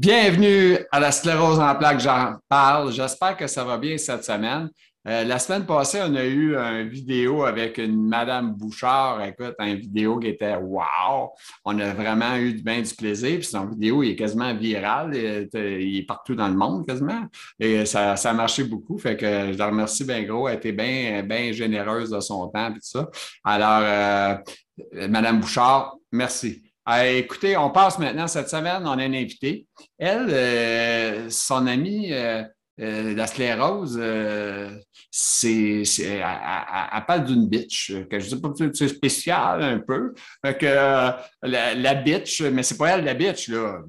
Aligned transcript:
Bienvenue 0.00 0.78
à 0.90 0.98
la 0.98 1.12
sclérose 1.12 1.60
en 1.60 1.74
plaques, 1.74 2.00
j'en 2.00 2.36
parle. 2.48 2.90
J'espère 2.90 3.36
que 3.36 3.46
ça 3.46 3.64
va 3.64 3.76
bien 3.76 3.98
cette 3.98 4.24
semaine. 4.24 4.70
Euh, 5.06 5.24
la 5.24 5.38
semaine 5.38 5.66
passée, 5.66 6.00
on 6.02 6.14
a 6.14 6.24
eu 6.24 6.56
une 6.56 6.88
vidéo 6.88 7.44
avec 7.44 7.76
une 7.76 8.08
Madame 8.08 8.54
Bouchard. 8.54 9.22
Écoute, 9.22 9.54
une 9.58 9.76
vidéo 9.76 10.18
qui 10.18 10.28
était 10.28 10.56
wow! 10.56 11.32
On 11.66 11.78
a 11.78 11.92
vraiment 11.92 12.34
eu 12.36 12.54
bien 12.62 12.80
du 12.80 12.94
plaisir. 12.94 13.40
Puis 13.40 13.48
son 13.48 13.66
vidéo 13.66 14.02
il 14.02 14.12
est 14.12 14.16
quasiment 14.16 14.54
viral. 14.54 15.14
Il 15.14 15.98
est, 15.98 16.06
partout 16.08 16.34
dans 16.34 16.48
le 16.48 16.56
monde 16.56 16.86
quasiment. 16.86 17.26
Et 17.58 17.84
ça, 17.84 18.16
ça 18.16 18.30
a 18.30 18.32
marché 18.32 18.64
beaucoup. 18.64 18.96
Fait 18.96 19.18
que 19.18 19.52
je 19.52 19.58
la 19.58 19.66
remercie 19.66 20.04
bien 20.04 20.22
gros. 20.22 20.48
Elle 20.48 20.56
était 20.56 20.72
bien, 20.72 21.22
bien 21.24 21.52
généreuse 21.52 22.08
de 22.08 22.20
son 22.20 22.48
temps 22.48 22.70
et 22.70 22.72
tout 22.72 22.78
ça. 22.80 23.10
Alors, 23.44 23.82
euh, 24.94 25.08
Madame 25.10 25.40
Bouchard, 25.40 25.96
merci. 26.10 26.69
Euh, 26.88 27.18
écoutez, 27.18 27.56
on 27.56 27.70
passe 27.70 27.98
maintenant 27.98 28.26
cette 28.26 28.48
semaine, 28.48 28.82
on 28.86 28.98
a 28.98 29.04
une 29.04 29.14
invitée. 29.14 29.66
Elle, 29.98 30.28
euh, 30.30 31.30
son 31.30 31.66
amie, 31.66 32.12
euh, 32.12 32.44
la 32.78 33.26
sclérose, 33.26 34.00
c'est, 35.10 35.82
elle, 36.00 37.04
parle 37.06 37.24
d'une 37.24 37.46
bitch, 37.46 37.92
que 38.08 38.18
je 38.18 38.34
dis 38.34 38.40
pas 38.40 38.48
que 38.48 38.72
c'est 38.72 38.88
spécial 38.88 39.62
un 39.62 39.78
peu. 39.80 40.14
Que, 40.42 41.12
la, 41.42 41.94
bitch, 41.94 42.40
mais 42.42 42.62
c'est 42.62 42.78
pas 42.78 42.96
elle 42.96 43.04
la 43.04 43.14
bitch, 43.14 43.48
là. 43.48 43.80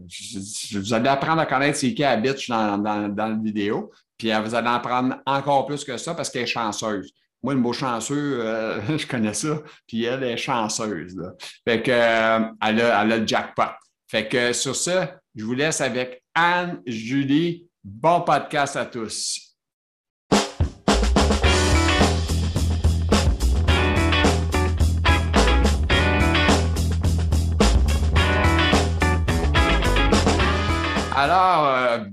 vous 0.73 0.93
allez 0.93 1.09
apprendre 1.09 1.41
à 1.41 1.45
connaître 1.45 1.77
c'est 1.77 1.93
qui 1.93 2.01
la 2.01 2.17
bitch 2.17 2.49
dans, 2.49 2.83
la 3.15 3.29
vidéo. 3.41 3.91
Puis 4.17 4.29
vous 4.43 4.53
allez 4.53 4.67
en 4.67 4.73
apprendre 4.73 5.15
encore 5.25 5.65
plus 5.65 5.83
que 5.85 5.97
ça 5.97 6.13
parce 6.13 6.29
qu'elle 6.29 6.43
est 6.43 6.47
chanceuse. 6.47 7.11
Moi, 7.43 7.55
le 7.55 7.59
mot 7.59 7.73
chanceux, 7.73 8.39
euh, 8.41 8.79
je 8.99 9.07
connais 9.07 9.33
ça. 9.33 9.63
Puis 9.87 10.03
elle 10.03 10.23
est 10.23 10.37
chanceuse. 10.37 11.19
Fait 11.67 11.81
que, 11.81 11.89
euh, 11.89 12.39
elle, 12.61 12.81
a, 12.81 13.03
le 13.03 13.25
jackpot. 13.25 13.63
Fait 14.07 14.27
que 14.27 14.53
sur 14.53 14.75
ça, 14.75 15.19
je 15.33 15.43
vous 15.43 15.55
laisse 15.55 15.81
avec 15.81 16.23
Anne-Julie. 16.35 17.67
Bon 17.83 18.21
podcast 18.21 18.75
à 18.75 18.85
tous. 18.85 19.55
Alors, 31.15 31.67
euh, 31.67 32.05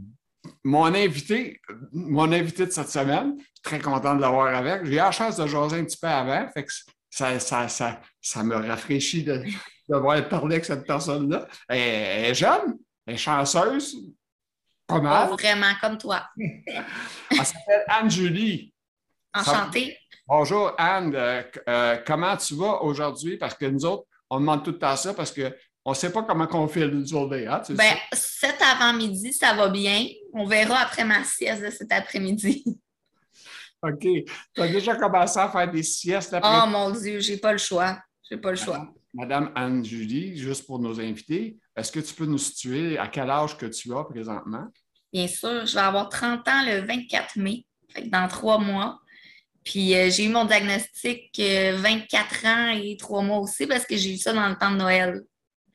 mon 0.64 0.86
invité, 0.94 1.60
mon 1.92 2.32
invité 2.32 2.64
de 2.64 2.70
cette 2.70 2.88
semaine, 2.88 3.36
très 3.62 3.78
content 3.78 4.14
de 4.14 4.20
l'avoir 4.20 4.54
avec. 4.54 4.84
J'ai 4.84 4.92
eu 4.92 4.96
la 4.96 5.10
chance 5.10 5.36
de 5.36 5.46
jaser 5.46 5.78
un 5.78 5.84
petit 5.84 5.98
peu 5.98 6.08
avant, 6.08 6.48
fait 6.52 6.64
que 6.64 6.72
ça, 7.10 7.38
ça, 7.40 7.68
ça, 7.68 8.00
ça 8.20 8.42
me 8.42 8.54
rafraîchit 8.54 9.24
de, 9.24 9.42
de 9.88 9.96
voir 9.96 10.28
parler 10.28 10.56
avec 10.56 10.64
cette 10.64 10.86
personne-là. 10.86 11.46
Elle, 11.68 11.78
est 11.78 12.34
jeune, 12.34 12.78
elle 13.06 13.14
est 13.14 13.18
chanceuse, 13.18 13.96
pas 14.86 15.00
mal. 15.00 15.28
Oh, 15.32 15.36
vraiment, 15.36 15.72
comme 15.80 15.98
toi. 15.98 16.24
elle 16.36 17.44
s'appelle 17.44 17.84
Anne-Julie. 17.88 18.72
Enchantée. 19.34 19.96
Bonjour 20.26 20.72
Anne, 20.76 21.14
euh, 21.14 21.42
euh, 21.68 21.96
comment 22.06 22.36
tu 22.36 22.54
vas 22.54 22.82
aujourd'hui? 22.82 23.38
Parce 23.38 23.54
que 23.54 23.64
nous 23.66 23.84
autres, 23.86 24.04
on 24.28 24.40
demande 24.40 24.62
tout 24.62 24.72
le 24.72 24.78
temps 24.78 24.96
ça 24.96 25.14
parce 25.14 25.32
qu'on 25.32 25.90
ne 25.90 25.94
sait 25.94 26.12
pas 26.12 26.22
comment 26.22 26.46
on 26.52 26.68
fait 26.68 26.86
le 26.86 27.04
journée. 27.04 27.46
Hein, 27.46 27.62
ben, 27.70 27.94
cet 28.12 28.60
avant-midi, 28.60 29.32
ça 29.32 29.54
va 29.54 29.68
bien. 29.68 30.06
On 30.34 30.44
verra 30.44 30.80
après 30.80 31.04
ma 31.04 31.24
sieste 31.24 31.62
de 31.62 31.70
cet 31.70 31.92
après-midi. 31.92 32.64
OK. 33.82 34.00
Tu 34.00 34.60
as 34.60 34.68
déjà 34.68 34.96
commencé 34.96 35.38
à 35.38 35.48
faire 35.48 35.70
des 35.70 35.82
siestes 35.82 36.34
après? 36.34 36.48
Oh 36.62 36.66
mon 36.66 36.90
Dieu, 36.90 37.20
j'ai 37.20 37.36
pas 37.36 37.52
le 37.52 37.58
choix. 37.58 37.98
J'ai 38.28 38.36
pas 38.36 38.50
le 38.50 38.56
choix. 38.56 38.88
Madame 39.14 39.50
Anne-Julie, 39.54 40.36
juste 40.36 40.66
pour 40.66 40.78
nos 40.78 41.00
invités, 41.00 41.56
est-ce 41.76 41.90
que 41.90 42.00
tu 42.00 42.14
peux 42.14 42.26
nous 42.26 42.38
situer 42.38 42.98
à 42.98 43.08
quel 43.08 43.30
âge 43.30 43.56
que 43.56 43.66
tu 43.66 43.94
as 43.94 44.04
présentement? 44.04 44.66
Bien 45.12 45.26
sûr, 45.26 45.64
je 45.64 45.74
vais 45.74 45.80
avoir 45.80 46.08
30 46.08 46.46
ans 46.46 46.64
le 46.66 46.86
24 46.86 47.36
mai, 47.36 47.64
dans 48.06 48.28
trois 48.28 48.58
mois. 48.58 48.98
Puis 49.64 49.94
euh, 49.94 50.10
j'ai 50.10 50.24
eu 50.24 50.28
mon 50.28 50.44
diagnostic 50.44 51.30
24 51.38 52.44
euh, 52.44 52.48
ans 52.48 52.68
et 52.76 52.96
trois 52.96 53.22
mois 53.22 53.38
aussi 53.38 53.66
parce 53.66 53.84
que 53.84 53.96
j'ai 53.96 54.14
eu 54.14 54.16
ça 54.16 54.32
dans 54.32 54.48
le 54.48 54.56
temps 54.56 54.70
de 54.70 54.76
Noël 54.76 55.22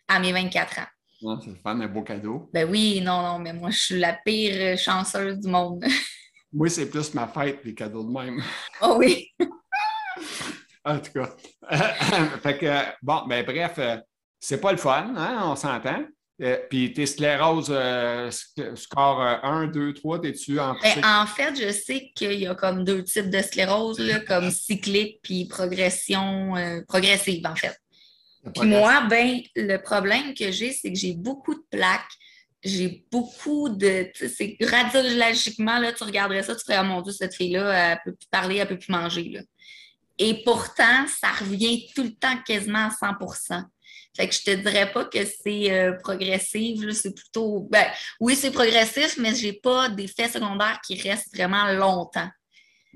à 0.07 0.19
mes 0.19 0.31
24 0.31 0.79
ans. 0.79 0.87
Non, 1.21 1.39
c'est 1.39 1.55
fan, 1.61 1.81
un 1.81 1.87
beau 1.87 2.01
cadeau. 2.01 2.49
Ben 2.53 2.69
oui, 2.69 3.01
non, 3.01 3.21
non, 3.21 3.39
mais 3.39 3.53
moi, 3.53 3.69
je 3.69 3.79
suis 3.79 3.99
la 3.99 4.13
pire 4.13 4.77
chanceuse 4.77 5.39
du 5.39 5.47
monde. 5.47 5.83
Moi, 6.53 6.69
c'est 6.69 6.85
plus 6.85 7.13
ma 7.15 7.27
fête, 7.27 7.59
les 7.63 7.73
cadeaux 7.73 8.03
de 8.03 8.11
même. 8.11 8.41
Oh 8.81 8.95
oui! 8.99 9.33
en 10.85 10.99
tout 10.99 11.11
cas. 11.11 11.35
fait 12.43 12.57
que, 12.57 12.81
bon, 13.01 13.25
ben 13.27 13.43
bref, 13.43 13.73
euh, 13.79 13.97
c'est 14.39 14.61
pas 14.61 14.71
le 14.71 14.77
fun, 14.77 15.13
hein, 15.15 15.41
on 15.45 15.55
s'entend. 15.55 16.03
Euh, 16.41 16.57
puis 16.69 16.93
tes 16.93 17.05
scléroses, 17.05 17.71
euh, 17.71 18.29
score 18.75 19.21
1, 19.21 19.67
2, 19.67 19.93
3, 19.93 20.21
t'es-tu 20.21 20.59
en 20.59 20.75
ben, 20.81 21.03
En 21.03 21.25
fait, 21.25 21.55
je 21.55 21.71
sais 21.71 22.11
qu'il 22.15 22.33
y 22.33 22.47
a 22.47 22.55
comme 22.55 22.83
deux 22.83 23.03
types 23.03 23.29
de 23.29 23.41
sclérose, 23.41 23.99
là, 23.99 24.19
comme 24.19 24.51
cyclique 24.51 25.19
puis 25.23 25.45
progression 25.45 26.53
progressive, 26.87 27.45
en 27.45 27.55
fait. 27.55 27.77
Puis 28.53 28.67
moi, 28.67 29.05
ben, 29.09 29.39
le 29.55 29.77
problème 29.77 30.33
que 30.33 30.51
j'ai, 30.51 30.71
c'est 30.73 30.91
que 30.91 30.97
j'ai 30.97 31.13
beaucoup 31.13 31.55
de 31.55 31.63
plaques 31.71 32.11
j'ai 32.63 33.05
beaucoup 33.11 33.69
de. 33.69 34.09
C'est 34.15 34.57
radiologiquement, 34.61 35.79
là, 35.79 35.91
tu 35.91 36.03
regarderais 36.03 36.43
ça, 36.43 36.55
tu 36.55 36.63
ferais, 36.63 36.79
oh 36.79 36.85
mon 36.85 37.01
Dieu, 37.01 37.11
cette 37.11 37.35
fille-là, 37.35 37.91
elle 37.91 37.99
peut 38.05 38.15
plus 38.15 38.27
parler, 38.29 38.57
elle 38.57 38.67
peut 38.67 38.79
plus 38.79 38.91
manger. 38.91 39.29
Là. 39.29 39.41
Et 40.17 40.43
pourtant, 40.43 41.05
ça 41.07 41.31
revient 41.31 41.87
tout 41.95 42.03
le 42.03 42.13
temps 42.13 42.37
quasiment 42.45 42.87
à 42.87 42.89
100% 42.89 43.63
Fait 44.15 44.27
que 44.27 44.35
je 44.35 44.43
te 44.43 44.51
dirais 44.51 44.91
pas 44.91 45.05
que 45.05 45.25
c'est 45.25 45.71
euh, 45.71 45.93
progressif, 46.03 46.89
c'est 46.91 47.13
plutôt. 47.13 47.67
Ben, 47.69 47.85
oui, 48.19 48.35
c'est 48.35 48.51
progressif, 48.51 49.17
mais 49.17 49.35
j'ai 49.35 49.53
pas 49.53 49.89
d'effets 49.89 50.29
secondaires 50.29 50.79
qui 50.85 51.01
restent 51.01 51.35
vraiment 51.35 51.67
longtemps. 51.73 52.29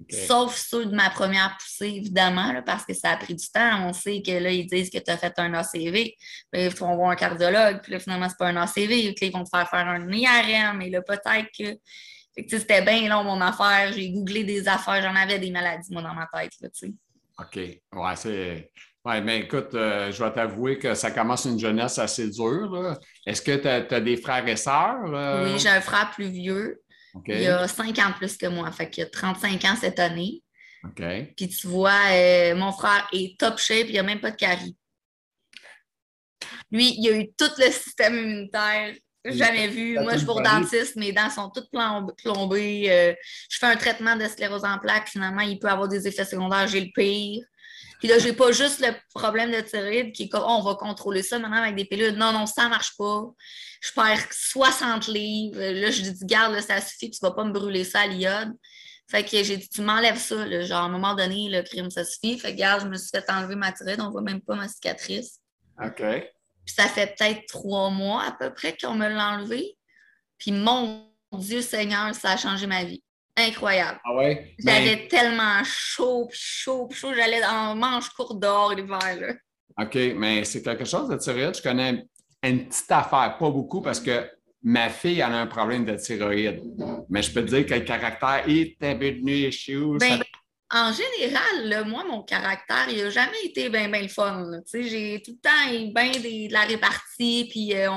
Sauf 0.09 0.55
ceux 0.55 0.85
de 0.85 0.95
ma 0.95 1.09
première 1.09 1.57
poussée, 1.57 1.93
évidemment, 1.95 2.61
parce 2.65 2.85
que 2.85 2.93
ça 2.93 3.11
a 3.11 3.17
pris 3.17 3.35
du 3.35 3.47
temps. 3.49 3.87
On 3.87 3.93
sait 3.93 4.21
que 4.21 4.31
là, 4.31 4.51
ils 4.51 4.67
disent 4.67 4.89
que 4.89 4.99
tu 4.99 5.09
as 5.09 5.17
fait 5.17 5.33
un 5.37 5.53
ACV. 5.53 6.15
Puis 6.51 6.63
ils 6.65 6.69
vont 6.69 6.95
voir 6.95 7.09
un 7.09 7.15
cardiologue. 7.15 7.81
Puis 7.81 7.93
là, 7.93 7.99
finalement, 7.99 8.29
c'est 8.29 8.37
pas 8.37 8.47
un 8.47 8.57
ACV. 8.57 9.13
Puis 9.13 9.27
ils 9.27 9.31
vont 9.31 9.43
te 9.43 9.49
faire 9.49 9.67
faire 9.69 9.87
un 9.87 10.07
IRM. 10.07 10.81
Et 10.81 10.89
là, 10.89 11.01
peut-être 11.01 11.47
que. 11.57 11.79
c'était 12.47 12.83
bien 12.83 13.09
long, 13.09 13.23
mon 13.23 13.41
affaire. 13.41 13.91
J'ai 13.93 14.11
googlé 14.11 14.43
des 14.43 14.67
affaires. 14.67 15.01
J'en 15.01 15.15
avais 15.15 15.39
des 15.39 15.49
maladies, 15.49 15.91
moi, 15.91 16.03
dans 16.03 16.13
ma 16.13 16.27
tête. 16.31 16.53
Là, 16.61 16.69
OK. 17.39 17.55
Ouais, 17.55 18.15
c'est. 18.15 18.71
Oui, 19.03 19.21
mais 19.21 19.39
écoute, 19.39 19.73
euh, 19.73 20.11
je 20.11 20.21
vais 20.21 20.31
t'avouer 20.33 20.79
que 20.79 20.93
ça 20.93 21.11
commence 21.11 21.45
une 21.45 21.57
jeunesse 21.57 21.97
assez 21.97 22.29
dure. 22.29 22.97
Est-ce 23.25 23.41
que 23.41 23.55
tu 23.55 23.67
as, 23.67 24.01
des 24.01 24.17
frères 24.17 24.45
et 24.47 24.57
sœurs? 24.57 25.05
Euh? 25.05 25.45
Oui, 25.45 25.59
j'ai 25.59 25.69
un 25.69 25.79
frère 25.79 26.11
plus 26.11 26.27
vieux. 26.27 26.81
Il 27.27 27.47
a 27.47 27.67
5 27.67 27.97
ans 27.99 28.13
plus 28.17 28.37
que 28.37 28.47
moi. 28.47 28.71
Fait 28.71 28.89
qu'il 28.89 29.03
a 29.03 29.07
35 29.07 29.65
ans 29.65 29.75
cette 29.79 29.99
année. 29.99 30.43
Puis 31.35 31.49
tu 31.49 31.67
vois, 31.67 32.11
euh, 32.11 32.55
mon 32.55 32.71
frère 32.71 33.07
est 33.11 33.37
top 33.39 33.57
shape, 33.57 33.87
il 33.87 33.93
n'y 33.93 33.99
a 33.99 34.03
même 34.03 34.21
pas 34.21 34.31
de 34.31 34.35
carie. 34.35 34.77
Lui, 36.71 36.95
il 36.97 37.09
a 37.09 37.17
eu 37.17 37.27
tout 37.37 37.51
le 37.57 37.71
système 37.71 38.15
immunitaire 38.17 38.93
jamais 39.25 39.67
vu. 39.67 39.99
Moi, 39.99 40.13
je 40.13 40.17
suis 40.17 40.25
pour 40.25 40.41
dentiste, 40.41 40.95
mes 40.95 41.11
dents 41.11 41.29
sont 41.29 41.49
toutes 41.49 41.69
plombées. 42.17 42.87
Euh, 42.89 43.13
je 43.49 43.57
fais 43.57 43.65
un 43.65 43.75
traitement 43.75 44.15
de 44.15 44.25
sclérose 44.27 44.63
en 44.63 44.77
plaques. 44.79 45.09
Finalement, 45.09 45.41
il 45.41 45.59
peut 45.59 45.67
avoir 45.67 45.87
des 45.87 46.07
effets 46.07 46.25
secondaires. 46.25 46.67
J'ai 46.67 46.81
le 46.81 46.91
pire. 46.93 47.43
Puis 47.99 48.07
là, 48.07 48.19
j'ai 48.19 48.33
pas 48.33 48.51
juste 48.51 48.79
le 48.79 48.93
problème 49.13 49.51
de 49.51 49.59
thyroïde 49.61 50.13
qui 50.13 50.23
est 50.23 50.29
comme, 50.29 50.43
oh, 50.45 50.57
on 50.59 50.63
va 50.63 50.75
contrôler 50.75 51.23
ça 51.23 51.39
maintenant 51.39 51.61
avec 51.61 51.75
des 51.75 51.85
pilules. 51.85 52.15
Non, 52.15 52.31
non, 52.31 52.45
ça 52.45 52.69
marche 52.69 52.95
pas. 52.97 53.23
Je 53.81 53.91
perds 53.91 54.27
60 54.31 55.07
livres. 55.07 55.59
Là, 55.59 55.91
je 55.91 56.01
dis, 56.01 56.25
garde, 56.25 56.59
ça 56.61 56.81
suffit, 56.81 57.11
tu 57.11 57.19
vas 57.21 57.31
pas 57.31 57.43
me 57.43 57.51
brûler 57.51 57.83
ça 57.83 58.01
à 58.01 58.07
l'iode. 58.07 58.53
Fait 59.09 59.23
que 59.23 59.41
j'ai 59.43 59.57
dit, 59.57 59.69
tu 59.69 59.81
m'enlèves 59.81 60.17
ça. 60.17 60.45
Là. 60.45 60.61
Genre, 60.61 60.81
à 60.81 60.85
un 60.85 60.89
moment 60.89 61.15
donné, 61.15 61.49
le 61.49 61.61
crime, 61.61 61.89
ça 61.89 62.03
suffit. 62.03 62.37
Fait 62.37 62.53
que, 62.53 62.57
garde, 62.57 62.81
je 62.83 62.87
me 62.87 62.97
suis 62.97 63.09
fait 63.09 63.29
enlever 63.29 63.55
ma 63.55 63.71
thyroïde. 63.71 64.01
On 64.01 64.09
voit 64.09 64.21
même 64.21 64.41
pas 64.41 64.55
ma 64.55 64.67
cicatrice. 64.67 65.39
OK. 65.81 66.01
Puis 66.65 66.75
ça 66.75 66.87
fait 66.87 67.15
peut-être 67.17 67.45
trois 67.47 67.89
mois 67.89 68.23
à 68.23 68.31
peu 68.31 68.53
près 68.53 68.75
qu'on 68.75 68.95
me 68.95 69.07
l'a 69.07 69.29
enlevé. 69.29 69.77
Puis 70.37 70.51
mon 70.51 71.07
Dieu 71.31 71.61
Seigneur, 71.61 72.13
ça 72.13 72.31
a 72.31 72.37
changé 72.37 72.67
ma 72.67 72.83
vie 72.83 73.01
incroyable. 73.37 73.99
Ah 74.03 74.15
ouais? 74.15 74.55
J'avais 74.59 75.07
tellement 75.07 75.63
chaud, 75.63 76.27
chaud, 76.31 76.89
chaud. 76.91 77.13
J'allais 77.13 77.43
en 77.45 77.75
manche 77.75 78.09
courte 78.09 78.39
dehors 78.39 78.73
l'hiver. 78.73 79.37
OK, 79.79 79.95
mais 80.15 80.43
c'est 80.43 80.63
quelque 80.63 80.85
chose 80.85 81.07
de 81.07 81.17
thyroïde. 81.17 81.55
Je 81.55 81.61
connais 81.61 82.03
une 82.43 82.67
petite 82.67 82.91
affaire, 82.91 83.37
pas 83.39 83.49
beaucoup, 83.49 83.81
parce 83.81 83.99
que 83.99 84.29
ma 84.63 84.89
fille 84.89 85.21
a 85.21 85.29
un 85.29 85.47
problème 85.47 85.85
de 85.85 85.95
thyroïde. 85.95 86.61
Mais 87.09 87.21
je 87.21 87.31
peux 87.31 87.43
te 87.43 87.55
dire 87.55 87.65
que 87.65 87.73
le 87.73 87.81
caractère 87.81 88.43
est 88.47 88.77
devenu 88.81 89.51
chiou. 89.51 89.97
Ben, 89.97 90.21
en 90.69 90.91
général, 90.91 91.87
moi, 91.87 92.03
mon 92.03 92.23
caractère, 92.23 92.89
il 92.89 93.01
n'a 93.01 93.09
jamais 93.09 93.41
été 93.45 93.69
bien 93.69 93.87
ben 93.87 94.01
le 94.01 94.09
fun. 94.09 94.51
J'ai 94.73 95.21
tout 95.23 95.31
le 95.31 95.37
temps 95.37 95.93
bien 95.93 96.11
de 96.11 96.51
la 96.51 96.61
répartie. 96.61 97.47
Puis 97.49 97.73
euh, 97.73 97.89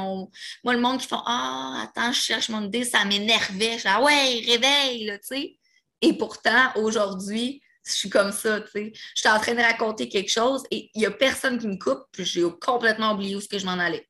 moi, 0.63 0.75
le 0.75 0.79
monde 0.79 1.01
qui 1.01 1.09
font 1.09 1.23
Ah, 1.27 1.85
attends, 1.85 2.13
je 2.13 2.21
cherche 2.21 2.49
mon 2.49 2.63
idée, 2.63 2.85
ça 2.85 3.05
m'énervait. 3.05 3.79
Je 3.79 3.89
Ah 3.89 4.01
ouais, 4.01 4.43
réveille, 4.47 5.11
tu 5.15 5.19
sais. 5.23 5.59
Et 6.01 6.13
pourtant, 6.17 6.71
aujourd'hui, 6.77 7.61
je 7.85 7.93
suis 7.93 8.09
comme 8.09 8.31
ça, 8.31 8.61
tu 8.61 8.71
sais. 8.71 8.93
Je 9.17 9.21
suis 9.21 9.29
en 9.29 9.41
train 9.41 9.55
de 9.55 9.61
raconter 9.61 10.09
quelque 10.09 10.31
chose 10.31 10.63
et 10.71 10.91
il 10.95 11.01
n'y 11.01 11.07
a 11.07 11.11
personne 11.11 11.59
qui 11.59 11.67
me 11.67 11.77
coupe, 11.77 12.05
puis 12.13 12.25
j'ai 12.25 12.45
complètement 12.61 13.13
oublié 13.13 13.35
où 13.35 13.41
ce 13.41 13.49
que 13.49 13.59
je 13.59 13.67
m'en 13.67 13.73
allais. 13.73 14.07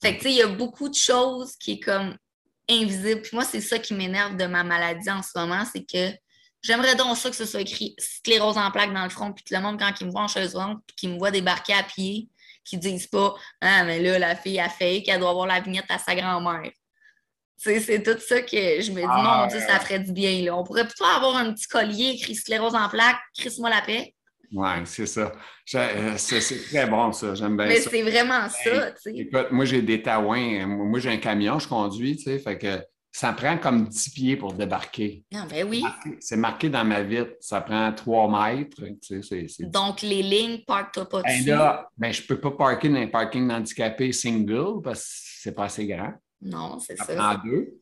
Fait 0.00 0.16
que, 0.16 0.22
tu 0.22 0.28
sais, 0.28 0.32
il 0.32 0.36
y 0.38 0.42
a 0.42 0.48
beaucoup 0.48 0.88
de 0.88 0.94
choses 0.94 1.56
qui 1.56 1.72
est 1.72 1.80
comme 1.80 2.16
invisible. 2.68 3.22
Puis 3.22 3.30
moi, 3.34 3.44
c'est 3.44 3.60
ça 3.60 3.78
qui 3.78 3.94
m'énerve 3.94 4.36
de 4.36 4.46
ma 4.46 4.62
maladie 4.62 5.10
en 5.10 5.22
ce 5.22 5.36
moment, 5.36 5.64
c'est 5.70 5.84
que 5.84 6.14
j'aimerais 6.62 6.94
donc 6.94 7.16
ça 7.16 7.30
que 7.30 7.36
ce 7.36 7.46
soit 7.46 7.60
écrit 7.60 7.94
sclérose 7.98 8.58
en 8.58 8.70
plaques 8.70 8.92
dans 8.92 9.04
le 9.04 9.10
front, 9.10 9.32
puis 9.32 9.44
que 9.44 9.54
le 9.54 9.60
monde, 9.60 9.78
quand 9.78 9.92
il 10.00 10.06
me 10.06 10.12
voit 10.12 10.22
en 10.22 10.28
chaise 10.28 10.54
roulante, 10.54 10.82
puis 10.86 10.96
qu'il 10.96 11.10
me 11.10 11.18
voit 11.18 11.30
débarquer 11.30 11.74
à 11.74 11.82
pied, 11.82 12.28
qu'ils 12.64 12.80
disent 12.80 13.06
pas 13.06 13.34
Ah, 13.60 13.84
mais 13.84 14.00
là, 14.00 14.18
la 14.18 14.36
fille 14.36 14.60
a 14.60 14.68
fait 14.68 15.02
qu'elle 15.02 15.20
doit 15.20 15.30
avoir 15.30 15.46
la 15.46 15.60
vignette 15.60 15.90
à 15.90 15.98
sa 15.98 16.14
grand-mère. 16.14 16.70
C'est 17.56 18.02
tout 18.04 18.20
ça 18.20 18.40
que 18.40 18.80
je 18.80 18.92
me 18.92 19.00
dis, 19.00 19.06
ah, 19.08 19.40
mon 19.40 19.46
Dieu, 19.48 19.58
ça 19.58 19.80
ferait 19.80 19.98
du 19.98 20.12
bien. 20.12 20.42
Là. 20.42 20.56
On 20.56 20.62
pourrait 20.62 20.86
plutôt 20.86 21.04
avoir 21.04 21.36
un 21.36 21.52
petit 21.52 21.66
collier 21.66 22.10
écrit 22.10 22.36
sclérose 22.36 22.76
en 22.76 22.88
plaques, 22.88 23.18
crisse-moi 23.36 23.68
la 23.68 23.82
paix. 23.82 24.14
Oui, 24.52 24.68
c'est 24.84 25.06
ça. 25.06 25.32
Euh, 25.74 26.14
c'est 26.16 26.68
très 26.70 26.86
bon, 26.86 27.12
ça. 27.12 27.34
J'aime 27.34 27.56
bien 27.56 27.66
Mais 27.66 27.80
c'est 27.80 28.02
vraiment 28.02 28.48
ça, 28.48 28.92
tu 28.92 29.02
sais. 29.02 29.12
Écoute, 29.14 29.48
moi, 29.50 29.64
j'ai 29.64 29.82
des 29.82 30.02
taouins. 30.02 30.66
Moi, 30.66 30.98
j'ai 31.00 31.10
un 31.10 31.18
camion, 31.18 31.58
je 31.58 31.68
conduis, 31.68 32.16
tu 32.16 32.24
sais, 32.24 32.38
fait 32.38 32.58
que 32.58 32.78
ça 33.12 33.32
prend 33.32 33.58
comme 33.58 33.88
10 33.88 34.10
pieds 34.10 34.36
pour 34.36 34.52
débarquer. 34.52 35.24
Non, 35.32 35.44
ben 35.50 35.66
oui. 35.68 35.84
C'est 36.20 36.36
marqué 36.36 36.68
dans 36.68 36.84
ma 36.84 37.02
vitre. 37.02 37.32
Ça 37.40 37.60
prend 37.60 37.92
3 37.92 38.54
mètres. 38.54 38.82
Tu 39.02 39.22
sais, 39.22 39.46
Donc, 39.60 40.02
les 40.02 40.22
lignes, 40.22 40.62
parque-toi 40.66 41.08
pas 41.08 41.22
ben 41.22 41.38
dessus. 41.38 41.48
Là, 41.48 41.88
ben, 41.96 42.12
je 42.12 42.22
ne 42.22 42.26
peux 42.26 42.40
pas 42.40 42.52
parker 42.52 42.88
dans 42.88 42.96
un 42.96 43.08
parking 43.08 43.50
handicapé 43.50 44.12
single 44.12 44.82
parce 44.82 45.02
que 45.02 45.40
c'est 45.42 45.54
pas 45.54 45.64
assez 45.64 45.86
grand. 45.86 46.12
Non, 46.40 46.78
c'est 46.78 46.96
ça. 46.96 47.06
Ça 47.06 47.14
prend 47.14 47.34
deux. 47.44 47.80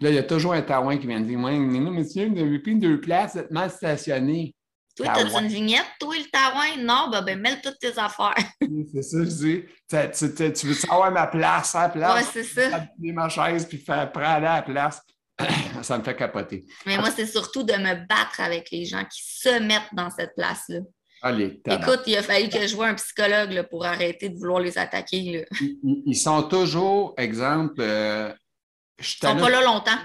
Là, 0.00 0.10
il 0.10 0.14
y 0.14 0.18
a 0.18 0.22
toujours 0.22 0.52
un 0.52 0.62
taouin 0.62 0.96
qui 0.96 1.06
vient 1.06 1.20
dire 1.20 1.38
Moi, 1.38 1.52
non, 1.52 1.90
monsieur, 1.90 2.28
vous 2.28 2.38
avez 2.38 2.58
pris 2.60 2.76
deux 2.76 3.00
places, 3.00 3.34
vous 3.34 3.40
êtes 3.40 3.50
mal 3.50 3.70
stationné. 3.70 4.54
Toi, 4.98 5.12
t'as-tu 5.14 5.32
une 5.32 5.48
vignette? 5.48 5.86
Toi, 6.00 6.16
le 6.16 6.24
taouin? 6.24 6.82
Non, 6.82 7.08
ben, 7.08 7.22
ben 7.22 7.38
mêle 7.38 7.60
toutes 7.62 7.78
tes 7.78 7.96
affaires. 7.96 8.34
c'est 8.92 9.02
ça, 9.02 9.18
je 9.18 9.30
dis. 9.30 9.64
Tu, 9.88 10.52
tu, 10.52 10.66
veux 10.66 10.74
savoir 10.74 11.12
ma 11.12 11.28
place, 11.28 11.74
à 11.76 11.82
la 11.82 11.88
place? 11.88 12.24
Oui, 12.34 12.42
c'est 12.44 12.68
ça. 12.68 12.84
ma 12.98 13.28
chaise, 13.28 13.64
puis 13.66 13.78
faire 13.78 14.10
prendre 14.10 14.46
à 14.46 14.56
la 14.56 14.62
place. 14.62 15.00
ça 15.82 15.98
me 15.98 16.02
fait 16.02 16.16
capoter. 16.16 16.66
Mais 16.84 16.98
moi, 16.98 17.10
c'est 17.14 17.26
surtout 17.26 17.62
de 17.62 17.74
me 17.74 17.94
battre 18.08 18.40
avec 18.40 18.72
les 18.72 18.84
gens 18.84 19.04
qui 19.04 19.22
se 19.24 19.60
mettent 19.60 19.94
dans 19.94 20.10
cette 20.10 20.34
place-là. 20.34 20.80
Allez, 21.22 21.60
Écoute, 21.64 22.02
il 22.06 22.16
a 22.16 22.22
fallu 22.22 22.48
que 22.48 22.66
je 22.66 22.74
vois 22.74 22.88
un 22.88 22.94
psychologue 22.94 23.52
là, 23.52 23.64
pour 23.64 23.84
arrêter 23.84 24.28
de 24.28 24.36
vouloir 24.36 24.60
les 24.60 24.78
attaquer. 24.78 25.46
Là. 25.50 25.68
Ils, 25.82 26.16
sont 26.16 26.44
toujours, 26.44 27.14
exemple, 27.16 27.80
euh, 27.80 28.32
ils 28.98 29.04
sont 29.04 29.36
pas 29.36 29.50
là 29.50 29.62
longtemps. 29.62 29.98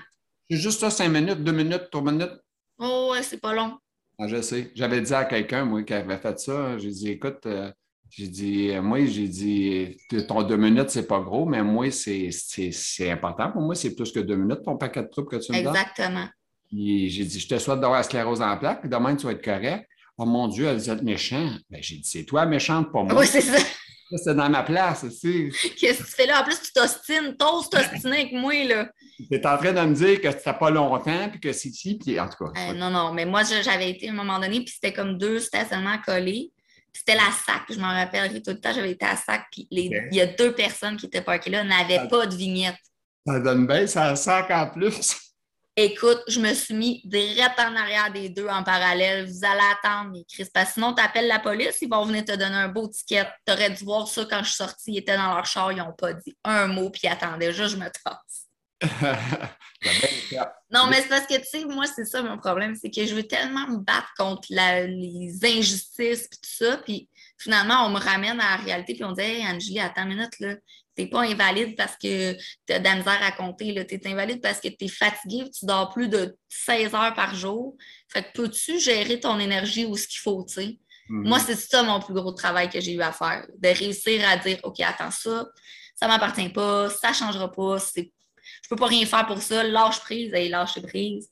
C'est 0.49 0.57
juste 0.57 0.79
ça, 0.79 0.89
cinq 0.89 1.09
minutes, 1.09 1.43
deux 1.43 1.51
minutes, 1.51 1.89
trois 1.91 2.11
minutes. 2.11 2.33
Oh, 2.79 3.09
ouais, 3.11 3.23
c'est 3.23 3.39
pas 3.39 3.53
long. 3.53 3.77
Ah, 4.23 4.27
je 4.27 4.41
sais. 4.41 4.71
J'avais 4.73 5.01
dit 5.01 5.13
à 5.13 5.25
quelqu'un, 5.25 5.65
moi, 5.65 5.83
qui 5.83 5.93
avait 5.93 6.17
fait 6.17 6.39
ça, 6.39 6.77
j'ai 6.77 6.91
dit, 6.91 7.09
écoute, 7.09 7.45
euh, 7.45 7.69
j'ai 8.09 8.27
dit, 8.27 8.69
euh, 8.69 8.81
moi, 8.81 9.05
j'ai 9.05 9.27
dit, 9.27 9.97
ton 10.29 10.43
deux 10.43 10.55
minutes, 10.55 10.89
c'est 10.91 11.07
pas 11.07 11.19
gros, 11.19 11.45
mais 11.45 11.61
moi, 11.61 11.91
c'est 11.91 12.29
important. 13.11 13.51
Pour 13.51 13.61
moi, 13.61 13.75
c'est 13.75 13.93
plus 13.93 14.13
que 14.13 14.21
deux 14.21 14.37
minutes, 14.37 14.63
ton 14.63 14.77
paquet 14.77 15.03
de 15.03 15.09
trucs 15.09 15.29
que 15.29 15.35
tu 15.35 15.51
me 15.51 15.57
donnes. 15.61 15.75
Exactement. 15.75 16.25
J'ai 16.71 17.25
dit, 17.25 17.39
je 17.39 17.47
te 17.49 17.57
souhaite 17.57 17.81
d'avoir 17.81 17.99
la 17.99 18.03
sclérose 18.03 18.41
en 18.41 18.57
plaques, 18.57 18.87
demain, 18.87 19.13
tu 19.15 19.25
vas 19.25 19.33
être 19.33 19.43
correct. 19.43 19.89
Oh 20.17 20.25
mon 20.25 20.47
Dieu, 20.47 20.67
elle 20.67 20.89
êtes 20.89 21.03
méchant. 21.03 21.49
Ben, 21.69 21.81
j'ai 21.81 21.97
dit, 21.97 22.07
c'est 22.09 22.23
toi 22.23 22.45
méchante, 22.45 22.93
pas 22.93 23.03
moi. 23.03 23.19
Oui, 23.19 23.27
c'est 23.27 23.41
ça. 23.41 23.57
C'est 24.17 24.35
dans 24.35 24.49
ma 24.49 24.63
place 24.63 25.03
aussi. 25.03 25.49
Qu'est-ce 25.79 26.03
que 26.03 26.07
tu 26.07 26.11
fais 26.11 26.25
là? 26.25 26.41
En 26.41 26.43
plus, 26.43 26.61
tu 26.61 26.71
t'ostines, 26.71 27.35
t'oses 27.37 27.69
t'ostiner 27.69 28.21
avec 28.21 28.33
moi, 28.33 28.63
là. 28.63 28.89
Tu 29.17 29.35
es 29.35 29.45
en 29.45 29.57
train 29.57 29.73
de 29.73 29.81
me 29.81 29.93
dire 29.93 30.21
que 30.21 30.27
n'as 30.27 30.53
pas 30.53 30.69
longtemps, 30.69 31.29
puis 31.29 31.39
que 31.39 31.51
c'est 31.53 31.69
ici, 31.69 31.97
puis 31.97 32.19
en 32.19 32.27
tout 32.27 32.45
cas. 32.45 32.69
Euh, 32.69 32.73
non, 32.73 32.89
non, 32.89 33.13
mais 33.13 33.25
moi, 33.25 33.43
j'avais 33.43 33.89
été 33.89 34.09
à 34.09 34.11
un 34.11 34.15
moment 34.15 34.39
donné, 34.39 34.61
puis 34.61 34.73
c'était 34.73 34.93
comme 34.93 35.17
deux 35.17 35.39
stationnements 35.39 35.99
collés. 36.05 36.51
C'était 36.95 37.15
la 37.15 37.31
SAC, 37.31 37.63
je 37.71 37.79
m'en 37.79 37.87
rappelle 37.87 38.31
tout 38.43 38.51
le 38.51 38.59
temps, 38.59 38.71
j'avais 38.71 38.91
été 38.91 39.05
à 39.05 39.15
SAC, 39.15 39.45
puis 39.51 39.67
il 39.71 40.07
y 40.11 40.21
a 40.21 40.27
deux 40.27 40.53
personnes 40.53 40.95
qui 40.95 41.07
étaient 41.07 41.23
parquées 41.23 41.49
là, 41.49 41.63
n'avaient 41.63 42.07
pas 42.07 42.27
de 42.27 42.35
vignette. 42.35 42.77
Ça 43.25 43.39
donne 43.39 43.65
bien, 43.65 43.87
ça 43.87 44.15
SAC 44.15 44.51
en 44.51 44.69
plus. 44.69 45.32
Écoute, 45.75 46.21
je 46.27 46.39
me 46.39 46.53
suis 46.53 46.75
mis 46.75 47.01
direct 47.03 47.59
en 47.59 47.75
arrière 47.75 48.13
des 48.13 48.29
deux 48.29 48.47
en 48.47 48.63
parallèle. 48.63 49.25
Vous 49.25 49.43
allez 49.43 49.63
attendre, 49.71 50.11
mes 50.11 50.23
Chris. 50.23 50.47
Parce 50.53 50.67
que 50.67 50.73
sinon, 50.75 50.93
tu 50.93 51.01
appelles 51.01 51.27
la 51.27 51.39
police, 51.39 51.77
ils 51.81 51.89
vont 51.89 52.05
venir 52.05 52.23
te 52.23 52.33
donner 52.33 52.55
un 52.55 52.67
beau 52.67 52.87
ticket. 52.87 53.27
Tu 53.45 53.53
aurais 53.53 53.71
dû 53.71 53.83
voir 53.83 54.07
ça 54.07 54.23
quand 54.29 54.43
je 54.43 54.49
suis 54.49 54.57
sortie. 54.57 54.91
Ils 54.91 54.97
étaient 54.99 55.17
dans 55.17 55.33
leur 55.33 55.45
char, 55.47 55.71
ils 55.71 55.79
n'ont 55.79 55.93
pas 55.93 56.13
dit 56.13 56.37
un 56.43 56.67
mot, 56.67 56.91
puis 56.91 57.01
ils 57.05 57.09
attendaient. 57.09 57.47
Déjà, 57.47 57.67
je 57.67 57.77
me 57.77 57.87
tasse. 57.89 58.49
non, 60.71 60.87
mais 60.89 61.01
c'est 61.01 61.09
parce 61.09 61.25
que, 61.25 61.37
tu 61.37 61.45
sais, 61.45 61.65
moi, 61.65 61.85
c'est 61.87 62.05
ça 62.05 62.21
mon 62.21 62.37
problème. 62.37 62.75
C'est 62.79 62.91
que 62.91 63.03
je 63.07 63.15
veux 63.15 63.23
tellement 63.23 63.67
me 63.67 63.77
battre 63.77 64.13
contre 64.15 64.47
les 64.49 65.39
injustices, 65.43 66.27
puis 66.27 66.39
tout 66.39 66.65
ça. 66.65 66.77
Puis 66.77 67.09
finalement, 67.43 67.85
on 67.85 67.89
me 67.89 67.99
ramène 67.99 68.39
à 68.39 68.57
la 68.57 68.63
réalité, 68.63 68.93
puis 68.93 69.03
on 69.03 69.11
dit 69.11 69.21
Hey, 69.21 69.45
Angie, 69.45 69.79
attends 69.79 70.03
une 70.03 70.15
minute, 70.15 70.39
là 70.39 70.55
n'es 70.97 71.07
pas 71.07 71.21
invalide 71.21 71.75
parce 71.75 71.95
que 71.95 72.33
tu 72.33 72.73
as 72.73 72.79
de 72.79 72.83
la 72.83 72.95
misère 72.95 73.21
à 73.21 73.31
compter. 73.31 73.73
Tu 73.87 73.95
es 73.95 74.07
invalide 74.07 74.41
parce 74.41 74.59
que 74.59 74.67
tu 74.67 74.85
es 74.85 74.87
fatigué, 74.87 75.49
tu 75.49 75.65
dors 75.65 75.91
plus 75.91 76.07
de 76.07 76.37
16 76.49 76.93
heures 76.93 77.13
par 77.13 77.35
jour. 77.35 77.75
Fait 78.09 78.23
que 78.23 78.31
peux-tu 78.33 78.79
gérer 78.79 79.19
ton 79.19 79.39
énergie 79.39 79.85
où 79.85 79.97
ce 79.97 80.07
qu'il 80.07 80.19
faut, 80.19 80.45
tu 80.47 80.53
sais? 80.53 80.79
Mhm. 81.09 81.27
Moi, 81.27 81.39
c'est 81.39 81.55
ça 81.55 81.83
mon 81.83 81.99
plus 81.99 82.13
gros 82.13 82.31
travail 82.31 82.69
que 82.69 82.79
j'ai 82.79 82.93
eu 82.93 83.01
à 83.01 83.11
faire. 83.11 83.45
De 83.57 83.69
réussir 83.69 84.27
à 84.27 84.37
dire 84.37 84.59
OK, 84.63 84.79
attends 84.81 85.11
ça, 85.11 85.45
ça 85.95 86.07
m'appartient 86.07 86.49
pas, 86.49 86.89
ça 86.89 87.09
ne 87.09 87.13
changera 87.13 87.51
pas, 87.51 87.77
je 87.95 88.69
peux 88.69 88.75
pas 88.75 88.87
rien 88.87 89.05
faire 89.05 89.25
pour 89.25 89.41
ça, 89.41 89.63
lâche 89.63 89.99
prise, 89.99 90.33
et 90.33 90.49
lâche 90.49 90.79
prise. 90.81 91.29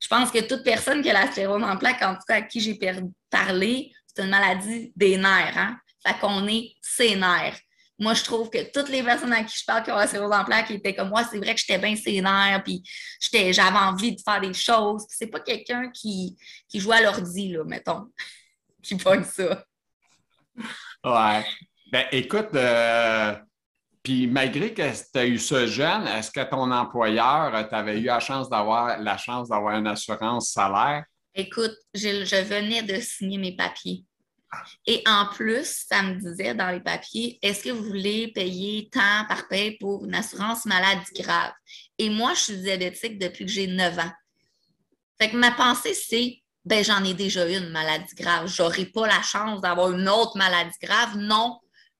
Je 0.00 0.08
pense 0.08 0.30
que 0.30 0.40
toute 0.40 0.64
personne 0.64 1.00
qui 1.00 1.10
a 1.10 1.12
la 1.12 1.30
sclérose 1.30 1.62
en 1.62 1.76
plaques, 1.76 2.02
en 2.02 2.14
tout 2.14 2.22
cas 2.26 2.36
à 2.36 2.42
qui 2.42 2.60
j'ai 2.60 2.78
parlé, 3.30 3.92
c'est 4.14 4.24
une 4.24 4.30
maladie 4.30 4.92
des 4.96 5.16
nerfs. 5.16 5.56
Hein? 5.56 5.76
Fait 6.06 6.18
qu'on 6.18 6.46
est 6.48 6.74
ses 6.80 7.16
nerfs. 7.16 7.58
Moi, 7.98 8.14
je 8.14 8.24
trouve 8.24 8.50
que 8.50 8.70
toutes 8.72 8.88
les 8.88 9.02
personnes 9.02 9.32
à 9.32 9.44
qui 9.44 9.56
je 9.56 9.64
parle 9.64 9.84
qui 9.84 9.92
ont 9.92 9.96
la 9.96 10.08
sclérose 10.08 10.32
en 10.32 10.44
plaques 10.44 10.70
étaient 10.70 10.94
comme 10.94 11.10
moi, 11.10 11.22
c'est 11.24 11.38
vrai 11.38 11.54
que 11.54 11.60
j'étais 11.60 11.78
bien 11.78 11.94
sénère, 11.94 12.60
puis 12.64 12.82
j'avais 13.20 13.78
envie 13.78 14.16
de 14.16 14.20
faire 14.20 14.40
des 14.40 14.54
choses. 14.54 15.04
C'est 15.08 15.28
pas 15.28 15.40
quelqu'un 15.40 15.90
qui, 15.90 16.36
qui 16.68 16.80
joue 16.80 16.90
à 16.92 17.00
l'ordi, 17.00 17.52
là, 17.52 17.62
mettons, 17.64 18.06
qui 18.82 18.96
pogne 18.96 19.24
ça. 19.24 19.64
Ouais. 21.04 21.46
Ben, 21.92 22.06
écoute, 22.10 22.54
euh, 22.54 23.36
puis 24.02 24.26
malgré 24.26 24.74
que 24.74 24.82
tu 24.82 25.18
as 25.18 25.26
eu 25.26 25.38
ce 25.38 25.66
jeune, 25.66 26.06
est-ce 26.08 26.30
que 26.30 26.42
ton 26.42 26.70
employeur, 26.72 27.68
t'avait 27.68 28.00
eu 28.00 28.04
la 28.04 28.18
chance 28.18 28.48
d'avoir 28.48 28.98
la 28.98 29.16
chance 29.16 29.48
d'avoir 29.48 29.76
une 29.76 29.86
assurance 29.86 30.50
salaire? 30.50 31.04
Écoute, 31.34 31.74
je 31.94 32.42
venais 32.42 32.82
de 32.82 33.00
signer 33.00 33.38
mes 33.38 33.56
papiers. 33.56 34.04
Et 34.86 35.02
en 35.06 35.26
plus, 35.26 35.86
ça 35.88 36.02
me 36.02 36.20
disait 36.20 36.54
dans 36.54 36.70
les 36.70 36.80
papiers, 36.80 37.38
est-ce 37.40 37.64
que 37.64 37.70
vous 37.70 37.84
voulez 37.84 38.28
payer 38.32 38.88
tant 38.92 39.24
par 39.26 39.48
paie 39.48 39.78
pour 39.80 40.04
une 40.04 40.14
assurance 40.14 40.66
maladie 40.66 41.12
grave? 41.14 41.52
Et 41.96 42.10
moi, 42.10 42.34
je 42.34 42.40
suis 42.40 42.56
diabétique 42.58 43.18
depuis 43.18 43.46
que 43.46 43.50
j'ai 43.50 43.66
9 43.66 43.98
ans. 43.98 44.12
Fait 45.18 45.30
que 45.30 45.36
ma 45.36 45.52
pensée, 45.52 45.94
c'est, 45.94 46.42
ben 46.64 46.84
j'en 46.84 47.02
ai 47.02 47.14
déjà 47.14 47.48
une 47.48 47.70
maladie 47.70 48.14
grave. 48.14 48.46
J'aurais 48.46 48.86
pas 48.86 49.06
la 49.06 49.22
chance 49.22 49.62
d'avoir 49.62 49.90
une 49.90 50.08
autre 50.08 50.36
maladie 50.36 50.76
grave. 50.82 51.16
Non, 51.16 51.58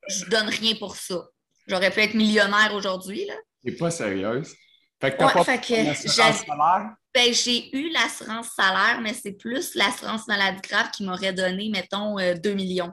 je 0.09 0.27
donne 0.27 0.49
rien 0.49 0.75
pour 0.75 0.97
ça. 0.97 1.25
J'aurais 1.67 1.91
pu 1.91 2.01
être 2.01 2.15
millionnaire 2.15 2.75
aujourd'hui, 2.75 3.25
là. 3.25 3.35
T'es 3.65 3.73
pas 3.73 3.91
sérieuse? 3.91 4.55
Fait 5.03 5.11
que 5.11 5.17
t'as 5.17 5.33
pas 5.33 5.43
fait 5.43 5.59
que 5.59 6.93
ben, 7.13 7.35
j'ai 7.35 7.77
eu 7.77 7.91
l'assurance 7.91 8.51
salaire, 8.57 9.01
mais 9.03 9.13
c'est 9.13 9.33
plus 9.33 9.75
l'assurance 9.75 10.29
maladie 10.29 10.61
grave 10.63 10.93
qui 10.93 11.03
m'aurait 11.03 11.33
donné, 11.33 11.71
mettons, 11.71 12.15
2 12.17 12.21
euh, 12.23 12.55
millions. 12.55 12.93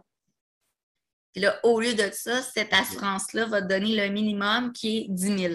Puis 1.34 1.44
là, 1.44 1.60
au 1.62 1.80
lieu 1.80 1.94
de 1.94 2.10
ça, 2.12 2.42
cette 2.42 2.74
assurance-là 2.74 3.46
va 3.46 3.62
te 3.62 3.68
donner 3.68 3.96
le 3.96 4.12
minimum 4.12 4.74
qui 4.74 4.98
est 4.98 5.06
10 5.08 5.38
000. 5.38 5.54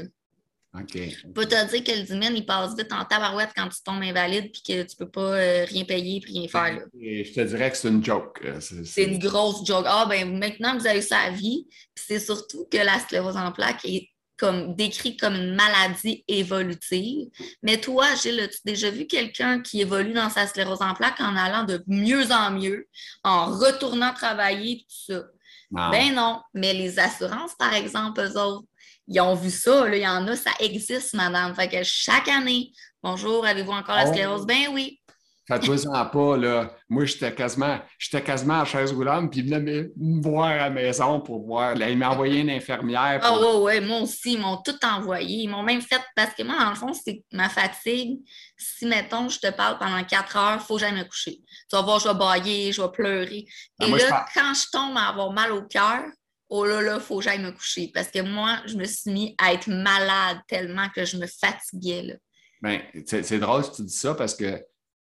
OK. 0.75 0.97
Je 0.97 1.27
peux 1.27 1.45
te 1.45 1.71
dire 1.71 1.83
que 1.83 1.91
le 1.91 2.03
10 2.05 2.09
000, 2.09 2.23
il 2.37 2.47
passe 2.47 2.77
vite 2.77 2.93
en 2.93 3.05
tabarouette 3.05 3.51
quand 3.57 3.69
tu 3.69 3.83
tombes 3.83 4.03
invalide 4.03 4.53
puis 4.53 4.63
que 4.63 4.83
tu 4.83 4.95
ne 4.95 5.05
peux 5.05 5.11
pas 5.11 5.35
euh, 5.35 5.65
rien 5.65 5.85
payer 5.85 6.23
et 6.23 6.25
rien 6.25 6.49
faire. 6.49 6.73
Là. 6.73 6.83
je 6.95 7.33
te 7.33 7.41
dirais 7.41 7.73
que 7.73 7.77
c'est 7.77 7.89
une 7.89 8.05
joke. 8.05 8.41
Euh, 8.45 8.61
c'est 8.61 9.03
une 9.03 9.19
grosse 9.19 9.67
joke. 9.67 9.87
Ah, 9.89 10.07
ben 10.09 10.39
maintenant 10.39 10.79
vous 10.79 10.87
avez 10.87 11.03
ça 11.03 11.19
à 11.19 11.31
vie, 11.31 11.67
puis 11.95 12.05
c'est 12.07 12.21
surtout 12.21 12.69
que 12.71 12.79
la 12.79 13.01
sclérose 13.01 13.37
en 13.37 13.51
plaques 13.51 13.85
est 13.85 14.14
comme 14.37 14.75
décrit 14.75 15.17
comme 15.17 15.35
une 15.35 15.55
maladie 15.55 16.25
évolutive. 16.29 17.29
Mais 17.63 17.81
toi, 17.81 18.07
Gilles, 18.21 18.41
as-tu 18.41 18.59
déjà 18.65 18.91
vu 18.91 19.07
quelqu'un 19.07 19.61
qui 19.61 19.81
évolue 19.81 20.13
dans 20.13 20.31
sa 20.31 20.47
sclérose 20.47 20.83
en 20.83 20.95
plaques 20.95 21.21
en 21.21 21.37
allant 21.37 21.65
de 21.65 21.83
mieux 21.87 22.31
en 22.33 22.51
mieux, 22.51 22.89
en 23.23 23.47
retournant 23.47 24.13
travailler, 24.13 24.79
tout 24.89 25.15
ça? 25.15 25.23
Ben 25.71 26.15
non. 26.15 26.41
Mais 26.53 26.73
les 26.73 26.99
assurances, 26.99 27.55
par 27.59 27.75
exemple, 27.75 28.21
eux 28.21 28.39
autres, 28.39 28.67
ils 29.09 29.21
ont 29.21 29.35
vu 29.35 29.51
ça. 29.51 29.89
Là, 29.89 29.97
il 29.97 30.03
y 30.03 30.09
en 30.09 30.27
a, 30.29 30.37
ça 30.37 30.51
existe, 30.61 31.15
madame. 31.15 31.55
Fait 31.55 31.69
que 31.69 31.83
chaque 31.83 32.29
année, 32.29 32.73
bonjour, 33.03 33.45
avez-vous 33.45 33.73
encore 33.73 33.97
la 33.97 34.09
oh. 34.09 34.13
sclérose? 34.13 34.47
Ben 34.47 34.69
oui. 34.73 35.01
Faites-vous-en 35.47 36.07
pas, 36.07 36.37
là. 36.39 36.75
Moi, 36.89 37.05
j'étais 37.05 37.35
quasiment, 37.35 37.79
j'étais 37.99 38.23
quasiment 38.23 38.61
à 38.61 38.65
chaise 38.65 38.93
roulante, 38.93 39.31
puis 39.31 39.41
il 39.41 39.47
venait 39.53 39.91
me 39.97 40.23
voir 40.23 40.47
à 40.47 40.57
la 40.57 40.71
maison 40.71 41.21
pour 41.21 41.45
voir. 41.45 41.75
Là, 41.75 41.91
il 41.91 41.99
m'a 41.99 42.11
envoyé 42.11 42.41
une 42.41 42.49
infirmière. 42.51 43.21
Ah, 43.23 43.35
oh, 43.35 43.59
ouais, 43.59 43.79
ouais, 43.79 43.81
moi 43.81 44.01
aussi, 44.01 44.35
ils 44.35 44.41
m'ont 44.41 44.57
tout 44.65 44.79
envoyé. 44.83 45.43
Ils 45.43 45.49
m'ont 45.49 45.63
même 45.63 45.83
fait, 45.83 46.01
parce 46.17 46.35
que 46.35 46.43
moi, 46.43 46.57
dans 46.59 46.71
le 46.71 46.77
fond, 46.77 46.93
c'est 46.95 47.23
ma 47.31 47.51
fatigue. 47.51 48.21
Si, 48.57 48.87
mettons, 48.87 49.29
je 49.29 49.39
te 49.39 49.51
parle 49.51 49.79
pendant 49.79 50.03
quatre 50.05 50.37
heures, 50.37 50.59
il 50.63 50.65
faut 50.65 50.79
jamais 50.79 51.01
me 51.01 51.05
coucher. 51.05 51.41
Tu 51.69 51.77
vas 51.77 51.83
voir, 51.83 51.99
je 51.99 52.09
vais 52.09 52.15
bailler, 52.15 52.73
je 52.73 52.81
vais 52.81 52.91
pleurer. 52.91 53.45
Ah, 53.81 53.87
Et 53.87 53.91
là, 53.91 54.27
quand 54.35 54.55
je 54.55 54.71
tombe 54.73 54.97
à 54.97 55.09
avoir 55.09 55.31
mal 55.31 55.53
au 55.53 55.63
cœur, 55.63 56.05
oh 56.49 56.65
là 56.65 56.81
là, 56.81 57.01
faut 57.01 57.19
que 57.19 57.25
j'aille 57.25 57.43
me 57.43 57.53
coucher. 57.53 57.91
Parce 57.93 58.09
que 58.09 58.23
moi, 58.23 58.61
je 58.65 58.77
me 58.77 58.85
suis 58.85 59.11
mis 59.11 59.35
à 59.37 59.53
être 59.53 59.69
malade 59.69 60.39
tellement 60.49 60.89
que 60.89 61.05
je 61.05 61.19
me 61.19 61.27
fatiguais. 61.27 62.03
Là. 62.03 62.15
Ben, 62.63 62.81
c'est 63.05 63.39
drôle 63.39 63.63
que 63.69 63.77
tu 63.77 63.83
dis 63.83 63.95
ça 63.95 64.15
parce 64.15 64.35
que 64.35 64.59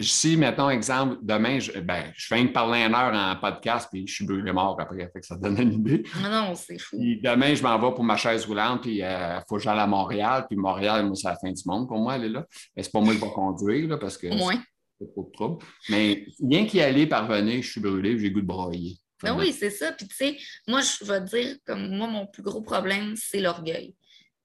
si, 0.00 0.36
mettons, 0.36 0.70
exemple, 0.70 1.18
demain, 1.22 1.58
je, 1.58 1.78
ben, 1.80 2.12
je 2.14 2.32
viens 2.32 2.44
de 2.44 2.50
parler 2.50 2.80
une 2.80 2.94
heure 2.94 3.12
en 3.12 3.36
podcast, 3.36 3.88
puis 3.90 4.06
je 4.06 4.14
suis 4.14 4.24
brûlé 4.24 4.52
mort 4.52 4.76
après, 4.80 5.10
fait 5.12 5.20
que 5.20 5.26
ça 5.26 5.36
donne 5.36 5.60
une 5.60 5.72
idée. 5.72 6.04
Non, 6.22 6.30
non, 6.30 6.54
c'est 6.54 6.78
fou. 6.78 6.96
demain, 6.98 7.54
je 7.54 7.62
m'en 7.62 7.78
vais 7.78 7.94
pour 7.94 8.04
ma 8.04 8.16
chaise 8.16 8.44
roulante, 8.44 8.82
puis 8.82 8.96
il 8.96 9.02
euh, 9.02 9.40
faut 9.48 9.56
que 9.56 9.62
j'aille 9.62 9.78
à 9.78 9.86
Montréal, 9.86 10.46
puis 10.48 10.56
Montréal, 10.56 11.04
moi, 11.04 11.16
c'est 11.16 11.28
la 11.28 11.36
fin 11.36 11.50
du 11.50 11.62
monde 11.66 11.88
pour 11.88 11.98
moi, 11.98 12.16
elle 12.16 12.24
est 12.24 12.28
là. 12.28 12.46
Mais 12.76 12.82
c'est 12.82 12.92
pas 12.92 13.00
moi 13.00 13.14
qui 13.14 13.20
vais 13.20 13.30
conduire, 13.30 13.88
là, 13.88 13.98
parce 13.98 14.16
que 14.16 14.28
c'est 14.30 15.12
trop 15.12 15.24
de 15.24 15.32
trouble. 15.32 15.64
Mais 15.88 16.26
bien 16.40 16.66
qu'y 16.66 16.80
aller, 16.80 17.06
parvenir, 17.06 17.62
je 17.62 17.70
suis 17.70 17.80
brûlé, 17.80 18.18
j'ai 18.18 18.30
goût 18.30 18.40
de 18.40 18.46
broyer. 18.46 18.98
Ben 19.22 19.36
oui, 19.36 19.52
c'est 19.52 19.70
ça. 19.70 19.92
Puis 19.92 20.06
tu 20.06 20.14
sais, 20.14 20.36
moi, 20.68 20.80
je 20.80 21.04
vais 21.04 21.20
te 21.20 21.36
dire, 21.36 21.56
comme 21.66 21.88
moi, 21.96 22.06
mon 22.06 22.26
plus 22.26 22.42
gros 22.42 22.62
problème, 22.62 23.14
c'est 23.16 23.40
l'orgueil. 23.40 23.94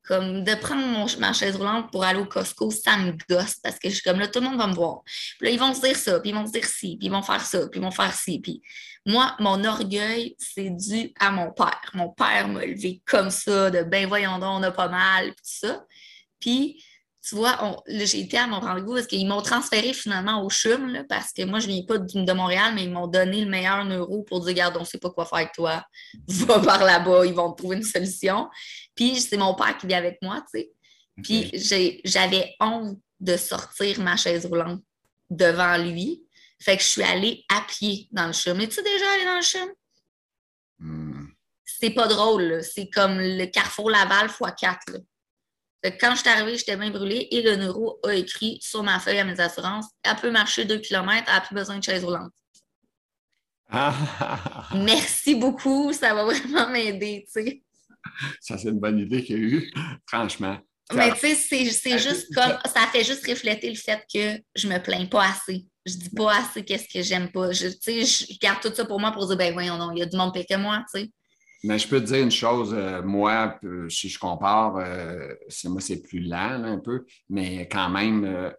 Comme 0.05 0.43
de 0.43 0.55
prendre 0.55 0.86
mon, 0.86 1.05
ma 1.19 1.31
chaise 1.31 1.55
roulante 1.55 1.91
pour 1.91 2.03
aller 2.03 2.19
au 2.19 2.25
Costco, 2.25 2.72
ça 2.72 2.98
me 2.98 3.13
gosse 3.29 3.55
parce 3.55 3.79
que 3.79 3.89
je 3.89 3.95
suis 3.95 4.03
comme 4.03 4.19
là, 4.19 4.27
tout 4.27 4.39
le 4.39 4.50
monde 4.50 4.57
va 4.57 4.67
me 4.67 4.74
voir. 4.74 5.01
Puis 5.39 5.48
là, 5.48 5.50
ils 5.50 5.60
vont 5.60 5.74
se 5.74 5.81
dire 5.81 5.95
ça, 5.95 6.19
puis 6.19 6.31
ils 6.31 6.36
vont 6.36 6.45
se 6.45 6.51
dire 6.51 6.65
ci, 6.65 6.98
puis 6.98 7.07
ils 7.07 7.12
vont 7.12 7.22
faire 7.22 7.45
ça, 7.45 7.67
puis 7.69 7.79
ils 7.79 7.83
vont 7.83 7.91
faire 7.91 8.13
ci. 8.13 8.39
Puis 8.39 8.62
moi, 9.05 9.36
mon 9.39 9.63
orgueil, 9.63 10.36
c'est 10.38 10.69
dû 10.69 11.13
à 11.19 11.31
mon 11.31 11.51
père. 11.51 11.91
Mon 11.93 12.10
père 12.10 12.48
m'a 12.48 12.65
élevé 12.65 13.01
comme 13.05 13.29
ça, 13.29 13.69
de 13.69 13.83
ben 13.83 14.07
voyons 14.07 14.39
donc, 14.39 14.60
on 14.60 14.63
a 14.63 14.72
pas 14.72 14.89
mal, 14.89 15.27
puis 15.27 15.36
tout 15.36 15.67
ça. 15.67 15.86
Puis 16.39 16.83
tu 17.24 17.36
vois, 17.36 17.82
j'ai 17.88 18.20
été 18.20 18.38
à 18.38 18.48
mon 18.48 18.60
rendez-vous 18.60 18.96
parce 18.96 19.08
qu'ils 19.08 19.25
m'ont 19.25 19.42
transféré 19.42 19.94
finalement 19.94 20.44
au 20.44 20.50
CHUM, 20.50 21.06
parce 21.08 21.32
que 21.32 21.46
moi, 21.46 21.60
je 21.60 21.68
ne 21.68 21.74
viens 21.74 21.84
pas 21.84 21.98
de, 21.98 22.34
Montréal, 22.34 22.74
mais 22.75 22.84
ils 22.84 22.92
m'ont 22.92 23.08
donné 23.08 23.46
le 23.46 23.50
meilleur 23.50 23.86
neuro 23.86 24.24
pour 24.24 24.42
dire 24.42 24.50
Regarde, 24.50 24.75
on 24.75 24.82
ne 24.82 24.86
sait 24.86 24.98
pas 24.98 25.10
quoi 25.10 25.25
faire 25.25 25.38
avec 25.38 25.53
toi, 25.53 25.86
va 26.27 26.60
par 26.60 26.84
là-bas, 26.84 27.25
ils 27.25 27.34
vont 27.34 27.53
te 27.53 27.62
trouver 27.62 27.77
une 27.77 27.84
solution. 27.84 28.50
Puis 28.94 29.22
c'est 29.22 29.38
mon 29.38 29.56
père 29.56 29.77
qui 29.77 29.88
vient 29.88 30.00
avec 30.00 30.18
moi, 30.22 30.44
tu 30.53 30.60
sais. 30.60 30.72
Puis 31.24 31.51
j'avais 32.03 32.56
honte 32.60 33.00
de 33.22 33.38
sortir 33.38 34.01
ma 34.01 34.18
chaise 34.18 34.46
roulante 34.46 34.82
devant 35.30 35.77
lui. 35.77 36.24
Fait 36.60 36.75
que 36.75 36.84
je 36.84 36.88
suis 36.88 37.03
allée 37.03 37.46
à 37.50 37.62
pied 37.62 38.10
dans 38.12 38.27
le 38.27 38.34
CHUM. 38.34 38.60
Es-tu 38.60 38.84
déjà 38.84 39.12
allé 39.13 39.25
dans 39.25 39.36
le 39.38 39.42
CHUM? 39.42 39.70
Hmm. 40.80 41.27
C'est 41.63 41.92
pas 41.92 42.08
drôle, 42.08 42.62
c'est 42.63 42.89
comme 42.89 43.18
le 43.18 43.46
Carrefour 43.46 43.89
Laval 43.89 44.27
x4 44.27 45.03
quand 45.92 46.16
je 46.16 46.22
suis 46.22 46.30
arrivée, 46.30 46.58
j'étais 46.58 46.78
bien 46.78 46.90
brûlée 46.92 47.28
et 47.32 47.42
le 47.42 47.56
neuro 47.56 48.00
a 48.04 48.13
écrit 48.13 48.58
sur 48.62 48.84
ma 48.84 49.00
feuille 49.00 49.20
à 49.20 49.25
mes 49.25 49.40
assurances 49.40 49.88
elle 50.04 50.16
peut 50.16 50.32
marcher 50.32 50.66
deux 50.66 50.80
kilomètres, 50.80 51.25
elle 51.28 51.34
n'a 51.36 51.42
plus 51.42 51.56
besoin 51.56 51.78
de 51.78 51.84
chaise 51.84 52.04
roulante. 52.04 52.32
Merci 54.75 55.36
beaucoup, 55.36 55.92
ça 55.94 56.13
va 56.13 56.25
vraiment 56.25 56.70
m'aider. 56.70 57.25
Ça, 58.40 58.58
c'est 58.58 58.70
une 58.70 58.80
bonne 58.80 59.00
idée 59.00 59.24
qu'il 59.24 59.38
y 59.38 59.40
a 59.40 59.42
eu, 59.42 59.74
franchement. 60.08 60.58
Mais 60.94 61.12
tu 61.13 61.34
sais, 61.34 61.66
c'est 61.66 61.98
juste 61.98 62.34
comme 62.36 62.58
ça 62.66 62.82
fait 62.92 63.04
juste 63.04 63.25
refléter 63.25 63.70
le 63.70 63.75
fait 63.75 64.04
que 64.13 64.42
je 64.56 64.68
me 64.68 64.78
plains 64.80 65.06
pas 65.06 65.30
assez. 65.30 65.66
Je 65.86 65.96
dis 65.96 66.10
pas 66.10 66.38
assez 66.38 66.63
qu'est-ce 66.63 66.88
que 66.88 67.02
j'aime 67.02 67.32
pas. 67.32 67.52
Je, 67.52 67.68
je 67.70 68.40
garde 68.40 68.62
tout 68.62 68.74
ça 68.74 68.86
pour 68.86 69.00
moi 69.00 69.12
pour 69.12 69.28
dire 69.28 69.38
ben 69.38 69.54
voyons 69.54 69.78
non, 69.78 69.92
il 69.92 70.00
y 70.00 70.02
a 70.02 70.06
du 70.06 70.18
monde 70.18 70.34
pire 70.34 70.46
que 70.48 70.56
moi, 70.56 70.84
tu 70.94 71.02
sais. 71.02 71.12
Mais 71.63 71.79
je 71.79 71.88
peux 71.88 72.01
te 72.01 72.05
dire 72.08 72.22
une 72.22 72.32
chose, 72.32 72.74
euh, 72.74 73.01
moi, 73.01 73.58
si 73.89 74.10
je 74.10 74.20
compare, 74.20 74.75
euh, 74.77 75.34
moi, 75.65 75.79
c'est 75.82 76.01
plus 76.01 76.20
lent 76.20 76.63
un 76.65 76.79
peu, 76.79 77.05
mais 77.29 77.70
quand 77.70 77.89
même, 77.89 78.25
euh, 78.25 78.51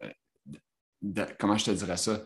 comment 1.38 1.56
je 1.56 1.66
te 1.66 1.70
dirais 1.70 1.96
ça? 1.96 2.22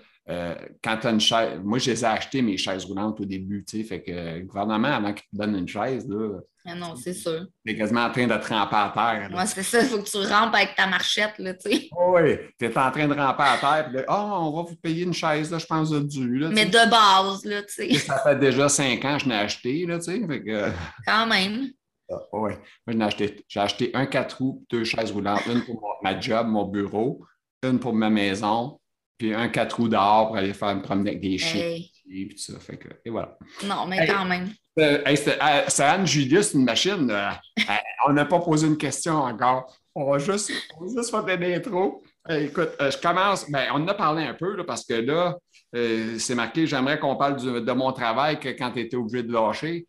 Quand 0.83 0.97
tu 0.99 1.07
as 1.07 1.11
une 1.11 1.21
chaise, 1.21 1.61
moi, 1.63 1.79
je 1.79 1.91
les 1.91 2.03
ai 2.03 2.07
achetées, 2.07 2.43
mes 2.43 2.57
chaises 2.57 2.85
roulantes 2.85 3.21
au 3.21 3.25
début, 3.25 3.65
tu 3.65 3.79
sais, 3.79 3.85
fait 3.85 4.03
que 4.03 4.39
le 4.39 4.45
gouvernement, 4.45 4.89
avant 4.89 5.13
qu'il 5.13 5.25
te 5.25 5.37
donne 5.37 5.57
une 5.57 5.69
chaise, 5.69 6.07
là, 6.09 6.41
ah 6.71 6.75
non, 6.75 6.97
c'est 6.97 7.15
sûr. 7.15 7.47
Tu 7.65 7.73
es 7.73 7.77
quasiment 7.77 8.05
en 8.05 8.11
train 8.11 8.27
de 8.27 8.37
te 8.37 8.49
ramper 8.49 8.77
à 8.77 8.93
terre. 8.95 9.31
Moi, 9.31 9.47
c'est 9.47 9.63
ça, 9.63 9.81
il 9.81 9.87
faut 9.87 10.03
que 10.03 10.11
tu 10.11 10.19
rampes 10.19 10.55
avec 10.55 10.75
ta 10.77 10.87
marchette, 10.87 11.39
là, 11.39 11.55
tu 11.55 11.71
sais. 11.71 11.89
oui, 12.09 12.37
tu 12.59 12.67
es 12.67 12.79
en 12.79 12.91
train 12.91 13.09
de 13.09 13.15
ramper 13.15 13.43
à 13.43 13.57
terre, 13.57 13.89
puis 13.91 14.03
oh, 14.07 14.13
on 14.13 14.57
va 14.57 14.63
vous 14.69 14.77
payer 14.77 15.05
une 15.05 15.15
chaise, 15.15 15.51
là, 15.51 15.57
je 15.57 15.65
pense, 15.65 15.89
de 15.89 16.01
dû. 16.01 16.45
Mais 16.53 16.67
de 16.67 16.91
base, 16.91 17.45
là, 17.47 17.63
tu 17.63 17.73
sais. 17.73 17.95
Ça 18.07 18.19
fait 18.19 18.39
déjà 18.39 18.69
cinq 18.69 19.03
ans 19.07 19.17
que 19.17 19.25
je 19.25 19.29
l'ai 19.31 19.35
acheté, 19.35 19.87
là, 19.87 19.99
tu 19.99 20.05
sais. 20.05 20.21
Que... 20.21 20.71
Quand 21.07 21.27
même. 21.27 21.71
Ah, 22.11 22.17
oui, 22.33 22.53
moi, 22.87 22.95
j'ai 22.97 23.03
acheté, 23.03 23.47
acheté 23.57 23.91
un 23.95 24.05
quatre 24.05 24.39
roues, 24.39 24.63
deux 24.71 24.85
chaises 24.85 25.11
roulantes, 25.11 25.47
une 25.47 25.65
pour 25.65 25.99
ma 26.03 26.21
job, 26.21 26.49
mon 26.49 26.67
bureau, 26.67 27.25
une 27.63 27.79
pour 27.79 27.95
ma 27.95 28.11
maison, 28.11 28.79
puis 29.19 29.35
un 29.35 29.49
quatre 29.49 29.77
roues 29.77 29.89
dehors 29.89 30.29
pour 30.29 30.37
aller 30.37 30.55
faire 30.55 30.75
me 30.75 30.83
promener 30.83 31.11
avec 31.11 31.21
des 31.21 31.39
chiens. 31.39 31.77
Et, 32.11 32.29
ça, 32.37 32.59
fait 32.59 32.79
que, 32.79 32.89
et 33.05 33.11
voilà. 33.11 33.37
Non, 33.65 33.85
mais 33.87 34.07
quand 34.07 34.25
même. 34.25 34.51
Euh, 34.79 35.03
euh, 35.07 35.63
c'est 35.69 35.83
Anne 35.83 36.07
Julius, 36.07 36.55
une 36.55 36.65
machine. 36.65 37.11
Euh, 37.69 37.75
on 38.07 38.13
n'a 38.13 38.25
pas 38.25 38.39
posé 38.39 38.67
une 38.67 38.79
question 38.79 39.15
encore. 39.17 39.77
On 39.95 40.11
va 40.11 40.19
juste, 40.19 40.53
juste 40.95 41.11
faire 41.11 41.25
des 41.25 41.55
intros. 41.57 42.01
écoute, 42.31 42.71
je 42.81 42.97
commence. 42.99 43.51
Ben, 43.51 43.67
on 43.73 43.83
en 43.83 43.89
a 43.89 43.95
parlé 43.95 44.23
un 44.23 44.33
peu 44.33 44.65
parce 44.65 44.87
que 44.87 44.95
là, 44.95 45.37
c'est 45.73 46.37
marqué 46.37 46.67
j'aimerais 46.67 47.01
qu'on 47.01 47.17
parle 47.17 47.37
de 47.37 47.73
mon 47.73 47.93
travail 47.93 48.39
que 48.39 48.51
quand 48.51 48.71
tu 48.71 48.81
étais 48.81 48.97
obligé 48.97 49.25
de 49.25 49.33
lâcher. 49.33 49.88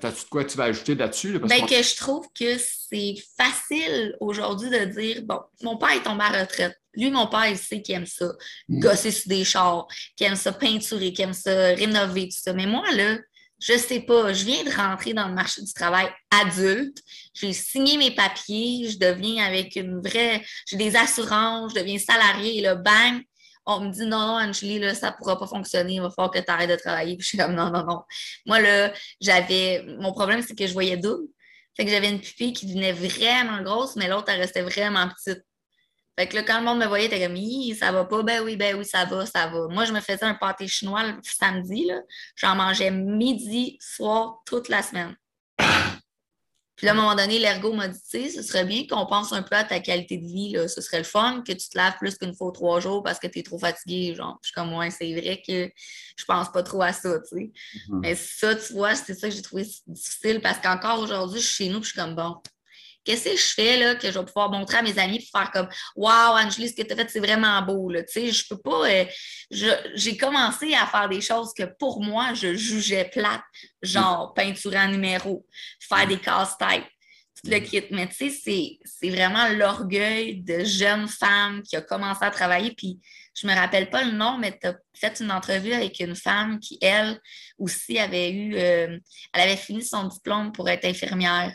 T'as-tu 0.00 0.24
de 0.24 0.28
quoi 0.28 0.44
tu 0.44 0.56
vas 0.56 0.64
ajouter 0.64 0.94
là-dessus? 0.94 1.38
ben, 1.38 1.66
que 1.66 1.82
je 1.82 1.96
trouve 1.96 2.26
que 2.38 2.58
c'est 2.58 3.14
facile 3.36 4.14
aujourd'hui 4.20 4.70
de 4.70 4.84
dire 4.84 5.22
bon, 5.22 5.40
mon 5.62 5.76
père 5.76 5.92
est 5.92 6.02
tombé 6.02 6.24
à 6.24 6.40
retraite. 6.40 6.78
Lui, 6.94 7.10
mon 7.10 7.26
père, 7.26 7.46
il 7.46 7.58
sait 7.58 7.82
qu'il 7.82 7.94
aime 7.94 8.06
ça, 8.06 8.32
mm. 8.68 8.80
gosser 8.80 9.10
sur 9.10 9.28
des 9.28 9.44
chars, 9.44 9.86
qu'il 10.16 10.26
aime 10.26 10.36
ça 10.36 10.52
peinturer, 10.52 11.12
qu'il 11.12 11.24
aime 11.24 11.32
ça 11.32 11.68
rénover, 11.74 12.28
tout 12.28 12.38
ça. 12.40 12.52
Mais 12.52 12.66
moi, 12.66 12.90
là, 12.92 13.18
je 13.58 13.76
sais 13.76 14.00
pas, 14.00 14.32
je 14.32 14.44
viens 14.44 14.64
de 14.64 14.70
rentrer 14.70 15.14
dans 15.14 15.28
le 15.28 15.34
marché 15.34 15.62
du 15.62 15.72
travail 15.72 16.08
adulte, 16.30 16.98
j'ai 17.32 17.52
signé 17.52 17.96
mes 17.96 18.14
papiers, 18.14 18.88
je 18.90 18.98
deviens 18.98 19.44
avec 19.44 19.76
une 19.76 20.00
vraie, 20.00 20.44
j'ai 20.66 20.76
des 20.76 20.96
assurances, 20.96 21.72
je 21.74 21.80
deviens 21.80 21.98
salarié 21.98 22.58
et 22.58 22.60
là, 22.60 22.74
bang, 22.74 23.22
on 23.66 23.80
me 23.80 23.90
dit 23.90 24.06
non, 24.06 24.20
non, 24.20 24.48
Angélie, 24.48 24.78
là, 24.78 24.94
ça 24.94 25.10
ne 25.10 25.16
pourra 25.16 25.38
pas 25.38 25.46
fonctionner, 25.46 25.94
il 25.94 26.00
va 26.00 26.10
falloir 26.10 26.30
que 26.30 26.38
tu 26.38 26.50
arrêtes 26.50 26.70
de 26.70 26.76
travailler. 26.76 27.16
Puis 27.16 27.24
je 27.24 27.28
suis 27.30 27.38
comme 27.38 27.54
non, 27.54 27.70
non, 27.70 27.84
non. 27.84 28.02
Moi, 28.46 28.60
là, 28.60 28.92
j'avais. 29.20 29.84
Mon 29.98 30.12
problème, 30.12 30.42
c'est 30.42 30.54
que 30.54 30.66
je 30.66 30.72
voyais 30.72 30.96
double. 30.96 31.28
Fait 31.76 31.84
que 31.84 31.90
j'avais 31.90 32.10
une 32.10 32.20
pupille 32.20 32.52
qui 32.52 32.66
devenait 32.66 32.92
vraiment 32.92 33.62
grosse, 33.62 33.96
mais 33.96 34.08
l'autre, 34.08 34.30
elle 34.30 34.40
restait 34.40 34.62
vraiment 34.62 35.08
petite. 35.08 35.44
Fait 36.18 36.26
que 36.26 36.36
là, 36.36 36.42
quand 36.42 36.58
le 36.58 36.64
monde 36.64 36.78
me 36.78 36.86
voyait, 36.86 37.10
t'es 37.10 37.20
comme, 37.20 37.36
ça 37.74 37.92
va 37.92 38.06
pas, 38.06 38.22
ben 38.22 38.42
oui, 38.42 38.56
ben 38.56 38.74
oui, 38.76 38.86
ça 38.86 39.04
va, 39.04 39.26
ça 39.26 39.48
va. 39.48 39.68
Moi, 39.68 39.84
je 39.84 39.92
me 39.92 40.00
faisais 40.00 40.24
un 40.24 40.34
pâté 40.34 40.66
chinois 40.66 41.02
le 41.04 41.14
samedi, 41.22 41.84
là. 41.84 42.00
J'en 42.36 42.54
mangeais 42.54 42.90
midi, 42.90 43.76
soir, 43.80 44.40
toute 44.46 44.70
la 44.70 44.82
semaine. 44.82 45.14
Puis 46.76 46.86
là, 46.86 46.92
à 46.92 46.94
un 46.94 46.98
moment 46.98 47.14
donné, 47.14 47.38
l'ergo 47.38 47.72
m'a 47.72 47.88
dit, 47.88 47.98
tu 47.98 48.22
sais, 48.22 48.28
ce 48.28 48.42
serait 48.42 48.64
bien 48.64 48.86
qu'on 48.86 49.06
pense 49.06 49.32
un 49.32 49.42
peu 49.42 49.56
à 49.56 49.64
ta 49.64 49.80
qualité 49.80 50.18
de 50.18 50.26
vie, 50.26 50.52
là. 50.52 50.68
Ce 50.68 50.80
serait 50.80 50.98
le 50.98 51.04
fun 51.04 51.42
que 51.46 51.52
tu 51.52 51.68
te 51.68 51.76
laves 51.76 51.96
plus 51.98 52.16
qu'une 52.16 52.34
fois 52.34 52.52
trois 52.52 52.80
jours 52.80 53.02
parce 53.02 53.18
que 53.18 53.26
tu 53.26 53.38
es 53.38 53.42
trop 53.42 53.58
fatigué, 53.58 54.14
genre. 54.14 54.38
je 54.42 54.48
suis 54.48 54.54
comme, 54.54 54.74
ouais, 54.74 54.90
c'est 54.90 55.12
vrai 55.14 55.42
que 55.46 55.70
je 56.16 56.24
pense 56.26 56.52
pas 56.52 56.62
trop 56.62 56.82
à 56.82 56.92
ça, 56.92 57.18
tu 57.20 57.36
sais. 57.36 57.44
Mm-hmm. 57.44 58.00
Mais 58.00 58.14
ça, 58.14 58.54
tu 58.54 58.74
vois, 58.74 58.94
c'est 58.94 59.14
ça 59.14 59.28
que 59.28 59.34
j'ai 59.34 59.42
trouvé 59.42 59.66
difficile 59.86 60.40
parce 60.42 60.58
qu'encore 60.58 61.00
aujourd'hui, 61.00 61.40
je 61.40 61.46
suis 61.46 61.64
chez 61.64 61.70
nous, 61.70 61.80
puis 61.80 61.88
je 61.88 61.92
suis 61.92 62.00
comme, 62.00 62.14
bon, 62.14 62.36
qu'est-ce 63.06 63.30
que 63.30 63.36
je 63.36 63.54
fais 63.54 63.78
là, 63.78 63.94
que 63.94 64.10
je 64.10 64.18
vais 64.18 64.24
pouvoir 64.24 64.50
montrer 64.50 64.78
à 64.78 64.82
mes 64.82 64.98
amis 64.98 65.20
pour 65.20 65.40
faire 65.40 65.50
comme 65.52 65.68
Wow, 65.94 66.36
Angélie, 66.36 66.68
ce 66.68 66.74
que 66.74 66.82
tu 66.82 66.92
as 66.92 66.96
fait, 66.96 67.08
c'est 67.08 67.20
vraiment 67.20 67.62
beau. 67.62 67.88
Là. 67.88 68.02
Tu 68.02 68.12
sais, 68.12 68.32
je 68.32 68.44
peux 68.48 68.58
pas. 68.58 68.90
Euh, 68.90 69.04
j'ai 69.94 70.16
commencé 70.16 70.74
à 70.74 70.86
faire 70.86 71.08
des 71.08 71.20
choses 71.20 71.52
que 71.56 71.64
pour 71.78 72.02
moi, 72.02 72.34
je 72.34 72.54
jugeais 72.54 73.08
plates, 73.10 73.44
genre 73.80 74.34
peinturer 74.34 74.80
en 74.80 74.88
numéro, 74.88 75.46
faire 75.80 76.06
des 76.06 76.18
casse-têtes. 76.18 76.84
Le 77.44 77.58
kit. 77.60 77.84
Mais 77.92 78.08
tu 78.08 78.30
sais, 78.30 78.78
c'est 78.84 79.10
vraiment 79.10 79.46
l'orgueil 79.50 80.42
de 80.42 80.64
jeune 80.64 81.06
femme 81.06 81.62
qui 81.62 81.76
a 81.76 81.80
commencé 81.80 82.24
à 82.24 82.30
travailler. 82.30 82.72
Puis 82.72 82.98
je 83.34 83.46
me 83.46 83.54
rappelle 83.54 83.88
pas 83.88 84.02
le 84.02 84.12
nom, 84.12 84.36
mais 84.38 84.58
tu 84.58 84.66
as 84.66 84.74
fait 84.94 85.20
une 85.20 85.30
entrevue 85.30 85.72
avec 85.72 86.00
une 86.00 86.16
femme 86.16 86.58
qui, 86.58 86.78
elle, 86.80 87.20
aussi 87.58 87.98
avait 87.98 88.32
eu, 88.32 88.56
euh, 88.56 88.98
elle 89.32 89.40
avait 89.40 89.56
fini 89.56 89.84
son 89.84 90.04
diplôme 90.04 90.50
pour 90.50 90.68
être 90.68 90.86
infirmière. 90.86 91.52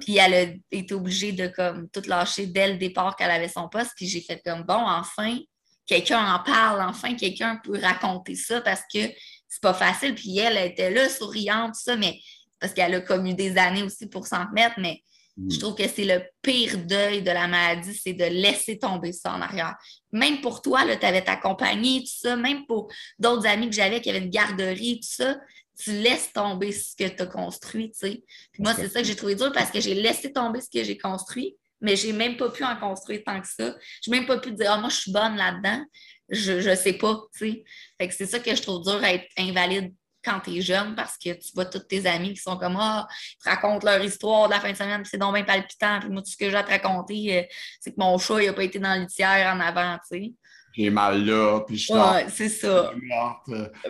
Puis 0.00 0.16
elle 0.16 0.34
a 0.34 0.42
été 0.70 0.94
obligée 0.94 1.32
de 1.32 1.48
comme 1.48 1.88
tout 1.90 2.02
lâcher 2.06 2.46
dès 2.46 2.72
le 2.72 2.78
départ 2.78 3.14
qu'elle 3.16 3.30
avait 3.30 3.48
son 3.48 3.68
poste. 3.68 3.92
Puis 3.96 4.06
j'ai 4.08 4.20
fait 4.22 4.40
comme 4.44 4.62
bon, 4.62 4.74
enfin, 4.74 5.38
quelqu'un 5.86 6.34
en 6.34 6.38
parle, 6.42 6.82
enfin, 6.82 7.14
quelqu'un 7.14 7.60
peut 7.62 7.78
raconter 7.80 8.34
ça 8.34 8.60
parce 8.60 8.82
que 8.92 9.00
c'est 9.48 9.62
pas 9.62 9.74
facile. 9.74 10.14
Puis 10.14 10.38
elle, 10.38 10.56
était 10.56 10.90
là, 10.90 11.08
souriante, 11.08 11.74
tout 11.74 11.80
ça, 11.80 11.96
mais 11.96 12.18
parce 12.58 12.72
qu'elle 12.72 12.94
a 12.94 13.00
comme 13.00 13.26
eu 13.26 13.34
des 13.34 13.56
années 13.58 13.82
aussi 13.82 14.06
pour 14.06 14.26
s'en 14.26 14.46
remettre, 14.46 14.76
mais 14.78 15.02
mm. 15.36 15.50
je 15.50 15.58
trouve 15.58 15.74
que 15.74 15.86
c'est 15.86 16.04
le 16.04 16.22
pire 16.42 16.78
deuil 16.78 17.22
de 17.22 17.30
la 17.30 17.46
maladie, 17.46 17.94
c'est 17.94 18.14
de 18.14 18.24
laisser 18.24 18.78
tomber 18.78 19.12
ça 19.12 19.34
en 19.34 19.42
arrière. 19.42 19.74
Même 20.12 20.40
pour 20.40 20.62
toi, 20.62 20.82
tu 20.96 21.06
avais 21.06 21.22
ta 21.22 21.36
compagnie, 21.36 22.04
tout 22.04 22.28
ça, 22.28 22.36
même 22.36 22.66
pour 22.66 22.90
d'autres 23.18 23.46
amis 23.46 23.68
que 23.68 23.76
j'avais 23.76 24.00
qui 24.00 24.08
avaient 24.08 24.20
une 24.20 24.30
garderie, 24.30 25.00
tout 25.00 25.08
ça, 25.22 25.36
tu 25.78 25.92
laisses 25.92 26.32
tomber 26.32 26.72
ce 26.72 26.96
que 26.96 27.08
tu 27.08 27.22
as 27.22 27.26
construit, 27.26 27.90
tu 27.90 27.98
sais. 27.98 28.24
moi, 28.58 28.74
c'est 28.74 28.88
ça 28.88 29.00
que 29.00 29.06
j'ai 29.06 29.16
trouvé 29.16 29.34
dur 29.34 29.52
parce 29.52 29.70
que 29.70 29.80
j'ai 29.80 29.94
laissé 29.94 30.32
tomber 30.32 30.60
ce 30.60 30.70
que 30.70 30.82
j'ai 30.82 30.96
construit, 30.96 31.56
mais 31.80 31.96
j'ai 31.96 32.12
même 32.12 32.36
pas 32.36 32.50
pu 32.50 32.64
en 32.64 32.76
construire 32.76 33.22
tant 33.24 33.40
que 33.40 33.46
ça. 33.46 33.74
J'ai 34.02 34.10
même 34.10 34.26
pas 34.26 34.38
pu 34.38 34.52
dire, 34.52 34.72
ah, 34.72 34.78
moi, 34.78 34.88
je 34.88 34.96
suis 34.96 35.12
bonne 35.12 35.36
là-dedans. 35.36 35.84
Je, 36.28 36.60
je 36.60 36.74
sais 36.74 36.94
pas, 36.94 37.20
tu 37.36 37.50
sais. 37.50 37.64
Fait 37.98 38.08
que 38.08 38.14
c'est 38.14 38.26
ça 38.26 38.40
que 38.40 38.54
je 38.54 38.62
trouve 38.62 38.82
dur 38.82 39.02
à 39.02 39.12
être 39.12 39.26
invalide 39.38 39.92
quand 40.24 40.40
tu 40.40 40.56
es 40.56 40.60
jeune 40.60 40.96
parce 40.96 41.16
que 41.16 41.34
tu 41.34 41.52
vois 41.54 41.66
tous 41.66 41.78
tes 41.78 42.04
amis 42.06 42.34
qui 42.34 42.40
sont 42.40 42.56
comme 42.56 42.76
Ah, 42.80 43.06
ils 43.10 43.44
te 43.44 43.48
racontent 43.48 43.86
leur 43.86 44.02
histoire 44.02 44.48
de 44.48 44.54
la 44.54 44.60
fin 44.60 44.72
de 44.72 44.76
semaine, 44.76 45.02
puis 45.02 45.10
c'est 45.10 45.18
donc 45.18 45.34
bien 45.34 45.44
palpitant. 45.44 46.00
Puis 46.00 46.08
moi, 46.08 46.22
tout 46.22 46.30
ce 46.30 46.36
que 46.36 46.50
j'ai 46.50 46.56
à 46.56 46.64
te 46.64 46.70
raconter, 46.70 47.38
euh, 47.38 47.42
c'est 47.80 47.92
que 47.92 47.96
mon 47.98 48.18
chat, 48.18 48.42
il 48.42 48.46
n'a 48.46 48.52
pas 48.52 48.64
été 48.64 48.78
dans 48.78 48.94
le 48.94 49.02
litière 49.02 49.54
en 49.54 49.60
avant, 49.60 49.98
tu 50.10 50.18
sais. 50.18 50.32
J'ai 50.76 50.90
mal 50.90 51.24
là, 51.24 51.60
puis 51.66 51.78
je 51.78 51.92
Ouais, 51.92 52.26
c'est 52.28 52.48
ça. 52.48 52.90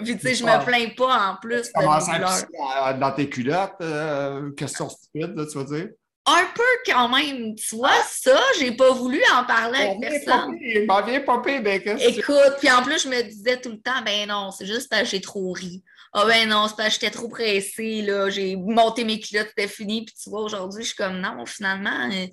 Puis 0.05 0.16
tu 0.16 0.21
sais, 0.21 0.35
je 0.35 0.45
me 0.45 0.64
plains 0.64 0.90
pas 0.97 1.31
en 1.31 1.37
plus. 1.37 1.71
Comment 1.75 2.00
ça 2.00 2.93
dans 2.93 3.12
tes 3.12 3.28
culottes? 3.28 3.75
Euh, 3.81 4.52
question 4.52 4.88
stupide, 4.88 5.35
là, 5.37 5.45
tu 5.47 5.59
vas 5.59 5.64
dire? 5.64 5.88
un 6.26 6.45
peu 6.55 6.62
quand 6.93 7.09
même, 7.09 7.55
tu 7.55 7.76
vois, 7.76 8.02
ça, 8.09 8.37
j'ai 8.59 8.73
pas 8.73 8.90
voulu 8.90 9.21
en 9.33 9.45
parler 9.45 9.78
avec 9.78 10.00
personne. 10.00 10.59
M'en 10.87 11.02
viens 11.02 11.21
popé, 11.21 11.61
ben 11.61 11.81
Écoute, 12.00 12.57
puis 12.59 12.71
en 12.71 12.83
plus, 12.83 13.05
je 13.05 13.09
me 13.09 13.23
disais 13.23 13.61
tout 13.61 13.71
le 13.71 13.78
temps, 13.81 14.02
ben 14.05 14.28
non, 14.28 14.50
c'est 14.50 14.66
juste 14.66 14.90
parce 14.90 15.05
que 15.05 15.09
j'ai 15.11 15.21
trop 15.21 15.52
ri. 15.52 15.85
Ah 16.13 16.25
ben 16.27 16.49
non, 16.49 16.67
c'est 16.69 16.77
parce 16.77 16.89
que 16.89 16.95
j'étais 16.95 17.11
trop 17.11 17.29
pressée, 17.29 18.03
là, 18.03 18.31
j'ai 18.31 18.57
monté 18.57 19.05
mes 19.05 19.21
culottes, 19.21 19.49
c'était 19.49 19.69
fini, 19.69 20.05
puis 20.05 20.15
tu 20.23 20.31
vois, 20.31 20.43
aujourd'hui, 20.43 20.83
je 20.83 20.89
suis 20.89 20.97
comme, 20.97 21.21
non, 21.21 21.45
finalement, 21.47 22.09
euh, 22.11 22.27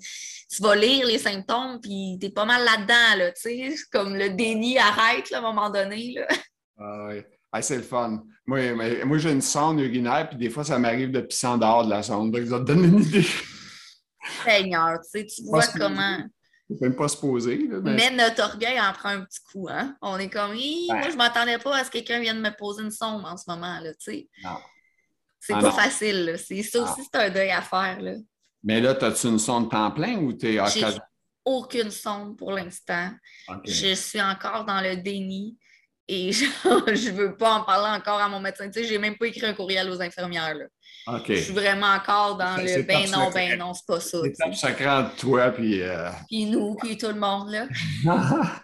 tu 0.50 0.62
vas 0.62 0.74
lire 0.74 1.06
les 1.06 1.18
symptômes, 1.18 1.80
puis 1.82 2.16
t'es 2.20 2.30
pas 2.30 2.44
mal 2.44 2.64
là-dedans, 2.64 3.18
là, 3.18 3.32
tu 3.32 3.42
sais, 3.42 3.74
comme 3.92 4.14
le 4.16 4.30
déni 4.30 4.78
arrête, 4.78 5.30
là, 5.30 5.38
à 5.38 5.40
un 5.40 5.44
moment 5.44 5.70
donné, 5.70 6.12
là. 6.14 6.26
Ah 6.78 7.06
oui. 7.08 7.22
Ah, 7.52 7.62
c'est 7.62 7.76
le 7.76 7.82
fun. 7.82 8.24
Moi, 8.46 8.74
moi 9.04 9.18
j'ai 9.18 9.30
une 9.30 9.40
sonde 9.40 9.78
urinaire, 9.78 10.28
puis 10.28 10.36
des 10.36 10.50
fois, 10.50 10.64
ça 10.64 10.76
m'arrive 10.76 11.12
de 11.12 11.20
pisser 11.20 11.46
en 11.46 11.56
dehors 11.56 11.84
de 11.84 11.90
la 11.90 12.02
sonde. 12.02 12.32
Donc, 12.32 12.46
ça 12.48 12.58
te 12.58 12.64
donne 12.64 12.84
une 12.84 13.00
idée. 13.00 13.24
Seigneur, 14.44 14.98
tu 15.02 15.20
sais, 15.20 15.26
tu 15.26 15.44
vois 15.44 15.66
comment. 15.68 16.18
C'est 16.68 16.80
même 16.80 16.96
pas 16.96 17.08
se 17.08 17.16
poser. 17.16 17.68
mais... 17.82 18.10
notre 18.10 18.42
orgueil 18.42 18.80
en 18.80 18.92
prend 18.92 19.10
un 19.10 19.24
petit 19.24 19.40
coup. 19.52 19.68
Hein? 19.70 19.96
On 20.00 20.18
est 20.18 20.30
comme, 20.30 20.52
moi, 20.52 21.10
je 21.10 21.16
m'attendais 21.16 21.58
pas 21.58 21.76
à 21.76 21.84
ce 21.84 21.90
que 21.90 21.98
quelqu'un 21.98 22.20
vienne 22.20 22.40
me 22.40 22.56
poser 22.56 22.82
une 22.82 22.90
sonde 22.90 23.24
en 23.26 23.36
ce 23.36 23.44
moment. 23.48 23.80
Là. 23.80 23.90
Non. 24.42 24.56
C'est 25.40 25.52
ah, 25.52 25.60
pas 25.60 25.72
facile. 25.72 26.36
C'est 26.42 26.62
ça 26.62 26.82
aussi, 26.82 27.02
c'est 27.02 27.20
un 27.20 27.28
deuil 27.28 27.50
à 27.50 27.60
faire. 27.60 28.00
Là. 28.00 28.14
Mais 28.62 28.80
là, 28.80 28.96
as-tu 28.98 29.26
une 29.26 29.38
sonde 29.38 29.70
temps 29.70 29.90
plein 29.90 30.16
ou 30.16 30.32
tu 30.32 30.54
es 30.54 30.60
aucune 31.44 31.90
sonde 31.90 32.38
pour 32.38 32.52
l'instant. 32.52 33.10
Je 33.64 33.94
suis 33.94 34.22
encore 34.22 34.64
dans 34.64 34.80
le 34.80 34.96
déni 34.96 35.58
et 36.06 36.32
je 36.32 36.44
ne 36.44 37.12
veux 37.12 37.36
pas 37.36 37.54
en 37.54 37.64
parler 37.64 37.96
encore 37.96 38.20
à 38.20 38.28
mon 38.28 38.40
médecin. 38.40 38.66
Tu 38.68 38.82
sais, 38.82 38.84
j'ai 38.88 38.98
même 38.98 39.16
pas 39.16 39.26
écrit 39.26 39.46
un 39.46 39.54
courriel 39.54 39.88
aux 39.90 40.00
infirmières. 40.00 40.54
Là. 40.54 40.64
Je 41.26 41.34
suis 41.34 41.52
vraiment 41.52 41.88
encore 41.88 42.36
dans 42.36 42.56
le 42.56 42.82
ben 42.82 43.10
non, 43.10 43.30
ben 43.30 43.58
non, 43.58 43.74
c'est 43.74 43.86
pas 43.86 44.00
ça. 44.00 44.18
C'est 44.22 44.54
sacré 44.54 45.04
toi 45.18 45.50
puis. 45.50 45.82
Euh... 45.82 46.10
Puis 46.28 46.46
nous, 46.46 46.74
puis 46.76 46.96
tout 46.96 47.08
le 47.08 47.14
monde, 47.14 47.50
là. 47.50 47.66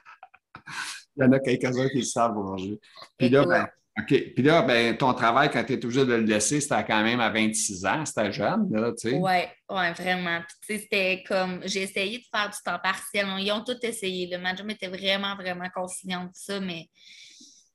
Il 1.16 1.24
y 1.24 1.26
en 1.26 1.32
a 1.32 1.40
quelques-uns 1.40 1.88
qui 1.88 1.98
le 1.98 2.04
savent 2.04 2.36
aujourd'hui. 2.38 2.78
Puis 3.18 3.28
là, 3.28 3.44
ben, 3.44 3.66
OK. 3.98 4.34
Puis 4.34 4.42
là, 4.42 4.62
ben, 4.62 4.96
ton 4.96 5.12
travail, 5.12 5.50
quand 5.50 5.62
tu 5.64 5.74
es 5.74 5.84
obligé 5.84 6.06
de 6.06 6.14
le 6.14 6.22
laisser, 6.22 6.60
c'était 6.60 6.84
quand 6.84 7.02
même 7.02 7.20
à 7.20 7.28
26 7.28 7.84
ans, 7.84 8.06
c'était 8.06 8.32
jeune, 8.32 8.68
là, 8.70 8.92
tu 8.92 9.10
sais. 9.10 9.16
Oui, 9.16 9.32
ouais, 9.68 9.92
vraiment. 9.92 10.40
tu 10.40 10.74
sais, 10.74 10.78
c'était 10.78 11.24
comme, 11.26 11.60
j'ai 11.64 11.82
essayé 11.82 12.18
de 12.18 12.24
faire 12.34 12.48
du 12.48 12.56
temps 12.64 12.78
partiel. 12.82 13.26
Ils 13.38 13.52
ont 13.52 13.64
tout 13.64 13.76
essayé. 13.82 14.28
Le 14.30 14.38
manager 14.38 14.70
était 14.70 14.88
vraiment, 14.88 15.34
vraiment 15.34 15.68
conciliant 15.74 16.24
de 16.24 16.30
ça, 16.32 16.60
mais 16.60 16.88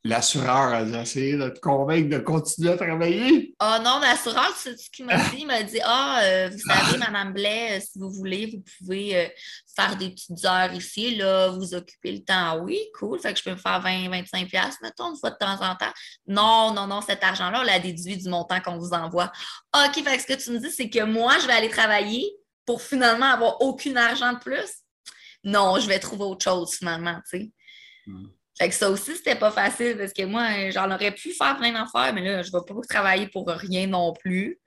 l'assureur 0.06 0.74
a 0.74 0.84
essayé 1.02 1.36
de 1.36 1.50
te 1.50 1.60
convaincre 1.60 2.10
de 2.10 2.20
continuer 2.20 2.72
à 2.72 2.78
travailler? 2.78 3.56
Ah 3.60 3.82
non, 3.84 4.00
l'assureur, 4.00 4.56
c'est 4.56 4.78
ce 4.78 4.90
qu'il 4.92 5.06
m'a 5.06 5.18
dit. 5.18 5.38
Il 5.40 5.48
m'a 5.48 5.64
dit 5.64 5.80
Ah, 5.84 6.22
euh, 6.24 6.50
vous 6.52 6.60
savez, 6.60 6.98
Madame 7.00 7.34
Blais, 7.34 7.78
euh, 7.78 7.80
si 7.82 7.98
vous 7.98 8.12
voulez, 8.12 8.46
vous 8.46 8.64
pouvez 8.78 9.18
euh, 9.18 9.28
faire 9.76 9.98
des 9.98 10.12
petites 10.12 10.46
heures 10.46 10.72
ici, 10.74 11.16
là, 11.16 11.50
vous 11.50 11.74
occuper 11.74 12.12
le 12.12 12.24
temps. 12.24 12.60
Oui, 12.64 12.80
cool. 13.00 13.20
Fait 13.20 13.34
que 13.34 13.40
je 13.40 13.44
peux 13.44 13.52
me 13.52 13.58
faire 13.58 13.82
20, 13.82 14.10
25 14.10 14.48
mettons, 14.84 15.10
une 15.10 15.18
fois 15.20 15.32
de 15.32 15.38
temps 15.38 15.60
en 15.60 15.76
temps. 15.76 15.92
Non, 16.28 16.72
non, 16.74 16.86
non, 16.86 17.02
cet 17.02 17.24
argent-là, 17.24 17.62
on 17.62 17.64
l'a 17.64 17.80
déduit 17.80 18.18
du 18.18 18.30
montant 18.30 18.62
qu'on 18.62 18.78
vous 18.78 18.94
envoie. 18.94 19.32
OK, 19.76 20.04
fait 20.04 20.18
que 20.18 20.22
ce 20.22 20.28
que 20.28 20.44
tu 20.44 20.52
me 20.52 20.60
dis, 20.60 20.72
c'est 20.72 20.90
que 20.90 21.04
moi, 21.04 21.34
je 21.42 21.48
vais 21.48 21.54
aller 21.54 21.70
travailler 21.70 22.32
pour 22.64 22.82
finalement 22.82 23.28
avoir 23.28 23.60
aucun 23.62 23.96
argent 23.96 24.34
de 24.34 24.40
plus? 24.40 24.84
Non, 25.44 25.80
je 25.80 25.88
vais 25.88 26.00
trouver 26.00 26.26
autre 26.26 26.44
chose 26.44 26.76
finalement, 26.76 27.20
tu 27.30 27.40
sais. 27.40 27.52
Hmm. 28.08 28.28
Fait 28.58 28.70
que 28.70 28.76
ça 28.76 28.90
aussi, 28.90 29.16
c'était 29.16 29.36
pas 29.36 29.52
facile 29.52 29.98
parce 29.98 30.14
que 30.14 30.24
moi, 30.24 30.70
j'en 30.70 30.90
aurais 30.90 31.12
pu 31.12 31.34
faire 31.34 31.58
plein 31.58 31.74
d'affaires, 31.74 32.14
mais 32.14 32.24
là, 32.24 32.42
je 32.42 32.52
vais 32.52 32.60
pas 32.66 32.74
travailler 32.88 33.28
pour 33.28 33.48
rien 33.48 33.88
non 33.88 34.14
plus. 34.14 34.60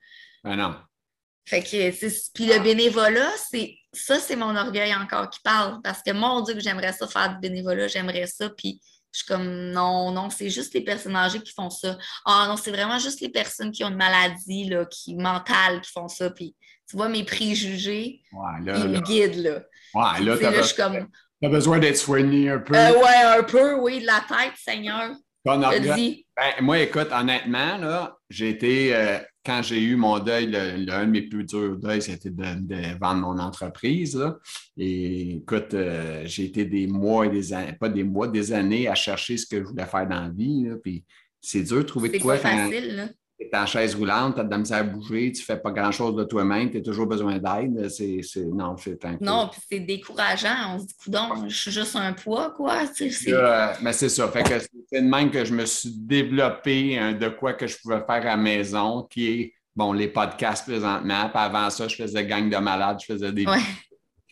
Ben 0.43 0.55
non. 0.55 0.75
Fait 1.47 1.63
que, 1.63 2.33
puis 2.33 2.45
le 2.45 2.59
bénévolat, 2.59 3.31
c'est 3.49 3.75
ça, 3.91 4.19
c'est 4.19 4.35
mon 4.35 4.55
orgueil 4.55 4.93
encore 4.93 5.31
qui 5.31 5.39
parle. 5.39 5.81
Parce 5.81 6.03
que 6.03 6.11
mon 6.11 6.41
Dieu, 6.41 6.53
que 6.53 6.59
j'aimerais 6.59 6.93
ça 6.93 7.07
faire 7.07 7.33
du 7.33 7.39
bénévolat, 7.39 7.87
j'aimerais 7.87 8.27
ça. 8.27 8.49
Puis 8.49 8.79
je 9.11 9.19
suis 9.19 9.25
comme, 9.25 9.71
non, 9.71 10.11
non, 10.11 10.29
c'est 10.29 10.51
juste 10.51 10.75
les 10.75 10.81
personnes 10.81 11.15
âgées 11.15 11.41
qui 11.41 11.51
font 11.51 11.71
ça. 11.71 11.97
Ah 12.25 12.45
non, 12.47 12.55
c'est 12.55 12.69
vraiment 12.69 12.99
juste 12.99 13.21
les 13.21 13.29
personnes 13.29 13.71
qui 13.71 13.83
ont 13.83 13.89
une 13.89 13.95
maladie 13.95 14.65
là, 14.65 14.85
qui, 14.85 15.15
mentale 15.15 15.81
qui 15.81 15.91
font 15.91 16.07
ça. 16.07 16.29
Puis 16.29 16.55
tu 16.87 16.95
vois, 16.95 17.09
mes 17.09 17.23
préjugés, 17.23 18.21
ils 18.31 18.89
me 18.89 18.99
guident. 18.99 19.43
Là. 19.43 19.63
Ouais, 19.95 20.23
là, 20.23 20.35
là 20.35 20.61
je 20.61 20.67
suis 20.67 20.75
comme, 20.75 21.07
tu 21.41 21.47
as 21.47 21.49
besoin 21.49 21.79
d'être 21.79 21.97
soigné 21.97 22.49
un 22.49 22.59
peu. 22.59 22.75
Euh, 22.75 22.91
oui, 22.91 23.39
un 23.39 23.43
peu, 23.43 23.75
oui, 23.79 24.01
de 24.01 24.05
la 24.05 24.23
tête, 24.27 24.53
Seigneur. 24.57 25.11
Ben, 25.45 25.61
moi, 26.61 26.79
écoute, 26.79 27.07
honnêtement, 27.11 27.77
là, 27.77 28.17
j'ai 28.29 28.49
été, 28.49 28.93
euh, 28.93 29.19
quand 29.45 29.61
j'ai 29.63 29.81
eu 29.81 29.95
mon 29.95 30.19
deuil, 30.19 30.47
l'un 30.47 31.05
de 31.05 31.11
mes 31.11 31.21
plus 31.23 31.45
durs 31.45 31.77
deuils, 31.77 32.01
c'était 32.01 32.29
de, 32.29 32.99
vendre 32.99 33.21
mon 33.21 33.39
entreprise. 33.39 34.21
Et 34.77 35.37
écoute, 35.37 35.73
euh, 35.73 36.23
j'ai 36.25 36.45
été 36.45 36.65
des 36.65 36.87
mois 36.87 37.25
et 37.25 37.29
des 37.29 37.53
années, 37.53 37.73
pas 37.73 37.89
des 37.89 38.03
mois, 38.03 38.27
des 38.27 38.51
années 38.51 38.87
à 38.87 38.95
chercher 38.95 39.37
ce 39.37 39.47
que 39.47 39.59
je 39.59 39.63
voulais 39.63 39.85
faire 39.85 40.07
dans 40.07 40.21
la 40.21 40.29
vie. 40.29 40.67
puis 40.83 41.03
c'est 41.41 41.63
dur 41.63 41.77
de 41.77 41.83
trouver 41.83 42.09
de 42.09 42.17
quoi. 42.17 42.35
C'est 42.35 42.43
facile, 42.43 42.95
là 42.97 43.05
es 43.39 43.55
en 43.55 43.65
chaise 43.65 43.95
roulante, 43.95 44.35
tu 44.35 44.41
as 44.41 44.43
de 44.43 44.49
la 44.49 44.57
misère 44.57 44.77
à 44.79 44.83
bouger, 44.83 45.31
tu 45.31 45.41
ne 45.41 45.45
fais 45.45 45.57
pas 45.57 45.71
grand-chose 45.71 46.15
de 46.15 46.23
toi-même, 46.23 46.69
tu 46.71 46.77
as 46.77 46.81
toujours 46.81 47.07
besoin 47.07 47.37
d'aide. 47.37 47.89
C'est, 47.89 48.21
non, 48.45 48.75
c'est 48.77 49.03
un 49.05 49.17
Non, 49.21 49.49
puis 49.51 49.61
c'est 49.69 49.79
décourageant. 49.79 50.75
On 50.75 50.79
se 50.79 50.85
dit, 50.85 50.95
coudon, 51.03 51.47
je 51.47 51.55
suis 51.55 51.71
juste 51.71 51.95
un 51.95 52.13
poids, 52.13 52.51
quoi. 52.51 52.81
c'est... 52.93 53.11
Euh, 53.29 53.67
mais 53.81 53.93
c'est 53.93 54.09
ça. 54.09 54.27
Fait 54.29 54.43
que 54.43 54.59
c'est 54.91 55.01
de 55.01 55.07
même 55.07 55.31
que 55.31 55.45
je 55.45 55.53
me 55.53 55.65
suis 55.65 55.91
développé 55.91 56.99
de 57.19 57.29
quoi 57.29 57.53
que 57.53 57.67
je 57.67 57.77
pouvais 57.81 57.99
faire 57.99 58.09
à 58.09 58.19
la 58.19 58.37
maison, 58.37 59.07
qui 59.09 59.27
est, 59.27 59.53
bon, 59.75 59.93
les 59.93 60.07
podcasts 60.07 60.67
présentement. 60.67 61.29
Puis 61.29 61.39
avant 61.41 61.69
ça, 61.69 61.87
je 61.87 61.95
faisais 61.95 62.25
gang 62.25 62.49
de 62.49 62.57
malades, 62.57 62.99
je 63.01 63.13
faisais 63.13 63.31
des 63.31 63.45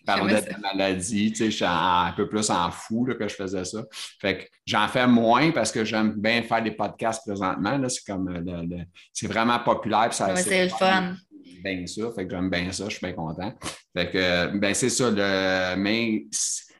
parlais 0.07 0.41
de 0.41 0.49
la 0.49 0.57
maladie, 0.73 1.31
tu 1.31 1.37
sais, 1.37 1.51
je 1.51 1.55
suis 1.57 1.65
un 1.65 2.13
peu 2.15 2.27
plus 2.27 2.49
en 2.49 2.71
fou 2.71 3.05
que 3.05 3.27
je 3.27 3.35
faisais 3.35 3.65
ça. 3.65 3.83
Fait 4.19 4.37
que 4.39 4.43
j'en 4.65 4.87
fais 4.87 5.05
moins 5.05 5.51
parce 5.51 5.71
que 5.71 5.85
j'aime 5.85 6.13
bien 6.13 6.41
faire 6.43 6.63
des 6.63 6.71
podcasts 6.71 7.21
présentement. 7.25 7.79
C'est 7.89 8.05
comme 8.05 8.29
euh, 8.29 8.83
c'est 9.13 9.27
vraiment 9.27 9.59
populaire. 9.59 10.13
c'est 10.13 10.63
le 10.63 10.69
fun. 10.69 11.15
Bien 11.63 11.85
ça, 11.85 12.03
fait 12.15 12.25
que 12.25 12.31
j'aime 12.31 12.49
bien 12.49 12.71
ça, 12.71 12.85
je 12.85 12.97
suis 12.97 13.05
bien 13.05 13.13
content. 13.13 13.53
Fait 13.95 14.09
que 14.09 14.57
ben 14.57 14.73
c'est 14.73 14.89
ça, 14.89 15.09
le, 15.11 15.75
mais 15.75 16.25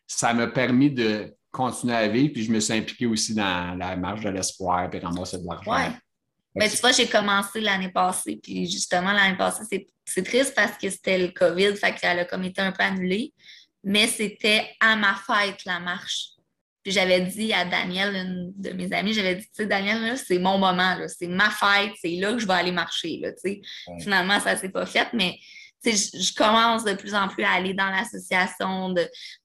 ça 0.08 0.34
m'a 0.34 0.48
permis 0.48 0.92
de 0.92 1.34
continuer 1.52 1.96
à 1.96 2.08
vivre, 2.08 2.34
puis 2.34 2.44
je 2.44 2.52
me 2.52 2.60
suis 2.60 2.74
impliqué 2.74 3.06
aussi 3.06 3.34
dans 3.34 3.76
la 3.78 3.96
marge 3.96 4.24
de 4.24 4.30
l'espoir, 4.30 4.90
puis 4.90 5.00
ramasser 5.00 5.40
de 5.40 5.46
l'argent. 5.46 5.72
Ouais. 5.72 5.92
Mais 6.58 6.70
tu 6.70 6.78
vois, 6.78 6.92
j'ai 6.92 7.08
commencé 7.08 7.62
l'année 7.62 7.92
passée, 7.92 8.40
puis 8.42 8.70
justement, 8.70 9.12
l'année 9.12 9.38
passée, 9.38 9.64
c'est 10.06 10.24
triste 10.24 10.54
parce 10.56 10.78
que 10.78 10.90
c'était 10.90 11.18
le 11.18 11.30
COVID, 11.30 11.76
fait 11.76 11.94
qu'elle 11.94 12.20
a 12.20 12.26
comme 12.26 12.44
été 12.44 12.62
un 12.62 12.72
peu 12.72 12.84
annulée, 12.84 13.34
mais 13.84 14.08
c'était 14.08 14.68
à 14.80 14.96
ma 14.96 15.16
fête, 15.16 15.64
la 15.66 15.80
marche. 15.80 16.30
Puis 16.84 16.94
j'avais 16.94 17.22
dit 17.22 17.52
à 17.54 17.66
Daniel, 17.66 18.16
une 18.16 18.54
de 18.56 18.72
mes 18.72 18.92
amies, 18.94 19.14
j'avais 19.14 19.36
dit, 19.36 19.44
tu 19.44 19.50
sais, 19.54 19.66
Daniel, 19.66 20.18
c'est 20.18 20.40
mon 20.40 20.58
moment, 20.58 20.96
c'est 21.08 21.28
ma 21.28 21.50
fête, 21.50 21.92
c'est 22.02 22.16
là 22.16 22.34
que 22.34 22.40
je 22.40 22.48
vais 22.48 22.54
aller 22.54 22.72
marcher. 22.72 23.20
Là, 23.22 23.32
Finalement, 24.00 24.40
ça 24.40 24.56
ne 24.56 24.60
s'est 24.60 24.70
pas 24.70 24.86
fait, 24.86 25.08
mais 25.14 25.38
je, 25.92 26.36
commence 26.36 26.84
de 26.84 26.94
plus 26.94 27.14
en 27.14 27.28
plus 27.28 27.44
à 27.44 27.52
aller 27.52 27.74
dans 27.74 27.90
l'association, 27.90 28.94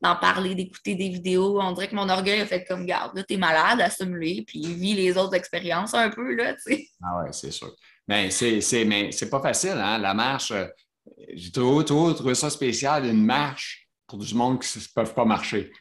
d'en 0.01 0.17
parler, 0.17 0.55
d'écouter 0.55 0.95
des 0.95 1.09
vidéos. 1.09 1.61
On 1.61 1.73
dirait 1.73 1.89
que 1.89 1.95
mon 1.95 2.09
orgueil 2.09 2.41
a 2.41 2.47
fait 2.47 2.65
comme, 2.65 2.87
garde, 2.87 3.17
là, 3.17 3.23
t'es 3.23 3.37
malade, 3.37 3.81
assume-le, 3.81 4.45
puis 4.45 4.61
vis 4.61 4.95
les 4.95 5.17
autres 5.17 5.35
expériences 5.35 5.95
un 5.95 6.11
peu, 6.11 6.35
là, 6.35 6.55
tu 6.55 6.75
sais. 6.75 6.89
Ah 7.03 7.23
ouais, 7.23 7.33
c'est 7.33 7.51
sûr. 7.51 7.75
Mais 8.09 8.31
c'est, 8.31 8.85
mais 8.85 9.13
c'est 9.13 9.31
pas 9.31 9.41
facile, 9.41 9.77
hein, 9.77 9.99
la 9.99 10.15
marche. 10.15 10.51
Euh, 10.51 10.67
j'ai 11.35 11.53
toujours, 11.53 11.85
trouvé 12.15 12.35
ça 12.35 12.51
spécial, 12.51 13.07
une 13.07 13.25
marche 13.25 13.89
pour 14.07 14.19
du 14.19 14.35
monde 14.35 14.61
qui 14.61 14.79
ne 14.79 14.85
peuvent 14.95 15.15
pas 15.15 15.25
marcher 15.25 15.73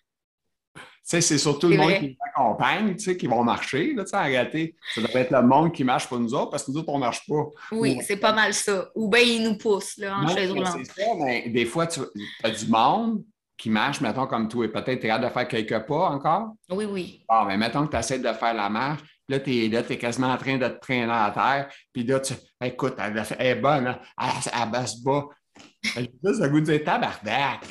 c'est 1.03 1.37
surtout 1.37 1.67
le 1.67 1.77
monde 1.77 1.93
qui 1.93 2.07
nous 2.09 2.15
accompagne, 2.29 2.95
qui 2.95 3.27
vont 3.27 3.43
marcher, 3.43 3.93
là, 3.93 4.03
en 4.13 4.23
réalité. 4.23 4.75
Ça 4.95 5.01
devrait 5.01 5.21
être 5.21 5.31
le 5.31 5.41
monde 5.41 5.73
qui 5.73 5.83
marche 5.83 6.07
pour 6.07 6.19
nous 6.19 6.33
autres, 6.33 6.51
parce 6.51 6.63
que 6.63 6.71
nous 6.71 6.77
autres, 6.77 6.89
on 6.89 6.95
ne 6.95 7.01
marche 7.01 7.27
pas. 7.27 7.43
Oui, 7.71 7.99
c'est 8.05 8.17
pas 8.17 8.33
mal 8.33 8.53
ça. 8.53 8.89
Ou 8.95 9.09
bien 9.09 9.21
ils 9.21 9.43
nous 9.43 9.57
poussent, 9.57 9.97
là, 9.97 10.17
en 10.17 10.27
chaise 10.27 10.51
roulante. 10.51 10.77
C'est 10.83 11.03
ça, 11.03 11.09
mais 11.19 11.49
des 11.49 11.65
fois, 11.65 11.87
tu 11.87 12.01
as 12.43 12.49
du 12.51 12.67
monde 12.67 13.23
qui 13.57 13.69
marche, 13.69 14.01
mettons, 14.01 14.25
comme 14.25 14.47
toi, 14.47 14.65
et 14.65 14.69
peut-être 14.69 15.01
tu 15.01 15.07
es 15.07 15.19
de 15.19 15.29
faire 15.29 15.47
quelques 15.47 15.85
pas 15.85 16.09
encore. 16.09 16.53
Oui, 16.69 16.85
oui. 16.85 17.25
Bon, 17.29 17.45
mais 17.45 17.57
mettons 17.57 17.85
que 17.85 17.91
tu 17.91 17.97
essaies 17.97 18.19
de 18.19 18.33
faire 18.33 18.53
la 18.53 18.69
marche, 18.69 19.01
là, 19.27 19.39
tu 19.39 19.55
es 19.55 19.69
là, 19.69 19.81
es 19.87 19.97
quasiment 19.97 20.31
en 20.31 20.37
train 20.37 20.57
de 20.57 20.67
te 20.67 20.79
traîner 20.79 21.11
à 21.11 21.31
terre, 21.31 21.69
puis 21.93 22.03
là, 22.03 22.19
tu 22.19 22.33
écoute, 22.63 22.95
elle, 22.97 23.23
est 23.39 23.55
bonne, 23.55 23.87
hein? 23.87 23.99
elle, 24.19 24.51
elle, 24.63 24.71
baisse 24.71 24.95
bas. 25.03 25.25
J'ai 25.83 26.11
juste 26.23 26.41
le 26.41 26.49
goût 26.49 26.59
de 26.59 26.65
dire 26.65 26.83
tabarnak. 26.83 27.65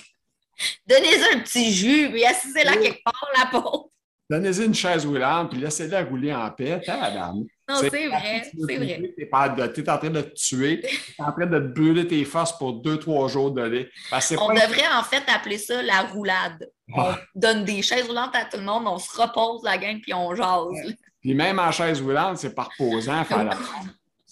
Donnez-y 0.87 1.35
un 1.35 1.41
petit 1.41 1.73
jus, 1.73 2.11
puis 2.11 2.25
assisez-la 2.25 2.77
quelque 2.77 3.03
part, 3.05 3.29
la 3.37 3.47
peau. 3.47 3.91
Donnez-y 4.31 4.65
une 4.65 4.75
chaise 4.75 5.05
roulante, 5.05 5.51
puis 5.51 5.61
laissez-la 5.61 6.05
rouler 6.05 6.33
en 6.33 6.49
paix. 6.51 6.81
madame. 6.87 7.45
Non, 7.69 7.77
c'est 7.81 8.09
vrai, 8.09 8.43
c'est 8.45 8.77
vrai. 8.77 9.13
Tu 9.17 9.23
es, 9.23 9.91
en 9.91 9.99
train 9.99 10.11
de 10.11 10.21
te 10.21 10.35
tuer, 10.35 10.81
tu 10.81 10.87
es 10.89 11.23
en 11.25 11.33
train 11.33 11.47
de 11.47 11.59
te 11.59 11.67
brûler 11.67 12.07
tes 12.07 12.25
forces 12.25 12.57
pour 12.57 12.75
deux, 12.75 12.99
trois 12.99 13.29
jours 13.29 13.51
de 13.51 13.63
lait. 13.63 13.91
on 14.13 14.49
devrait 14.53 14.89
en 14.93 15.03
fait 15.03 15.23
appeler 15.29 15.59
ça 15.59 15.83
la 15.83 16.03
roulade. 16.03 16.69
On 16.93 17.15
donne 17.35 17.65
des 17.65 17.83
chaises 17.83 18.07
roulantes 18.07 18.35
à 18.35 18.45
tout 18.45 18.57
le 18.57 18.65
monde, 18.65 18.85
on 18.87 18.99
se 18.99 19.21
repose 19.21 19.63
la 19.65 19.79
gang 19.79 20.01
puis 20.01 20.15
on 20.15 20.35
jase. 20.35 20.95
Puis 21.21 21.35
même 21.35 21.59
en 21.59 21.71
chaise 21.71 22.01
roulante, 22.01 22.39
c'est 22.39 22.55
faire 22.55 22.65
la 23.45 23.57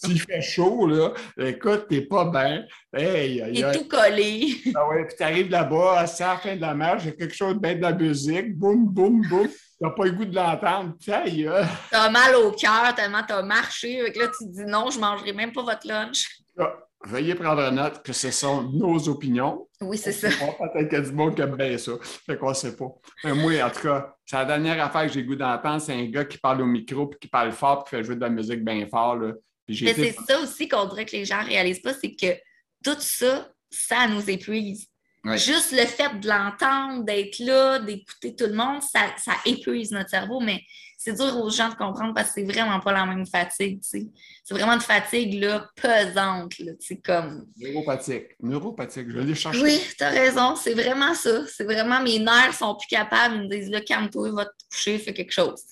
S'il 0.05 0.21
fait 0.21 0.41
chaud, 0.41 0.87
là, 0.87 1.13
écoute, 1.39 1.87
t'es 1.89 2.03
pas 2.03 2.27
bien. 2.27 2.65
Hey, 2.93 3.43
Il 3.53 3.65
est 3.65 3.73
tout 3.73 3.89
collé. 3.89 4.55
Ah 4.75 4.89
ouais, 4.89 5.05
puis 5.07 5.17
t'arrives 5.17 5.51
là-bas, 5.51 5.99
à 5.99 6.03
la 6.03 6.37
fin 6.37 6.55
de 6.57 6.61
la 6.61 6.75
marche, 6.75 7.03
il 7.05 7.07
y 7.07 7.11
a 7.11 7.13
quelque 7.17 7.35
chose 7.35 7.55
de 7.55 7.59
bien 7.59 7.75
de 7.75 7.83
la 7.83 7.93
musique, 7.93 8.57
boum, 8.57 8.87
boum, 8.87 9.23
boum. 9.29 9.49
T'as 9.81 9.91
pas 9.91 10.05
le 10.05 10.11
goût 10.13 10.25
de 10.25 10.35
l'entendre. 10.35 10.95
T'as 11.05 12.11
mal 12.11 12.35
au 12.37 12.53
cœur 12.53 12.95
tellement 12.97 13.23
t'as 13.27 13.43
marché. 13.43 14.01
Là, 14.03 14.27
tu 14.27 14.47
te 14.47 14.51
dis 14.51 14.65
non, 14.67 14.91
je 14.91 14.99
mangerai 14.99 15.33
même 15.33 15.53
pas 15.53 15.63
votre 15.63 15.87
lunch. 15.87 16.27
Ah, 16.59 16.75
veuillez 17.05 17.37
prendre 17.37 17.71
note 17.71 18.03
que 18.03 18.13
ce 18.13 18.33
sont 18.33 18.65
nos 18.65 19.09
opinions. 19.09 19.69
Oui, 19.81 19.97
c'est 19.97 20.11
ça. 20.11 20.29
Peut-être 20.29 20.89
qu'il 20.89 20.99
y 20.99 21.01
a 21.01 21.05
du 21.05 21.13
monde 21.13 21.37
qui 21.37 21.43
aime 21.43 21.55
bien 21.55 21.79
ça. 21.79 21.93
Fait 22.03 22.37
qu'on 22.37 22.53
sait 22.55 22.77
pas. 22.77 22.93
Mais 23.23 23.35
moi, 23.35 23.53
en 23.65 23.71
tout 23.71 23.83
cas, 23.83 24.17
c'est 24.27 24.37
la 24.37 24.45
dernière 24.45 24.85
affaire 24.85 25.07
que 25.07 25.13
j'ai 25.13 25.23
goût 25.23 25.37
d'entendre. 25.37 25.81
C'est 25.81 25.95
un 25.95 26.07
gars 26.07 26.25
qui 26.25 26.39
parle 26.39 26.63
au 26.63 26.67
micro, 26.67 27.07
puis 27.07 27.21
qui 27.21 27.29
parle 27.29 27.53
fort, 27.53 27.85
puis 27.85 27.91
qui 27.91 27.97
fait 27.97 28.05
jouer 28.05 28.17
de 28.17 28.21
la 28.21 28.31
musique 28.31 28.65
bien 28.65 28.85
fort. 28.91 29.15
Là. 29.15 29.33
Mais 29.69 29.95
c'est 29.95 30.17
ça 30.27 30.41
aussi 30.41 30.69
qu'on 30.69 30.87
dirait 30.87 31.05
que 31.05 31.17
les 31.17 31.25
gens 31.25 31.43
ne 31.43 31.49
réalisent 31.49 31.83
pas, 31.83 31.95
c'est 31.95 32.15
que 32.15 32.35
tout 32.83 32.97
ça, 33.01 33.51
ça 33.71 34.07
nous 34.09 34.29
épuise. 34.29 34.89
Juste 35.37 35.73
le 35.73 35.85
fait 35.85 36.21
de 36.21 36.29
l'entendre, 36.29 37.05
d'être 37.05 37.39
là, 37.41 37.81
d'écouter 37.81 38.35
tout 38.35 38.47
le 38.47 38.55
monde, 38.55 38.81
ça, 38.83 39.13
ça, 39.19 39.33
épuise 39.45 39.91
notre 39.91 40.09
cerveau, 40.09 40.41
mais 40.41 40.63
c'est 40.97 41.13
dur 41.13 41.37
aux 41.37 41.51
gens 41.51 41.69
de 41.69 41.75
comprendre 41.75 42.15
parce 42.15 42.29
que 42.29 42.35
c'est 42.37 42.45
vraiment 42.45 42.81
pas 42.81 42.93
la 42.93 43.05
même 43.05 43.27
fatigue. 43.27 43.79
C'est 43.83 44.09
vraiment 44.51 44.73
une 44.73 44.81
fatigue 44.81 45.41
là, 45.41 45.69
pesante. 45.77 46.59
Là, 46.59 46.73
comme... 47.05 47.47
Neuropathique. 47.57 48.37
Neuropathique, 48.41 49.09
je 49.09 49.15
vais 49.15 49.21
aller 49.21 49.35
chercher. 49.35 49.63
Oui, 49.63 49.81
tu 49.97 50.03
as 50.03 50.11
raison, 50.11 50.57
c'est 50.57 50.75
vraiment 50.75 51.15
ça. 51.15 51.47
C'est 51.47 51.65
vraiment 51.65 52.01
mes 52.01 52.19
nerfs 52.19 52.55
sont 52.55 52.75
plus 52.75 52.89
capables, 52.89 53.37
ils 53.37 53.43
me 53.43 53.49
disent 53.49 53.71
là, 53.71 53.81
calme-toi, 53.81 54.33
va 54.33 54.47
te 54.47 54.65
coucher, 54.71 54.99
fais 54.99 55.13
quelque 55.13 55.33
chose. 55.33 55.63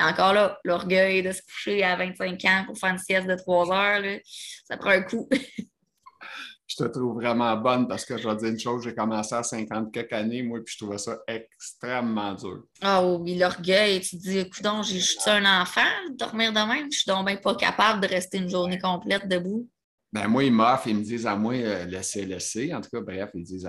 Mais 0.00 0.06
encore 0.06 0.32
là, 0.32 0.58
l'orgueil 0.64 1.22
de 1.22 1.30
se 1.30 1.42
coucher 1.42 1.84
à 1.84 1.94
25 1.94 2.42
ans 2.46 2.64
pour 2.64 2.78
faire 2.78 2.92
une 2.92 2.98
sieste 2.98 3.26
de 3.26 3.34
3 3.34 3.70
heures, 3.70 4.00
là, 4.00 4.16
ça 4.64 4.78
prend 4.78 4.90
un 4.90 5.02
coup. 5.02 5.28
je 6.66 6.76
te 6.76 6.84
trouve 6.84 7.16
vraiment 7.16 7.54
bonne 7.58 7.86
parce 7.86 8.06
que 8.06 8.16
je 8.16 8.26
vais 8.26 8.34
dire 8.36 8.48
une 8.48 8.58
chose, 8.58 8.82
j'ai 8.82 8.94
commencé 8.94 9.34
à 9.34 9.42
50 9.42 9.92
quelques 9.92 10.14
années, 10.14 10.42
moi, 10.42 10.60
puis 10.64 10.74
je 10.74 10.82
trouvais 10.82 10.96
ça 10.96 11.18
extrêmement 11.26 12.32
dur. 12.32 12.62
Ah 12.80 13.04
oui, 13.04 13.36
l'orgueil, 13.36 14.00
tu 14.00 14.16
te 14.16 14.22
dis, 14.22 14.38
écoute, 14.38 14.64
j'ai 14.84 15.00
juste 15.00 15.28
un 15.28 15.60
enfant, 15.60 15.80
dormir 16.14 16.50
de 16.50 16.66
même, 16.66 16.90
je 16.90 17.00
suis 17.00 17.08
donc 17.10 17.26
même 17.26 17.40
pas 17.40 17.54
capable 17.54 18.00
de 18.00 18.06
rester 18.06 18.38
une 18.38 18.48
journée 18.48 18.78
complète 18.78 19.28
debout. 19.28 19.68
Ben 20.10 20.28
moi, 20.28 20.44
ils 20.44 20.52
m'offrent, 20.52 20.86
ils 20.86 20.96
me 20.96 21.04
disent 21.04 21.26
à 21.26 21.36
moi, 21.36 21.52
euh, 21.52 21.84
laissez, 21.84 22.24
laissez. 22.24 22.72
En 22.72 22.80
tout 22.80 22.88
cas, 22.90 23.00
bref, 23.02 23.30
ils 23.34 23.44
disent, 23.44 23.68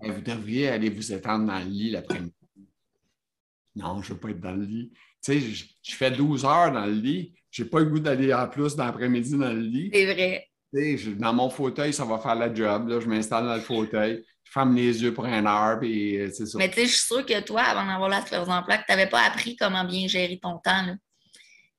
vous 0.00 0.20
devriez 0.20 0.68
aller 0.68 0.90
vous 0.90 1.12
étendre 1.12 1.46
dans 1.46 1.58
le 1.58 1.64
lit 1.64 1.90
l'après-midi. 1.90 2.32
Non, 3.74 4.00
je 4.00 4.10
ne 4.10 4.14
veux 4.14 4.20
pas 4.20 4.30
être 4.30 4.40
dans 4.40 4.52
le 4.52 4.64
lit. 4.64 4.92
Tu 5.24 5.40
sais, 5.40 5.40
je, 5.40 5.94
fais 5.94 6.10
12 6.10 6.44
heures 6.44 6.72
dans 6.72 6.86
le 6.86 6.92
lit. 6.92 7.32
Je 7.50 7.62
n'ai 7.62 7.68
pas 7.68 7.80
le 7.80 7.86
goût 7.86 8.00
d'aller 8.00 8.32
en 8.32 8.48
plus 8.48 8.74
dans 8.74 8.86
l'après-midi 8.86 9.36
dans 9.38 9.52
le 9.52 9.60
lit. 9.60 9.90
C'est 9.92 10.12
vrai 10.12 10.48
dans 11.18 11.32
mon 11.32 11.50
fauteuil, 11.50 11.92
ça 11.92 12.04
va 12.04 12.18
faire 12.18 12.34
la 12.34 12.52
job. 12.52 12.88
Là. 12.88 13.00
Je 13.00 13.06
m'installe 13.06 13.44
dans 13.46 13.54
le 13.54 13.60
fauteuil, 13.60 14.24
je 14.42 14.50
ferme 14.50 14.74
les 14.74 15.02
yeux 15.02 15.12
pour 15.12 15.26
un 15.26 15.44
heure, 15.44 15.78
puis 15.78 16.18
euh, 16.18 16.30
c'est 16.32 16.46
ça. 16.46 16.58
Mais 16.58 16.68
tu 16.68 16.76
sais, 16.76 16.86
je 16.86 16.90
suis 16.92 17.06
sûre 17.06 17.26
que 17.26 17.40
toi, 17.40 17.62
avant 17.62 17.86
d'avoir 17.86 18.08
la 18.08 18.22
sclérose 18.22 18.48
en 18.48 18.62
plaques, 18.62 18.86
tu 18.86 18.92
n'avais 18.92 19.08
pas 19.08 19.22
appris 19.22 19.56
comment 19.56 19.84
bien 19.84 20.08
gérer 20.08 20.38
ton 20.42 20.58
temps. 20.58 20.96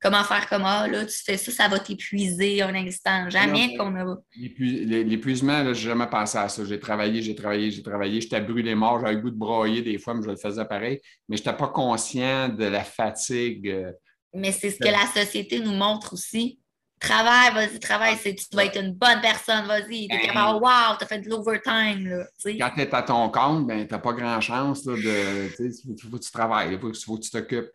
Comment 0.03 0.23
faire 0.25 0.49
comme 0.49 0.63
ah, 0.65 0.85
là, 0.85 1.05
tu 1.05 1.15
fais 1.23 1.37
ça, 1.37 1.49
ça 1.49 1.67
va 1.69 1.79
t'épuiser 1.79 2.61
un 2.61 2.75
instant. 2.75 3.29
Jamais 3.29 3.77
qu'on 3.77 3.95
a. 3.95 4.17
L'épuisement, 4.35 5.63
je 5.63 5.69
n'ai 5.69 5.75
jamais 5.75 6.07
pensé 6.07 6.37
à 6.37 6.49
ça. 6.49 6.65
J'ai 6.65 6.77
travaillé, 6.77 7.21
j'ai 7.21 7.35
travaillé, 7.35 7.71
j'ai 7.71 7.81
travaillé. 7.81 8.19
J'étais 8.19 8.41
brûlé 8.41 8.75
mort, 8.75 8.99
j'avais 8.99 9.13
le 9.13 9.21
goût 9.21 9.29
de 9.29 9.37
broyer 9.37 9.81
des 9.81 9.97
fois, 9.97 10.13
mais 10.13 10.23
je 10.23 10.31
le 10.31 10.35
faisais 10.35 10.65
pareil. 10.65 10.99
Mais 11.29 11.37
je 11.37 11.41
n'étais 11.41 11.55
pas 11.55 11.69
conscient 11.69 12.49
de 12.49 12.65
la 12.65 12.83
fatigue. 12.83 13.69
Euh, 13.69 13.93
mais 14.33 14.51
c'est 14.51 14.71
ce 14.71 14.77
que 14.79 14.89
la 14.89 15.07
société 15.07 15.59
nous 15.59 15.73
montre 15.73 16.13
aussi. 16.13 16.59
Travaille, 16.99 17.53
vas-y, 17.53 17.79
travaille, 17.79 18.17
tu 18.21 18.55
vas 18.55 18.65
être 18.65 18.81
une 18.81 18.93
bonne 18.93 19.21
personne, 19.21 19.65
vas-y. 19.67 20.07
T'es 20.07 20.21
capable, 20.21 20.63
wow, 20.63 20.95
t'as 20.99 21.05
fait 21.05 21.19
de 21.19 21.29
l'overtime. 21.29 22.25
Quand 22.45 22.71
t'es 22.75 22.93
à 22.93 23.03
ton 23.03 23.29
compte, 23.29 23.67
ben, 23.67 23.85
t'as 23.87 23.99
pas 23.99 24.13
grand 24.13 24.39
chance 24.41 24.85
là, 24.85 24.95
de. 24.95 25.49
Il 25.59 26.09
faut 26.09 26.17
que 26.17 26.23
tu 26.23 26.31
travailles, 26.31 26.73
il 26.73 26.79
faut, 26.79 27.17
que 27.17 27.21
tu 27.21 27.29
t'occupes. 27.29 27.71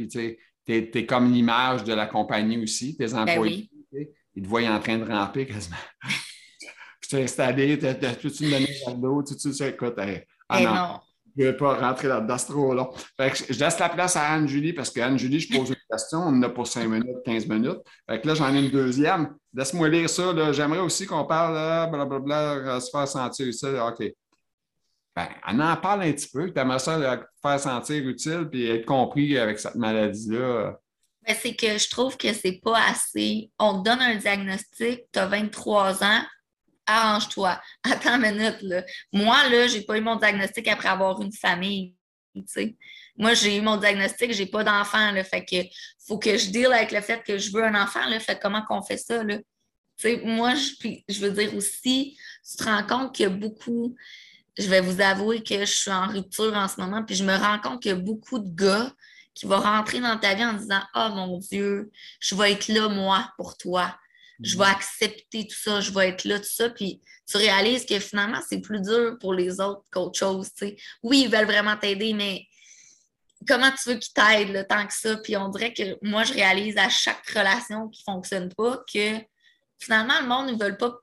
Tu 0.68 0.98
es, 0.98 1.06
comme 1.06 1.32
l'image 1.32 1.84
de 1.84 1.94
la 1.94 2.06
compagnie 2.06 2.62
aussi, 2.62 2.96
tes 2.96 3.06
ben 3.06 3.20
employés. 3.20 3.70
Ils 4.34 4.42
te 4.42 4.48
voient 4.48 4.62
en 4.68 4.78
train 4.78 4.98
de 4.98 5.10
ramper 5.10 5.46
quasiment. 5.46 5.76
tu 7.00 7.08
t'es 7.08 7.22
installé, 7.22 7.78
tu 7.78 7.86
as 7.86 7.94
toute 7.94 8.38
une 8.40 8.50
donnée 8.50 8.76
d'eau, 8.96 9.22
tu 9.22 9.52
sais, 9.52 9.70
écoute, 9.70 9.94
ah 10.48 10.60
non. 10.60 11.00
Je 11.36 11.44
ne 11.44 11.50
vais 11.50 11.56
pas 11.56 11.74
rentrer 11.74 12.08
là-dedans, 12.08 12.36
c'est 12.36 12.48
trop 12.48 12.74
long. 12.74 12.90
je 13.16 13.58
laisse 13.60 13.78
la 13.78 13.88
place 13.88 14.16
à 14.16 14.32
Anne-Julie 14.32 14.72
parce 14.72 14.90
qu'Anne-Julie, 14.90 15.38
je 15.38 15.56
pose 15.56 15.68
une 15.68 15.76
question. 15.88 16.18
On 16.18 16.30
en 16.30 16.42
a 16.42 16.48
pour 16.48 16.66
5 16.66 16.88
minutes, 16.88 17.22
15 17.24 17.46
minutes. 17.46 17.78
Fait 18.10 18.24
là, 18.24 18.34
j'en 18.34 18.52
ai 18.52 18.58
une 18.58 18.70
deuxième. 18.70 19.36
Laisse-moi 19.54 19.88
lire 19.88 20.10
ça. 20.10 20.52
J'aimerais 20.52 20.80
aussi 20.80 21.06
qu'on 21.06 21.24
parle, 21.26 21.90
blablabla, 21.92 22.80
se 22.80 22.90
faire 22.90 23.06
sentir 23.06 23.46
utile. 23.46 23.80
OK. 23.86 24.12
Ben, 25.18 25.28
on 25.48 25.58
en 25.58 25.76
parle 25.76 26.02
un 26.02 26.12
petit 26.12 26.28
peu. 26.28 26.52
Tu 26.52 26.60
aimerais 26.60 26.78
ça 26.78 26.96
faire 27.42 27.58
sentir 27.58 28.06
utile 28.06 28.48
et 28.52 28.76
être 28.76 28.86
compris 28.86 29.36
avec 29.36 29.58
cette 29.58 29.74
maladie-là. 29.74 30.78
Ben, 31.26 31.36
c'est 31.42 31.56
que 31.56 31.76
je 31.76 31.90
trouve 31.90 32.16
que 32.16 32.32
c'est 32.32 32.60
pas 32.62 32.80
assez. 32.88 33.50
On 33.58 33.82
te 33.82 33.88
donne 33.88 34.00
un 34.00 34.14
diagnostic, 34.14 35.00
tu 35.12 35.18
as 35.18 35.26
23 35.26 36.04
ans, 36.04 36.22
arrange-toi. 36.86 37.60
Attends 37.82 38.22
une 38.22 38.32
minute, 38.32 38.62
là. 38.62 38.84
Moi, 39.12 39.48
là, 39.48 39.66
j'ai 39.66 39.80
pas 39.80 39.98
eu 39.98 40.00
mon 40.00 40.14
diagnostic 40.14 40.68
après 40.68 40.88
avoir 40.88 41.20
une 41.20 41.32
famille. 41.32 41.96
Moi, 43.16 43.34
j'ai 43.34 43.56
eu 43.56 43.60
mon 43.60 43.76
diagnostic, 43.76 44.32
j'ai 44.32 44.46
pas 44.46 44.62
d'enfant. 44.62 45.12
Fait 45.24 45.44
que 45.44 45.56
faut 46.06 46.20
que 46.20 46.38
je 46.38 46.48
deal 46.50 46.72
avec 46.72 46.92
le 46.92 47.00
fait 47.00 47.24
que 47.24 47.38
je 47.38 47.50
veux 47.50 47.64
un 47.64 47.74
enfant. 47.74 48.02
Fait 48.20 48.38
comment 48.40 48.62
qu'on 48.62 48.82
fait 48.82 48.98
ça? 48.98 49.24
Là? 49.24 49.38
moi, 50.22 50.54
je, 50.54 50.90
je 51.08 51.20
veux 51.20 51.32
dire 51.32 51.56
aussi, 51.56 52.16
tu 52.48 52.56
te 52.56 52.62
rends 52.62 52.86
compte 52.86 53.16
qu'il 53.16 53.24
y 53.24 53.26
a 53.26 53.30
beaucoup. 53.30 53.96
Je 54.58 54.68
vais 54.68 54.80
vous 54.80 55.00
avouer 55.00 55.42
que 55.42 55.60
je 55.60 55.72
suis 55.72 55.90
en 55.90 56.08
rupture 56.08 56.54
en 56.54 56.68
ce 56.68 56.80
moment, 56.80 57.04
puis 57.04 57.14
je 57.14 57.24
me 57.24 57.36
rends 57.36 57.60
compte 57.60 57.82
qu'il 57.82 57.92
y 57.92 57.94
a 57.94 57.98
beaucoup 57.98 58.38
de 58.38 58.48
gars 58.54 58.92
qui 59.34 59.46
vont 59.46 59.60
rentrer 59.60 60.00
dans 60.00 60.18
ta 60.18 60.34
vie 60.34 60.44
en 60.44 60.54
disant 60.54 60.82
Oh 60.94 61.08
mon 61.14 61.38
Dieu, 61.38 61.90
je 62.20 62.34
vais 62.34 62.52
être 62.52 62.68
là, 62.68 62.88
moi, 62.88 63.30
pour 63.36 63.56
toi 63.56 63.94
je 64.40 64.56
vais 64.56 64.64
accepter 64.64 65.46
tout 65.46 65.56
ça, 65.56 65.80
je 65.80 65.90
vais 65.92 66.08
être 66.08 66.24
là, 66.24 66.38
tout 66.38 66.48
ça. 66.48 66.70
Puis 66.70 67.02
tu 67.26 67.36
réalises 67.36 67.84
que 67.84 67.98
finalement, 67.98 68.40
c'est 68.48 68.60
plus 68.60 68.80
dur 68.80 69.16
pour 69.20 69.34
les 69.34 69.60
autres 69.60 69.82
qu'autre 69.90 70.18
chose. 70.18 70.50
Oui, 71.02 71.22
ils 71.24 71.30
veulent 71.30 71.46
vraiment 71.46 71.76
t'aider, 71.76 72.14
mais 72.14 72.46
comment 73.46 73.70
tu 73.70 73.90
veux 73.90 73.98
qu'ils 73.98 74.12
t'aident 74.12 74.66
tant 74.68 74.86
que 74.86 74.94
ça? 74.94 75.16
Puis 75.16 75.36
on 75.36 75.48
dirait 75.48 75.74
que 75.74 75.96
moi, 76.02 76.24
je 76.24 76.32
réalise 76.34 76.76
à 76.76 76.88
chaque 76.88 77.26
relation 77.28 77.88
qui 77.88 78.02
ne 78.06 78.12
fonctionne 78.12 78.54
pas 78.54 78.82
que 78.92 79.18
finalement, 79.78 80.20
le 80.20 80.28
monde, 80.28 80.50
ils 80.50 80.58
veulent 80.58 80.78
pas. 80.78 80.98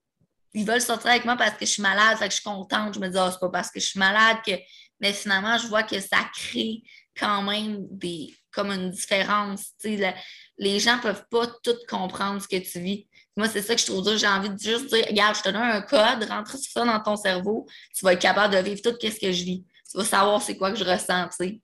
Ils 0.55 0.65
veulent 0.65 0.81
sortir 0.81 1.11
avec 1.11 1.25
moi 1.25 1.35
parce 1.35 1.51
que 1.51 1.65
je 1.65 1.71
suis 1.71 1.81
malade, 1.81 2.17
fait 2.17 2.25
que 2.25 2.31
je 2.31 2.39
suis 2.39 2.43
contente. 2.43 2.95
Je 2.95 2.99
me 2.99 3.09
dis, 3.09 3.17
oh, 3.19 3.29
c'est 3.31 3.39
pas 3.39 3.49
parce 3.49 3.69
que 3.69 3.79
je 3.79 3.85
suis 3.85 3.99
malade 3.99 4.37
que. 4.45 4.53
Mais 4.99 5.11
finalement, 5.11 5.57
je 5.57 5.67
vois 5.67 5.83
que 5.83 5.99
ça 5.99 6.17
crée 6.33 6.81
quand 7.17 7.41
même 7.43 7.85
des 7.91 8.33
comme 8.55 8.71
une 8.71 8.89
différence. 8.89 9.73
les 9.83 10.79
gens 10.79 10.95
ne 10.95 11.01
peuvent 11.01 11.25
pas 11.29 11.45
tout 11.61 11.75
comprendre 11.89 12.41
ce 12.41 12.47
que 12.47 12.57
tu 12.57 12.79
vis. 12.79 13.07
Moi, 13.35 13.49
c'est 13.49 13.61
ça 13.61 13.75
que 13.75 13.81
je 13.81 13.85
trouve 13.85 14.03
dur. 14.03 14.17
J'ai 14.17 14.27
envie 14.27 14.49
de 14.49 14.57
juste 14.57 14.87
dire, 14.87 15.05
regarde, 15.09 15.35
je 15.35 15.41
te 15.41 15.49
donne 15.49 15.61
un 15.61 15.81
code, 15.81 16.23
rentre 16.29 16.57
ça 16.57 16.85
dans 16.85 17.01
ton 17.01 17.17
cerveau, 17.17 17.67
tu 17.93 18.05
vas 18.05 18.13
être 18.13 18.21
capable 18.21 18.55
de 18.55 18.59
vivre 18.59 18.81
tout 18.81 18.95
ce 19.01 19.19
que 19.19 19.31
je 19.31 19.43
vis. 19.43 19.65
Tu 19.91 19.97
vas 19.97 20.05
savoir 20.05 20.41
c'est 20.41 20.55
quoi 20.55 20.71
que 20.71 20.77
je 20.77 20.85
ressens, 20.85 21.27
tu 21.29 21.35
sais. 21.35 21.61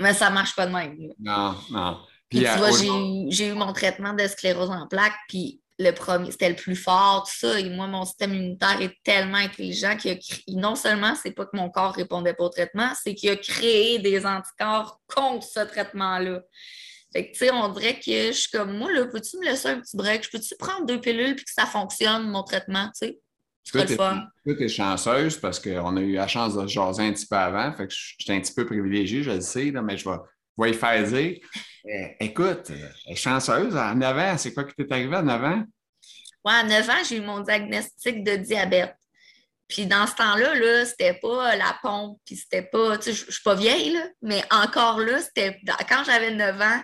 Mais 0.00 0.12
ça 0.12 0.30
ne 0.30 0.34
marche 0.34 0.56
pas 0.56 0.66
de 0.66 0.72
même. 0.72 0.96
Non, 1.20 1.54
non. 1.70 2.00
Puis, 2.28 2.40
tu 2.40 2.46
euh, 2.46 2.56
vois, 2.56 2.70
j'ai 2.72 3.48
eu 3.48 3.52
mon 3.52 3.72
traitement 3.72 4.12
de 4.14 4.26
sclérose 4.26 4.70
en 4.70 4.86
plaques, 4.88 5.18
puis 5.28 5.59
le 5.80 5.92
premier, 5.92 6.30
c'était 6.30 6.50
le 6.50 6.56
plus 6.56 6.76
fort, 6.76 7.26
tout 7.26 7.38
ça. 7.38 7.58
Et 7.58 7.70
moi, 7.70 7.86
mon 7.86 8.04
système 8.04 8.34
immunitaire 8.34 8.80
est 8.82 8.94
tellement 9.02 9.38
intelligent 9.38 9.96
qu'il 9.96 10.10
a 10.10 10.16
créé, 10.16 10.42
non 10.48 10.74
seulement 10.74 11.14
c'est 11.14 11.30
pas 11.30 11.46
que 11.46 11.56
mon 11.56 11.70
corps 11.70 11.94
répondait 11.94 12.34
pas 12.34 12.44
au 12.44 12.48
traitement, 12.50 12.90
c'est 13.02 13.14
qu'il 13.14 13.30
a 13.30 13.36
créé 13.36 13.98
des 13.98 14.26
anticorps 14.26 15.00
contre 15.06 15.46
ce 15.46 15.60
traitement-là. 15.60 16.42
Fait 17.12 17.26
que, 17.26 17.32
tu 17.32 17.38
sais, 17.38 17.50
on 17.50 17.68
dirait 17.70 17.98
que 17.98 18.02
je 18.10 18.32
suis 18.32 18.50
comme, 18.50 18.76
moi, 18.76 18.92
là, 18.92 19.06
peux-tu 19.06 19.38
me 19.38 19.46
laisser 19.46 19.68
un 19.68 19.80
petit 19.80 19.96
break? 19.96 20.22
Je 20.24 20.30
peux-tu 20.30 20.54
prendre 20.56 20.86
deux 20.86 21.00
pilules 21.00 21.34
puis 21.34 21.44
que 21.44 21.52
ça 21.52 21.66
fonctionne, 21.66 22.28
mon 22.28 22.42
traitement, 22.42 22.86
tu 22.88 23.08
sais? 23.08 23.20
Tu 23.64 23.78
es, 24.64 24.68
chanceuse 24.68 25.36
parce 25.38 25.60
qu'on 25.60 25.96
a 25.96 26.00
eu 26.00 26.14
la 26.14 26.26
chance 26.26 26.56
de 26.56 26.66
jaser 26.66 27.02
un 27.02 27.12
petit 27.12 27.26
peu 27.26 27.36
avant. 27.36 27.72
Fait 27.72 27.86
que 27.86 27.94
j'étais 28.18 28.32
un 28.32 28.40
petit 28.40 28.54
peu 28.54 28.66
privilégiée, 28.66 29.22
je 29.22 29.30
le 29.30 29.40
sais, 29.40 29.70
mais 29.70 29.96
je 29.96 30.08
vais, 30.08 30.16
y 30.58 30.74
faire 30.74 31.02
dire. 31.04 31.38
Eh, 31.84 32.16
écoute, 32.20 32.70
elle 32.70 33.12
est 33.12 33.16
chanceuse. 33.16 33.76
À 33.76 33.94
9 33.94 34.18
ans, 34.18 34.38
c'est 34.38 34.52
quoi 34.52 34.64
qui 34.64 34.74
t'est 34.74 34.92
arrivé 34.92 35.16
à 35.16 35.22
9 35.22 35.44
ans? 35.44 35.64
Ouais, 36.44 36.52
à 36.52 36.62
9 36.62 36.90
ans, 36.90 37.04
j'ai 37.08 37.16
eu 37.16 37.20
mon 37.20 37.40
diagnostic 37.40 38.22
de 38.22 38.36
diabète. 38.36 38.94
Puis 39.68 39.86
dans 39.86 40.06
ce 40.06 40.14
temps-là, 40.16 40.54
-là, 40.54 40.84
c'était 40.84 41.14
pas 41.14 41.54
la 41.54 41.78
pompe, 41.80 42.18
puis 42.26 42.36
c'était 42.36 42.62
pas, 42.62 42.98
tu 42.98 43.04
sais, 43.04 43.12
je 43.12 43.30
suis 43.30 43.42
pas 43.42 43.54
vieille, 43.54 43.92
là, 43.92 44.08
mais 44.20 44.42
encore 44.50 44.98
là, 44.98 45.20
c'était, 45.20 45.60
quand 45.88 46.02
j'avais 46.04 46.34
9 46.34 46.60
ans, 46.60 46.82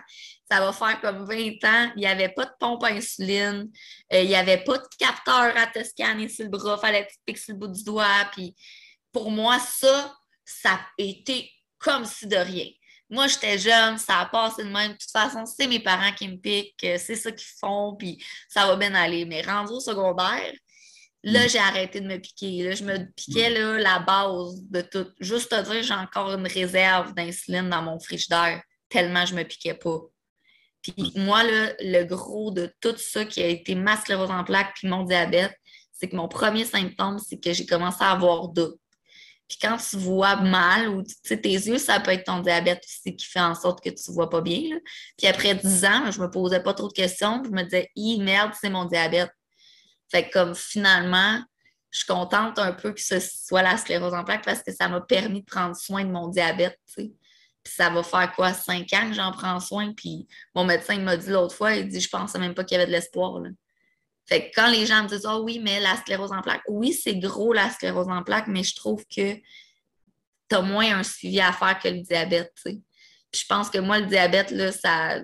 ça 0.49 0.61
va 0.61 0.71
faire 0.71 1.01
comme 1.01 1.25
20 1.25 1.63
ans, 1.65 1.91
il 1.95 1.99
n'y 1.99 2.07
avait 2.07 2.29
pas 2.29 2.45
de 2.45 2.51
pompe 2.59 2.83
à 2.83 2.87
insuline, 2.87 3.69
euh, 4.13 4.21
il 4.21 4.27
n'y 4.27 4.35
avait 4.35 4.63
pas 4.63 4.77
de 4.77 4.87
capteur 4.97 5.57
à 5.57 5.67
te 5.67 5.83
scanner 5.83 6.29
sur 6.29 6.45
le 6.45 6.51
bras, 6.51 6.77
il 6.77 6.81
fallait 6.81 7.05
que 7.05 7.11
tu 7.11 7.17
piques 7.25 7.37
sur 7.37 7.53
le 7.53 7.59
bout 7.59 7.67
du 7.67 7.83
doigt. 7.83 8.29
Puis 8.31 8.55
pour 9.11 9.29
moi, 9.29 9.59
ça, 9.59 10.15
ça 10.45 10.71
a 10.71 10.87
été 10.97 11.51
comme 11.77 12.05
si 12.05 12.27
de 12.27 12.37
rien. 12.37 12.67
Moi, 13.09 13.27
j'étais 13.27 13.57
jeune, 13.57 13.97
ça 13.97 14.19
a 14.19 14.25
passé 14.25 14.63
de 14.63 14.69
même. 14.69 14.91
De 14.91 14.97
toute 14.97 15.11
façon, 15.11 15.45
c'est 15.45 15.67
mes 15.67 15.79
parents 15.79 16.11
qui 16.11 16.27
me 16.27 16.37
piquent, 16.37 16.83
euh, 16.83 16.97
c'est 16.99 17.15
ça 17.15 17.31
qu'ils 17.31 17.47
font, 17.59 17.95
puis 17.97 18.23
ça 18.49 18.67
va 18.67 18.75
bien 18.75 18.93
aller. 18.93 19.25
Mais 19.25 19.41
rendu 19.41 19.71
au 19.71 19.79
secondaire, 19.79 20.53
là, 21.23 21.45
mm. 21.45 21.49
j'ai 21.49 21.59
arrêté 21.59 22.01
de 22.01 22.07
me 22.07 22.17
piquer. 22.17 22.63
Là, 22.63 22.75
je 22.75 22.83
me 22.83 22.97
piquais 23.13 23.49
là, 23.49 23.77
la 23.79 23.99
base 23.99 24.61
de 24.69 24.81
tout. 24.81 25.07
Juste 25.19 25.49
te 25.49 25.71
dire, 25.71 25.83
j'ai 25.83 25.93
encore 25.93 26.33
une 26.33 26.47
réserve 26.47 27.13
d'insuline 27.13 27.69
dans 27.69 27.81
mon 27.81 27.99
frigidaire, 27.99 28.61
tellement 28.89 29.25
je 29.25 29.33
ne 29.33 29.39
me 29.39 29.43
piquais 29.45 29.75
pas. 29.75 29.99
Puis 30.81 30.93
mm. 30.97 31.23
moi, 31.23 31.43
le 31.43 32.03
gros 32.03 32.51
de 32.51 32.73
tout 32.81 32.97
ça 32.97 33.23
qui 33.23 33.41
a 33.41 33.47
été 33.47 33.73
ma 33.75 33.95
sclérose 33.95 34.31
en 34.31 34.43
plaques 34.43 34.73
puis 34.75 34.89
mon 34.89 35.03
diabète, 35.03 35.55
c'est 35.93 36.09
que 36.09 36.15
mon 36.15 36.27
premier 36.27 36.65
symptôme, 36.65 37.19
c'est 37.19 37.39
que 37.39 37.53
j'ai 37.53 37.65
commencé 37.65 37.97
à 38.01 38.11
avoir 38.11 38.49
d'eau. 38.49 38.77
Puis 39.47 39.57
quand 39.61 39.77
tu 39.77 39.97
vois 39.97 40.35
mal 40.37 40.89
ou 40.89 41.03
tes 41.03 41.37
yeux, 41.37 41.77
ça 41.77 41.99
peut 41.99 42.11
être 42.11 42.25
ton 42.25 42.39
diabète 42.39 42.83
aussi 42.83 43.15
qui 43.15 43.25
fait 43.25 43.39
en 43.39 43.55
sorte 43.55 43.81
que 43.81 43.89
tu 43.89 44.11
vois 44.11 44.29
pas 44.29 44.41
bien. 44.41 44.77
Puis 45.17 45.27
après 45.27 45.55
10 45.55 45.85
ans, 45.85 46.11
je 46.11 46.19
me 46.19 46.29
posais 46.29 46.61
pas 46.61 46.73
trop 46.73 46.89
de 46.89 46.93
questions. 46.93 47.41
je 47.45 47.49
me 47.49 47.63
disais, 47.63 47.89
hi, 47.95 48.19
merde, 48.19 48.51
c'est 48.59 48.69
mon 48.69 48.85
diabète. 48.85 49.31
Fait 50.11 50.27
que 50.27 50.33
comme 50.33 50.55
finalement, 50.55 51.41
je 51.91 51.99
suis 51.99 52.07
contente 52.07 52.59
un 52.59 52.73
peu 52.73 52.91
que 52.91 53.01
ce 53.01 53.19
soit 53.19 53.61
la 53.61 53.77
sclérose 53.77 54.13
en 54.13 54.23
plaques 54.23 54.43
parce 54.43 54.61
que 54.61 54.73
ça 54.73 54.89
m'a 54.89 55.01
permis 55.01 55.41
de 55.41 55.45
prendre 55.45 55.75
soin 55.75 56.03
de 56.03 56.11
mon 56.11 56.27
diabète. 56.27 56.77
Puis 56.95 57.15
ça 57.63 57.89
va 57.89 58.03
faire 58.03 58.33
quoi, 58.33 58.53
cinq 58.53 58.91
ans 58.93 59.07
que 59.07 59.13
j'en 59.13 59.31
prends 59.31 59.59
soin? 59.59 59.93
Puis 59.93 60.27
mon 60.55 60.65
médecin 60.65 60.99
m'a 60.99 61.15
dit 61.15 61.29
l'autre 61.29 61.55
fois, 61.55 61.73
il 61.75 61.87
dit, 61.87 62.01
je 62.01 62.09
pensais 62.09 62.39
même 62.39 62.53
pas 62.53 62.63
qu'il 62.63 62.77
y 62.77 62.81
avait 62.81 62.87
de 62.87 62.91
l'espoir. 62.91 63.41
Fait 64.27 64.49
que 64.49 64.55
quand 64.55 64.69
les 64.69 64.85
gens 64.85 65.03
me 65.03 65.07
disent 65.07 65.25
oh 65.25 65.41
oui, 65.43 65.59
mais 65.59 65.79
la 65.79 65.95
sclérose 65.95 66.31
en 66.31 66.41
plaques, 66.41 66.63
oui, 66.67 66.93
c'est 66.93 67.15
gros 67.15 67.53
la 67.53 67.69
sclérose 67.69 68.09
en 68.09 68.23
plaques, 68.23 68.47
mais 68.47 68.63
je 68.63 68.75
trouve 68.75 69.05
que 69.05 69.35
tu 69.35 70.55
as 70.55 70.61
moins 70.61 70.99
un 70.99 71.03
suivi 71.03 71.39
à 71.39 71.53
faire 71.53 71.79
que 71.79 71.87
le 71.87 72.01
diabète. 72.01 72.53
Puis 72.63 72.81
je 73.33 73.45
pense 73.47 73.69
que 73.69 73.77
moi, 73.77 73.99
le 73.99 74.05
diabète, 74.05 74.51
là, 74.51 74.71
ça, 74.71 75.19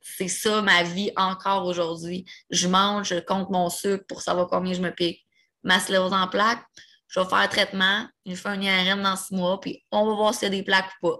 c'est 0.00 0.28
ça 0.28 0.60
ma 0.62 0.82
vie 0.82 1.10
encore 1.16 1.64
aujourd'hui. 1.66 2.24
Je 2.50 2.68
mange, 2.68 3.08
je 3.08 3.20
compte 3.20 3.50
mon 3.50 3.70
sucre 3.70 4.04
pour 4.06 4.20
savoir 4.20 4.48
combien 4.48 4.74
je 4.74 4.82
me 4.82 4.90
pique. 4.90 5.24
Ma 5.62 5.80
sclérose 5.80 6.12
en 6.12 6.28
plaques, 6.28 6.64
je 7.08 7.20
vais 7.20 7.26
faire 7.26 7.38
un 7.38 7.48
traitement, 7.48 8.06
je 8.26 8.34
fais 8.34 8.48
un 8.48 8.60
IRM 8.60 9.02
dans 9.02 9.16
six 9.16 9.34
mois, 9.34 9.60
puis 9.60 9.82
on 9.90 10.04
va 10.06 10.14
voir 10.14 10.34
s'il 10.34 10.44
y 10.44 10.46
a 10.46 10.50
des 10.50 10.62
plaques 10.62 10.90
ou 11.02 11.08
pas. 11.08 11.16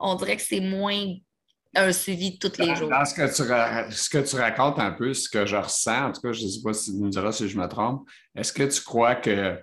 On 0.00 0.14
dirait 0.16 0.36
que 0.36 0.42
c'est 0.42 0.60
moins 0.60 1.14
un 1.76 1.92
suivi 1.92 2.38
tous 2.38 2.52
les 2.58 2.74
jours. 2.74 2.88
Dans 2.88 3.04
ce 3.04 3.14
que, 3.14 3.26
tu, 3.26 3.94
ce 3.94 4.10
que 4.10 4.18
tu 4.18 4.36
racontes 4.36 4.78
un 4.78 4.92
peu, 4.92 5.12
ce 5.14 5.28
que 5.28 5.46
je 5.46 5.56
ressens, 5.56 6.06
en 6.06 6.12
tout 6.12 6.20
cas, 6.20 6.32
je 6.32 6.44
ne 6.44 6.48
sais 6.48 6.62
pas 6.62 6.72
si 6.72 6.92
tu 6.92 6.98
nous 6.98 7.10
diras 7.10 7.32
si 7.32 7.48
je 7.48 7.58
me 7.58 7.66
trompe, 7.66 8.08
est-ce 8.34 8.52
que 8.52 8.62
tu 8.62 8.80
crois 8.82 9.14
que 9.16 9.62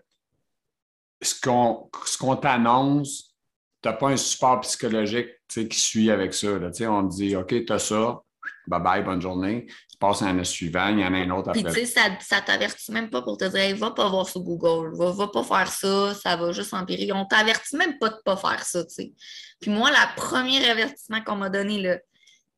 ce 1.22 1.40
qu'on 1.42 2.36
t'annonce, 2.36 3.36
tu 3.82 3.90
n'as 3.90 3.96
pas 3.96 4.10
un 4.10 4.18
support 4.18 4.62
psychologique 4.62 5.30
qui 5.48 5.80
suit 5.80 6.12
avec 6.12 6.34
ça? 6.34 6.60
Là, 6.60 6.70
on 6.90 7.08
te 7.08 7.16
dit, 7.16 7.36
OK, 7.36 7.66
tu 7.66 7.74
as 7.74 7.80
ça, 7.80 8.22
bye 8.68 8.82
bye, 8.82 9.04
bonne 9.04 9.22
journée. 9.22 9.68
Tu 9.94 10.00
passes 10.00 10.24
à 10.24 10.26
un 10.26 10.44
suivant, 10.44 10.88
il 10.88 11.02
y 11.02 11.06
en 11.06 11.14
a 11.14 11.18
un 11.18 11.30
autre 11.30 11.50
après. 11.50 11.62
Puis 11.62 11.72
tu 11.72 11.86
sais, 11.86 12.18
ça 12.20 12.40
ne 12.40 12.46
t'avertit 12.46 12.92
même 12.92 13.12
pas 13.12 13.22
pour 13.22 13.38
te 13.38 13.46
dire, 13.46 13.78
va 13.78 13.92
pas 13.92 14.10
voir 14.10 14.28
sur 14.28 14.42
Google, 14.42 14.98
va, 14.98 15.12
va 15.12 15.28
pas 15.28 15.44
faire 15.44 15.72
ça, 15.72 16.16
ça 16.16 16.36
va 16.36 16.52
juste 16.52 16.74
empirer. 16.74 17.12
On 17.12 17.26
t'avertit 17.26 17.76
même 17.76 18.00
pas 18.00 18.10
de 18.10 18.16
ne 18.16 18.22
pas 18.22 18.36
faire 18.36 18.64
ça, 18.64 18.84
tu 18.86 18.96
sais. 18.96 19.14
Puis 19.62 19.70
moi, 19.70 19.92
le 19.92 20.16
premier 20.16 20.68
avertissement 20.68 21.22
qu'on 21.22 21.36
m'a 21.36 21.50
donné, 21.52 21.80
la 21.80 22.00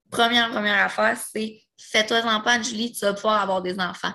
première, 0.10 0.50
première 0.50 0.86
affaire, 0.86 1.18
c'est 1.18 1.62
fais-toi-en 1.78 2.40
pas, 2.40 2.62
Julie, 2.62 2.94
tu 2.94 3.02
vas 3.02 3.14
pouvoir 3.14 3.42
avoir 3.42 3.62
des 3.62 3.78
enfants. 3.82 4.14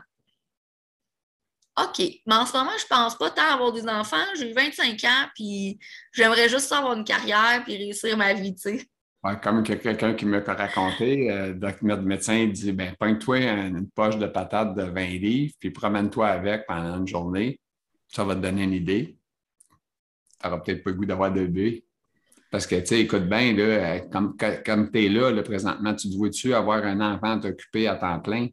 OK. 1.79 1.99
Mais 1.99 2.35
en 2.35 2.47
ce 2.47 2.55
moment, 2.55 2.73
je 2.81 2.87
pense 2.87 3.19
pas 3.19 3.31
tant 3.31 3.53
avoir 3.53 3.71
des 3.73 3.87
enfants. 3.87 4.25
J'ai 4.35 4.55
25 4.55 5.05
ans, 5.05 5.29
puis 5.35 5.79
j'aimerais 6.13 6.49
juste 6.49 6.73
avoir 6.73 6.95
une 6.95 7.05
carrière 7.05 7.63
puis 7.65 7.77
réussir 7.77 8.17
ma 8.17 8.33
vie, 8.33 8.55
tu 8.55 8.79
sais. 8.79 8.90
Comme 9.43 9.63
quelqu'un 9.63 10.15
qui 10.15 10.25
m'a 10.25 10.41
raconté, 10.41 11.31
euh, 11.31 11.55
notre 11.83 12.03
médecin 12.03 12.47
dit 12.47 12.73
ben, 12.73 12.95
pointe-toi 12.99 13.39
une 13.39 13.89
poche 13.91 14.17
de 14.17 14.27
patates 14.27 14.75
de 14.75 14.83
20 14.83 15.07
livres, 15.19 15.55
puis 15.59 15.71
promène-toi 15.71 16.27
avec 16.27 16.67
pendant 16.67 16.99
une 16.99 17.07
journée. 17.07 17.61
Ça 18.09 18.25
va 18.25 18.35
te 18.35 18.41
donner 18.41 18.65
une 18.65 18.73
idée. 18.73 19.19
Tu 20.41 20.47
n'auras 20.47 20.61
peut-être 20.61 20.83
pas 20.83 20.91
le 20.91 20.97
goût 20.97 21.05
d'avoir 21.05 21.33
de 21.33 21.41
bébé. 21.41 21.85
Parce 22.51 22.67
que, 22.67 22.77
tu 22.77 22.87
sais, 22.87 23.01
écoute 23.01 23.29
bien, 23.29 23.53
là, 23.53 23.63
euh, 23.63 23.99
comme, 24.11 24.37
comme 24.65 24.91
tu 24.91 25.05
es 25.05 25.09
là, 25.09 25.43
présentement, 25.43 25.95
tu 25.95 26.11
te 26.11 26.17
vois-tu 26.17 26.55
avoir 26.55 26.83
un 26.85 27.01
enfant 27.01 27.37
à 27.37 27.41
t'occuper 27.41 27.87
à 27.87 27.97
temps 27.97 28.19
plein? 28.21 28.49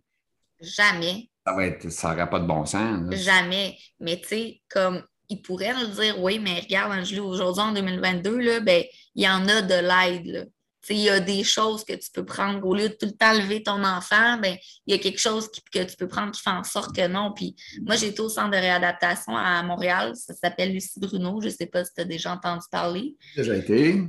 Jamais. 0.59 1.29
Ça 1.45 1.55
va 1.55 1.65
être, 1.65 1.89
ça 1.89 2.11
n'aurait 2.11 2.29
pas 2.29 2.39
de 2.39 2.45
bon 2.45 2.65
sens. 2.65 3.09
Jamais. 3.15 3.77
Mais 4.01 4.19
tu 4.19 4.27
sais, 4.27 4.61
comme 4.69 5.01
il 5.29 5.41
pourrait 5.41 5.73
nous 5.73 5.87
dire, 5.87 6.21
oui, 6.21 6.39
mais 6.39 6.59
regarde, 6.59 6.91
aujourd'hui, 7.19 7.63
en 7.63 7.71
2022, 7.71 8.37
là, 8.37 8.59
ben, 8.59 8.83
il 9.15 9.23
y 9.23 9.29
en 9.29 9.47
a 9.47 9.61
de 9.61 9.73
l'aide 9.73 10.51
il 10.93 11.01
y 11.01 11.09
a 11.09 11.19
des 11.19 11.43
choses 11.43 11.83
que 11.83 11.93
tu 11.93 12.09
peux 12.11 12.25
prendre. 12.25 12.65
Au 12.65 12.73
lieu 12.73 12.89
de 12.89 12.93
tout 12.93 13.05
le 13.05 13.11
temps 13.11 13.33
lever 13.33 13.63
ton 13.63 13.83
enfant, 13.83 14.37
ben, 14.37 14.55
il 14.85 14.95
y 14.95 14.97
a 14.97 15.01
quelque 15.01 15.19
chose 15.19 15.49
que 15.49 15.83
tu 15.83 15.95
peux 15.97 16.07
prendre 16.07 16.31
qui 16.31 16.41
fait 16.41 16.49
en 16.49 16.63
sorte 16.63 16.95
que 16.95 17.07
non. 17.07 17.33
Puis 17.33 17.55
moi, 17.81 17.95
j'ai 17.95 18.07
été 18.07 18.21
au 18.21 18.29
centre 18.29 18.51
de 18.51 18.57
réadaptation 18.57 19.35
à 19.35 19.61
Montréal. 19.63 20.13
Ça 20.15 20.33
s'appelle 20.33 20.73
Lucie 20.73 20.99
Bruno. 20.99 21.41
Je 21.41 21.47
ne 21.47 21.51
sais 21.51 21.65
pas 21.65 21.83
si 21.83 21.93
tu 21.93 22.01
as 22.01 22.05
déjà 22.05 22.33
entendu 22.33 22.65
parler. 22.71 23.15
Déjà 23.35 23.55
été. 23.55 24.03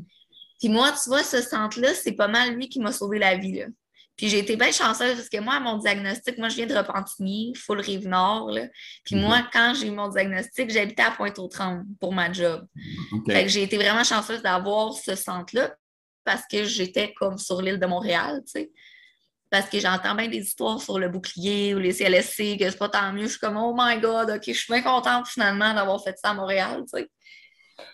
Puis 0.58 0.68
moi, 0.68 0.92
tu 0.92 1.08
vois, 1.08 1.22
ce 1.22 1.40
centre-là, 1.40 1.94
c'est 1.94 2.12
pas 2.12 2.28
mal 2.28 2.54
lui 2.54 2.68
qui 2.68 2.80
m'a 2.80 2.92
sauvé 2.92 3.18
la 3.18 3.36
vie. 3.36 3.58
Là. 3.58 3.66
Puis 4.16 4.28
j'ai 4.28 4.40
été 4.40 4.56
bien 4.56 4.72
chanceuse 4.72 5.14
parce 5.14 5.28
que 5.28 5.40
moi, 5.40 5.54
à 5.54 5.60
mon 5.60 5.78
diagnostic, 5.78 6.38
moi, 6.38 6.48
je 6.48 6.56
viens 6.56 6.66
de 6.66 6.74
Repentigny, 6.74 7.54
full 7.54 7.80
Rive-Nord. 7.80 8.50
Puis 9.04 9.14
mhm. 9.14 9.22
moi, 9.22 9.48
quand 9.52 9.74
j'ai 9.74 9.86
eu 9.86 9.92
mon 9.92 10.08
diagnostic, 10.08 10.70
j'habitais 10.70 11.04
à 11.04 11.12
Pointe-aux-Trembles 11.12 11.84
pour 12.00 12.12
ma 12.12 12.32
job. 12.32 12.66
Fait 13.28 13.44
que 13.44 13.48
j'ai 13.48 13.62
été 13.62 13.76
vraiment 13.76 14.02
chanceuse 14.02 14.42
d'avoir 14.42 14.92
ce 14.92 15.14
centre-là 15.14 15.72
parce 16.28 16.42
que 16.46 16.62
j'étais 16.64 17.14
comme 17.14 17.38
sur 17.38 17.62
l'île 17.62 17.80
de 17.80 17.86
Montréal, 17.86 18.42
tu 18.44 18.50
sais. 18.52 18.70
Parce 19.48 19.70
que 19.70 19.80
j'entends 19.80 20.14
bien 20.14 20.28
des 20.28 20.42
histoires 20.42 20.78
sur 20.78 20.98
le 20.98 21.08
bouclier 21.08 21.74
ou 21.74 21.78
les 21.78 21.94
CLSC, 21.94 22.58
que 22.58 22.68
c'est 22.68 22.76
pas 22.76 22.90
tant 22.90 23.14
mieux. 23.14 23.22
Je 23.22 23.28
suis 23.28 23.38
comme, 23.38 23.56
oh 23.56 23.74
my 23.74 23.98
God, 23.98 24.28
OK, 24.28 24.42
je 24.46 24.52
suis 24.52 24.70
bien 24.70 24.82
contente 24.82 25.26
finalement 25.26 25.72
d'avoir 25.72 26.04
fait 26.04 26.14
ça 26.18 26.30
à 26.30 26.34
Montréal, 26.34 26.82
tu 26.82 27.00
sais. 27.00 27.10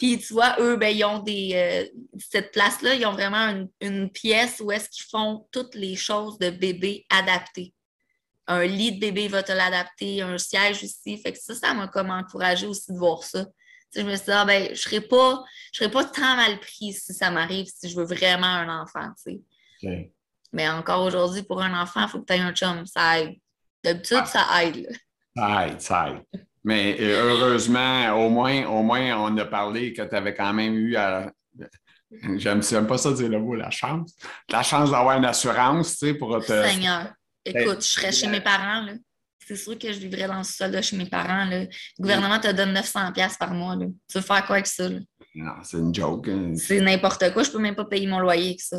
Puis 0.01 0.19
tu 0.19 0.33
vois, 0.33 0.57
eux, 0.59 0.75
ben, 0.77 0.89
ils 0.89 1.05
ont 1.05 1.21
des. 1.21 1.53
Euh, 1.55 2.19
cette 2.19 2.51
place-là, 2.51 2.97
ils 2.97 3.07
ont 3.07 3.13
vraiment 3.13 3.69
une, 3.81 4.11
pièce 4.11 4.61
où 4.61 4.73
est-ce 4.73 4.89
qu'ils 4.89 5.05
font 5.09 5.47
toutes 5.53 5.77
les 5.77 5.95
choses 5.95 6.37
de 6.39 6.51
bébé 6.51 7.07
adaptées. 7.11 7.73
Un 8.49 8.65
lit 8.65 8.97
de 8.97 8.99
bébé 8.99 9.29
va 9.29 9.45
te 9.45 9.53
l'adapter, 9.53 10.23
un 10.23 10.39
siège 10.39 10.83
aussi. 10.83 11.19
Fait 11.19 11.33
que 11.33 11.39
ça, 11.39 11.55
ça 11.55 11.73
m'a 11.73 11.87
comme 11.87 12.11
encouragé 12.11 12.67
aussi 12.67 12.93
de 12.93 12.99
voir 12.99 13.23
ça 13.23 13.47
je 13.97 14.03
me 14.03 14.17
suis 14.17 14.25
dit, 14.25 14.33
ah, 14.33 14.45
ben, 14.45 14.65
je 14.67 14.71
ne 14.71 14.75
serais, 14.75 15.01
pas, 15.01 15.45
pas 15.93 16.05
tant 16.05 16.37
mal 16.37 16.59
pris 16.61 16.93
si 16.93 17.13
ça 17.13 17.31
m'arrive, 17.31 17.67
si 17.67 17.89
je 17.89 17.97
veux 17.97 18.05
vraiment 18.05 18.47
un 18.47 18.83
enfant. 18.83 19.13
Mais 20.53 20.69
encore 20.69 21.05
aujourd'hui, 21.05 21.43
pour 21.43 21.61
un 21.63 21.81
enfant, 21.81 22.03
il 22.03 22.09
faut 22.09 22.21
que 22.21 22.27
tu 22.27 22.33
aies 22.35 22.41
un 22.41 22.53
chum. 22.53 22.87
Ça 22.87 23.21
aide. 23.21 23.35
D'habitude, 23.83 24.19
ah. 24.21 24.27
ça 24.27 24.63
aide. 24.63 24.89
Ça 25.37 25.67
aide, 25.67 25.81
ça 25.81 26.11
aide. 26.11 26.41
Mais 26.63 26.97
euh, 27.01 27.35
heureusement, 27.35 28.13
au 28.15 28.31
moins, 28.31 28.67
au 28.67 28.83
moins, 28.83 29.19
on 29.19 29.37
a 29.37 29.45
parlé 29.45 29.93
que 29.93 30.03
tu 30.03 30.15
avais 30.15 30.35
quand 30.35 30.53
même 30.53 30.75
eu 30.75 30.97
à. 30.97 31.31
J'aime 32.37 32.87
pas 32.87 32.97
ça 32.97 33.13
dire 33.13 33.29
le 33.29 33.41
mot, 33.41 33.55
la 33.55 33.71
chance. 33.71 34.15
La 34.49 34.63
chance 34.63 34.93
d'avoir 34.93 35.19
une 35.19 35.25
assurance, 35.25 35.99
tu 35.99 36.07
sais, 36.07 36.15
pour 36.15 36.39
te. 36.39 36.47
Seigneur, 36.47 37.13
écoute, 37.45 37.83
je 37.83 37.89
serais 37.89 38.13
chez 38.13 38.29
mes 38.29 38.41
parents, 38.41 38.83
là 38.83 38.93
c'est 39.47 39.57
sûr 39.57 39.79
que 39.79 39.93
je 39.93 39.99
vivrais 39.99 40.27
dans 40.27 40.43
ce 40.43 40.53
sol-là 40.55 40.83
chez 40.83 40.97
mes 40.97 41.07
parents. 41.07 41.45
Le 41.45 41.69
gouvernement 41.99 42.39
te 42.39 42.51
donne 42.53 42.73
900$ 42.75 43.39
par 43.39 43.55
mois. 43.55 43.77
Tu 43.77 44.19
veux 44.19 44.21
faire 44.21 44.47
quoi 44.47 44.57
avec 44.57 44.67
ça? 44.67 44.89
Non, 45.37 45.53
c'est 45.65 45.79
une 45.79 45.93
joke. 45.93 46.29
Hein. 46.29 46.53
C'est 46.57 46.81
n'importe 46.81 47.33
quoi. 47.33 47.43
Je 47.43 47.51
peux 47.51 47.59
même 47.59 47.75
pas 47.75 47.85
payer 47.85 48.07
mon 48.07 48.21
loyer 48.21 48.51
avec 48.51 48.61
ça. 48.61 48.77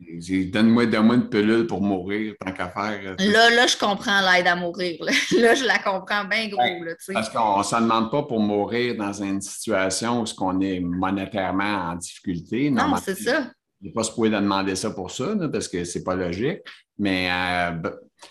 Donne-moi 0.00 0.84
une 0.84 1.28
pilule 1.28 1.66
pour 1.68 1.80
mourir, 1.80 2.34
tant 2.44 2.52
qu'à 2.52 2.68
faire. 2.68 3.14
Là, 3.18 3.50
là, 3.50 3.66
je 3.68 3.76
comprends 3.76 4.20
l'aide 4.20 4.48
à 4.48 4.56
mourir. 4.56 4.96
Là. 5.00 5.12
je 5.30 5.64
la 5.64 5.78
comprends 5.78 6.24
bien 6.24 6.48
gros. 6.48 6.60
là, 6.60 6.94
parce 7.12 7.30
qu'on 7.30 7.58
ne 7.58 7.62
se 7.62 7.76
demande 7.76 8.10
pas 8.10 8.24
pour 8.24 8.40
mourir 8.40 8.96
dans 8.96 9.12
une 9.12 9.40
situation 9.40 10.22
où 10.22 10.24
on 10.40 10.60
est 10.60 10.80
monétairement 10.80 11.90
en 11.90 11.94
difficulté. 11.94 12.70
Non, 12.70 12.96
c'est 12.96 13.14
ça. 13.14 13.50
Je 13.80 13.86
n'ai 13.86 13.92
pas 13.92 14.02
supposé 14.02 14.30
de 14.30 14.36
demander 14.36 14.74
ça 14.74 14.90
pour 14.90 15.10
ça, 15.10 15.36
parce 15.52 15.68
que 15.68 15.84
c'est 15.84 16.02
pas 16.02 16.16
logique. 16.16 16.60
Mais 16.98 17.28
euh, 17.30 17.90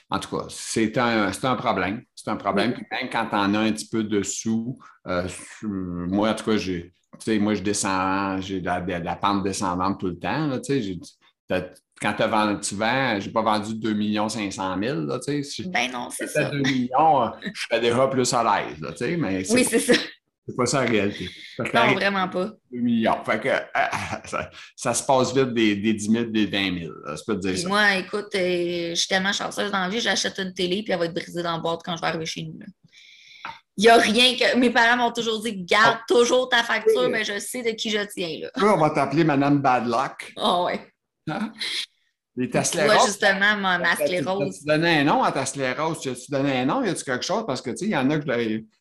en 0.10 0.20
tout 0.20 0.36
cas, 0.36 0.46
c'est 0.50 0.98
un, 0.98 1.32
un, 1.32 1.56
problème. 1.56 2.04
C'est 2.16 2.30
un 2.30 2.36
problème. 2.36 2.72
même 2.92 3.10
quand 3.12 3.28
tu 3.28 3.36
en 3.36 3.54
as 3.54 3.60
un 3.60 3.72
petit 3.72 3.88
peu 3.88 4.04
dessous, 4.04 4.78
euh, 5.08 5.28
moi, 5.64 6.30
en 6.30 6.36
tout 6.36 6.46
cas, 6.46 6.58
j'ai, 6.58 6.94
moi, 7.40 7.54
je 7.54 7.62
descends, 7.62 8.40
j'ai 8.42 8.62
de 8.62 8.66
la, 8.66 9.16
pente 9.16 9.44
descendante 9.44 10.00
tout 10.00 10.08
le 10.08 10.20
temps. 10.20 10.48
Là, 10.48 10.60
quand 12.02 12.16
vendu, 12.28 12.60
tu 12.62 12.76
vends, 12.76 13.20
je 13.20 13.28
n'ai 13.28 13.32
pas 13.32 13.42
vendu 13.44 13.76
2 13.76 14.30
500 14.30 14.78
000. 14.82 15.02
Là, 15.02 15.20
ben 15.68 15.92
non, 15.92 16.10
c'est 16.10 16.28
ça. 16.28 16.50
2 16.50 16.60
millions, 16.60 17.32
je 17.54 17.62
serais 17.62 17.80
déjà 17.80 18.08
plus 18.08 18.34
à 18.34 18.44
l'aise. 18.44 18.78
oui, 19.52 19.64
c'est 19.64 19.80
ça. 19.80 19.94
C'est 20.52 20.58
pas 20.58 20.66
ça 20.66 20.84
la 20.84 20.90
réalité. 20.90 21.30
Non, 21.74 21.94
vraiment 21.94 22.28
pas. 22.28 22.52
2 22.72 22.80
millions. 22.80 23.24
Fait 23.24 23.40
que 23.40 23.50
ça, 24.76 24.94
se 24.94 25.04
passe 25.04 25.34
vite 25.34 25.54
des, 25.54 25.76
des 25.78 25.94
10 25.94 26.12
000, 26.12 26.26
des 26.26 26.46
20 26.46 26.80
000. 26.80 26.94
Je 27.06 27.24
peux 27.26 27.40
te 27.40 27.48
dire 27.48 27.58
ça. 27.58 27.68
Moi, 27.68 27.96
écoute, 27.96 28.36
euh, 28.36 28.90
je 28.90 28.96
suis 28.96 29.08
tellement 29.08 29.32
chanceuse 29.32 29.72
dans 29.72 29.80
la 29.80 29.90
vie, 29.90 30.02
j'achète 30.02 30.38
une 30.40 30.54
télé 30.54 30.84
puis 30.84 30.92
elle 30.92 31.00
va 31.00 31.06
être 31.06 31.14
brisée 31.14 31.42
dans 31.42 31.54
la 31.54 31.60
boîte 31.60 31.82
quand 31.86 31.96
je 31.96 32.02
vais 32.02 32.08
arriver 32.08 32.26
chez 32.26 32.44
nous. 32.44 32.60
Il 33.78 33.84
n'y 33.84 33.90
a 33.90 33.98
rien 33.98 34.36
que. 34.36 34.58
Mes 34.58 34.70
parents 34.70 34.98
m'ont 34.98 35.12
toujours 35.12 35.42
dit 35.42 35.64
garde 35.64 36.00
ah. 36.02 36.04
toujours 36.08 36.50
ta 36.50 36.64
facture, 36.64 37.10
mais 37.10 37.24
je 37.24 37.40
sais 37.40 37.64
de 37.64 37.72
qui 37.72 37.90
je 37.90 38.00
tiens. 38.14 38.40
Là. 38.42 38.74
on 38.76 38.78
va 38.78 38.90
t'appeler 38.90 39.24
Madame 39.24 39.62
Badlock. 39.62 40.34
Oh, 40.36 40.66
ouais. 40.66 40.82
Hein? 41.30 41.54
Les 42.38 42.50
ta 42.50 42.64
sclérose. 42.64 43.08
justement, 43.08 43.58
ma, 43.58 43.78
ma 43.78 43.96
sclérose. 43.96 44.60
Tu 44.60 44.66
donnais 44.66 45.00
un 45.00 45.04
nom 45.04 45.22
à 45.22 45.32
ta 45.32 45.46
sclérose? 45.46 46.00
Tu 46.00 46.12
donné 46.30 46.60
un 46.60 46.66
nom? 46.66 46.84
Y 46.84 46.90
a-tu 46.90 47.04
quelque 47.04 47.26
chose? 47.26 47.44
Parce 47.46 47.62
que, 47.62 47.72
tu 47.72 47.78
sais, 47.78 47.86
il 47.86 47.92
y 47.92 47.98
en 47.98 48.10
a 48.10 48.18
que 48.18 48.26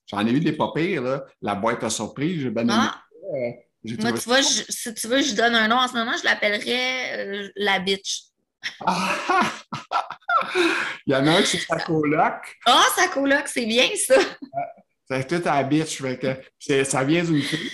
j'en 0.06 0.26
ai 0.26 0.30
eu 0.30 0.40
des 0.40 0.52
pas 0.52 0.70
pires, 0.74 1.02
là. 1.02 1.24
La 1.42 1.56
boîte 1.56 1.82
à 1.82 1.90
surprise, 1.90 2.42
j'ai 2.42 2.50
bien 2.50 2.68
ah. 2.70 3.02
Moi, 3.82 4.12
tu 4.12 4.28
vois, 4.28 4.42
si 4.42 4.94
tu 4.94 5.08
veux, 5.08 5.22
je 5.22 5.34
donne 5.34 5.54
un 5.54 5.66
nom 5.66 5.76
en 5.76 5.88
ce 5.88 5.94
moment, 5.94 6.12
je 6.16 6.24
l'appellerais 6.24 7.18
euh, 7.18 7.48
la 7.56 7.78
bitch. 7.80 8.24
il 11.06 11.12
y 11.12 11.14
en 11.14 11.26
a 11.26 11.30
un 11.30 11.42
qui 11.42 11.56
c'est 11.56 11.66
sa 11.66 11.80
coloc. 11.80 12.58
Ah, 12.66 12.84
sa 12.94 13.08
coloc, 13.08 13.48
c'est 13.48 13.64
bien 13.64 13.88
ça. 13.96 14.16
C'est 15.08 15.26
tout 15.26 15.48
à 15.48 15.62
la 15.62 15.64
bitch. 15.64 16.02
que 16.02 16.84
ça 16.84 17.02
vient 17.04 17.24
d'une 17.24 17.42
fille. 17.42 17.70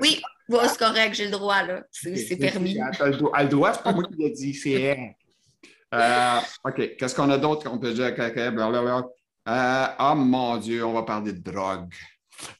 Oui, 0.00 0.22
c'est 0.48 0.78
correct, 0.78 1.14
j'ai 1.14 1.26
le 1.26 1.32
droit, 1.32 1.62
là. 1.62 1.82
C'est 1.90 2.36
permis. 2.36 2.78
Elle 2.78 3.02
a 3.32 3.42
le 3.42 3.48
droit, 3.48 3.72
c'est 3.74 3.82
pas 3.82 3.92
moi 3.92 4.04
qui 4.04 4.16
l'ai 4.16 4.30
dit, 4.30 4.54
c'est 4.54 4.70
elle. 4.80 5.14
Euh, 5.94 6.40
OK, 6.64 6.96
qu'est-ce 6.96 7.14
qu'on 7.14 7.30
a 7.30 7.38
d'autre 7.38 7.68
qu'on 7.68 7.78
peut 7.78 7.92
dire? 7.92 8.14
Euh, 9.48 9.86
oh 10.00 10.14
mon 10.14 10.56
Dieu, 10.58 10.84
on 10.84 10.92
va 10.92 11.02
parler 11.02 11.32
de 11.32 11.38
drogue. 11.38 11.92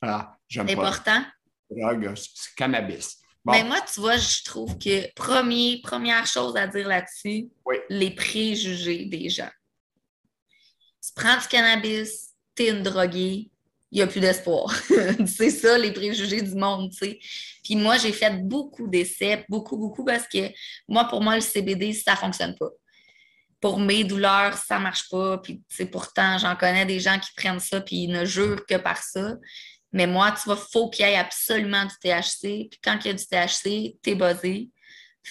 Ah, 0.01 0.37
j'aime 0.49 0.69
Important. 0.71 1.23
Drogue, 1.71 2.15
c'est 2.17 2.55
cannabis. 2.57 3.19
Mais 3.45 3.65
moi, 3.65 3.79
tu 3.93 4.01
vois, 4.01 4.17
je 4.17 4.43
trouve 4.45 4.77
que 4.79 5.13
premier, 5.15 5.81
première 5.83 6.27
chose 6.27 6.57
à 6.57 6.67
dire 6.67 6.89
là-dessus, 6.89 7.49
les 7.89 8.11
préjugés 8.11 9.07
des 9.07 9.29
gens. 9.29 9.51
Tu 11.03 11.13
prends 11.15 11.37
du 11.37 11.47
cannabis, 11.47 12.35
t'es 12.55 12.71
une 12.71 12.83
droguée, 12.83 13.51
il 13.91 13.97
n'y 13.97 14.03
a 14.03 14.07
plus 14.07 14.21
d'espoir. 14.21 14.75
c'est 15.27 15.51
ça, 15.51 15.79
les 15.79 15.93
préjugés 15.93 16.43
du 16.43 16.55
monde, 16.55 16.91
tu 16.91 16.99
sais. 16.99 17.19
Puis 17.65 17.77
moi, 17.77 17.97
j'ai 17.97 18.13
fait 18.13 18.43
beaucoup 18.43 18.87
d'essais, 18.87 19.45
beaucoup, 19.49 19.77
beaucoup, 19.77 20.05
parce 20.05 20.27
que 20.27 20.51
moi, 20.87 21.05
pour 21.05 21.23
moi, 21.23 21.35
le 21.35 21.41
CBD, 21.41 21.93
ça 21.93 22.13
ne 22.13 22.17
fonctionne 22.17 22.55
pas. 22.57 22.71
Pour 23.61 23.81
mes 23.81 24.05
douleurs, 24.05 24.57
ça 24.57 24.79
ne 24.79 24.85
marche 24.85 25.09
pas. 25.09 25.39
Puis, 25.39 25.61
pourtant, 25.91 26.39
j'en 26.39 26.55
connais 26.55 26.87
des 26.87 27.01
gens 27.01 27.19
qui 27.19 27.31
prennent 27.37 27.61
ça, 27.61 27.81
puis 27.81 28.05
ils 28.05 28.13
ne 28.13 28.25
jurent 28.25 28.65
que 28.67 28.77
par 28.77 29.03
ça. 29.03 29.35
Mais 29.93 30.07
moi, 30.07 30.33
tu 30.33 30.43
vois, 30.45 30.57
faut 30.57 30.91
qu'il 30.91 31.07
y 31.07 31.09
ait 31.09 31.17
absolument 31.17 31.85
du 31.85 31.95
THC. 32.03 32.69
Puis 32.71 32.79
quand 32.83 32.99
il 33.05 33.09
y 33.09 33.11
a 33.11 33.15
du 33.15 33.25
THC, 33.25 33.97
t'es 34.03 34.15
buzzé. 34.15 34.69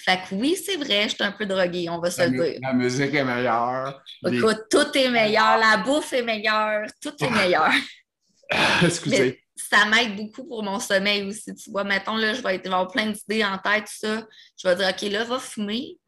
Fait 0.04 0.18
que 0.18 0.34
oui, 0.34 0.56
c'est 0.56 0.76
vrai, 0.76 1.04
je 1.04 1.14
suis 1.14 1.24
un 1.24 1.32
peu 1.32 1.46
droguée, 1.46 1.88
on 1.88 1.98
va 1.98 2.10
se 2.10 2.22
le 2.22 2.30
dire. 2.30 2.60
La 2.62 2.72
musique 2.72 3.12
est 3.14 3.24
meilleure. 3.24 4.00
Écoute, 4.26 4.64
tout 4.70 4.96
est 4.96 5.10
meilleur, 5.10 5.58
la 5.58 5.78
bouffe 5.78 6.12
est 6.12 6.22
meilleure, 6.22 6.86
tout 7.00 7.14
est 7.20 7.30
meilleur. 7.30 7.72
Excusez. 8.82 9.42
ça 9.56 9.84
m'aide 9.86 10.16
beaucoup 10.16 10.46
pour 10.46 10.62
mon 10.62 10.78
sommeil 10.78 11.24
aussi. 11.24 11.54
Tu 11.54 11.70
vois, 11.70 11.84
mettons, 11.84 12.16
là, 12.16 12.32
je 12.32 12.42
vais 12.42 12.64
avoir 12.66 12.88
plein 12.88 13.06
d'idées 13.06 13.44
en 13.44 13.58
tête, 13.58 13.84
tout 13.84 14.06
ça. 14.06 14.26
Je 14.56 14.68
vais 14.68 14.76
dire, 14.76 14.88
OK, 14.88 15.10
là, 15.10 15.24
va 15.24 15.38
fumer. 15.38 15.98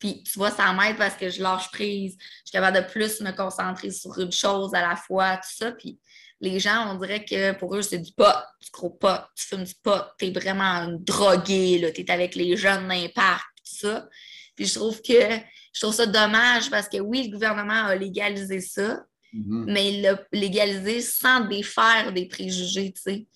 Puis, 0.00 0.24
tu 0.24 0.38
vois, 0.38 0.50
ça 0.50 0.72
m'aide 0.72 0.96
parce 0.96 1.14
que 1.14 1.30
je 1.30 1.40
lâche 1.40 1.70
prise. 1.70 2.16
Je 2.18 2.26
suis 2.46 2.52
capable 2.52 2.78
de 2.78 2.90
plus 2.90 3.20
me 3.20 3.30
concentrer 3.30 3.92
sur 3.92 4.18
une 4.18 4.32
chose 4.32 4.74
à 4.74 4.80
la 4.80 4.96
fois, 4.96 5.36
tout 5.36 5.54
ça. 5.56 5.72
Puis, 5.72 6.00
les 6.40 6.58
gens, 6.58 6.92
on 6.92 6.98
dirait 6.98 7.24
que 7.24 7.52
pour 7.52 7.76
eux, 7.76 7.82
c'est 7.82 7.98
du 7.98 8.12
pot. 8.12 8.24
Tu 8.60 8.70
crois 8.72 8.98
pas, 8.98 9.30
tu 9.36 9.46
fumes 9.46 9.64
du 9.64 9.74
pot. 9.74 10.02
Tu 10.18 10.26
es 10.26 10.30
vraiment 10.32 10.88
drogué, 10.98 11.92
tu 11.94 12.00
es 12.00 12.10
avec 12.10 12.34
les 12.34 12.56
jeunes 12.56 12.88
d'impact, 12.88 13.44
tout 13.58 13.76
ça. 13.76 14.08
Puis, 14.56 14.66
je 14.66 14.74
trouve 14.74 15.00
que 15.02 15.38
je 15.72 15.80
trouve 15.80 15.94
ça 15.94 16.06
dommage 16.06 16.70
parce 16.70 16.88
que 16.88 16.98
oui, 16.98 17.28
le 17.28 17.32
gouvernement 17.32 17.84
a 17.84 17.94
légalisé 17.94 18.60
ça, 18.60 19.04
Mm-hmm. 19.34 19.64
mais 19.72 19.94
il 19.94 20.02
l'a 20.02 20.20
légalisé 20.32 21.00
sans 21.00 21.40
défaire 21.42 22.12
des 22.12 22.26
préjugés, 22.26 22.92
tu 22.92 23.00
sais. 23.00 23.26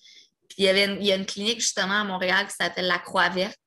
Puis 0.49 0.57
il 0.59 0.65
y, 0.65 0.67
avait 0.67 0.93
il 0.99 1.05
y 1.05 1.11
a 1.11 1.15
une 1.15 1.25
clinique 1.25 1.61
justement 1.61 2.01
à 2.01 2.03
Montréal 2.03 2.47
qui 2.47 2.53
s'appelle 2.53 2.87
la 2.87 2.99
Croix-Verte. 2.99 3.57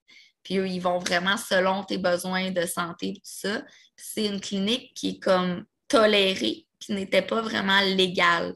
Puis 0.48 0.56
eux, 0.56 0.66
ils 0.66 0.80
vont 0.80 0.98
vraiment 0.98 1.36
selon 1.36 1.84
tes 1.84 1.98
besoins 1.98 2.50
de 2.50 2.64
santé 2.64 3.08
et 3.08 3.14
tout 3.16 3.20
ça. 3.22 3.62
C'est 3.96 4.24
une 4.24 4.40
clinique 4.40 4.94
qui 4.94 5.10
est 5.10 5.18
comme 5.18 5.66
tolérée, 5.88 6.66
qui 6.80 6.94
n'était 6.94 7.20
pas 7.20 7.42
vraiment 7.42 7.80
légale. 7.80 8.54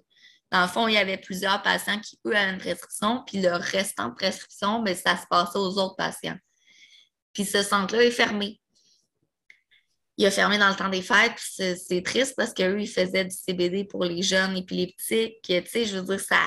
Dans 0.51 0.63
le 0.63 0.69
fond, 0.69 0.89
il 0.89 0.95
y 0.95 0.97
avait 0.97 1.19
plusieurs 1.19 1.61
patients 1.61 2.01
qui, 2.01 2.19
eux, 2.27 2.35
avaient 2.35 2.53
une 2.53 2.59
prescription, 2.59 3.23
puis 3.27 3.43
le 3.43 3.53
restant 3.53 4.09
de 4.09 4.15
prescription, 4.15 4.81
bien, 4.81 4.95
ça 4.95 5.19
se 5.19 5.27
passait 5.29 5.59
aux 5.59 5.77
autres 5.77 5.97
patients. 5.97 6.39
Puis 7.35 7.45
ce 7.45 7.63
centre-là 7.63 8.05
est 8.05 8.11
fermé 8.11 8.59
il 10.19 10.27
a 10.27 10.31
fermé 10.31 10.59
dans 10.59 10.69
le 10.69 10.77
temps 10.77 10.89
des 10.89 11.03
fêtes, 11.03 11.39
c'est 11.39 12.03
triste 12.05 12.35
parce 12.37 12.53
qu'eux, 12.53 12.81
ils 12.81 12.89
faisaient 12.89 13.25
du 13.25 13.35
CBD 13.35 13.85
pour 13.85 14.05
les 14.05 14.23
jeunes 14.23 14.57
épileptiques. 14.57 15.41
Tu 15.43 15.63
sais, 15.67 15.85
je 15.85 15.97
veux 15.97 16.05
dire, 16.05 16.21
ça, 16.21 16.39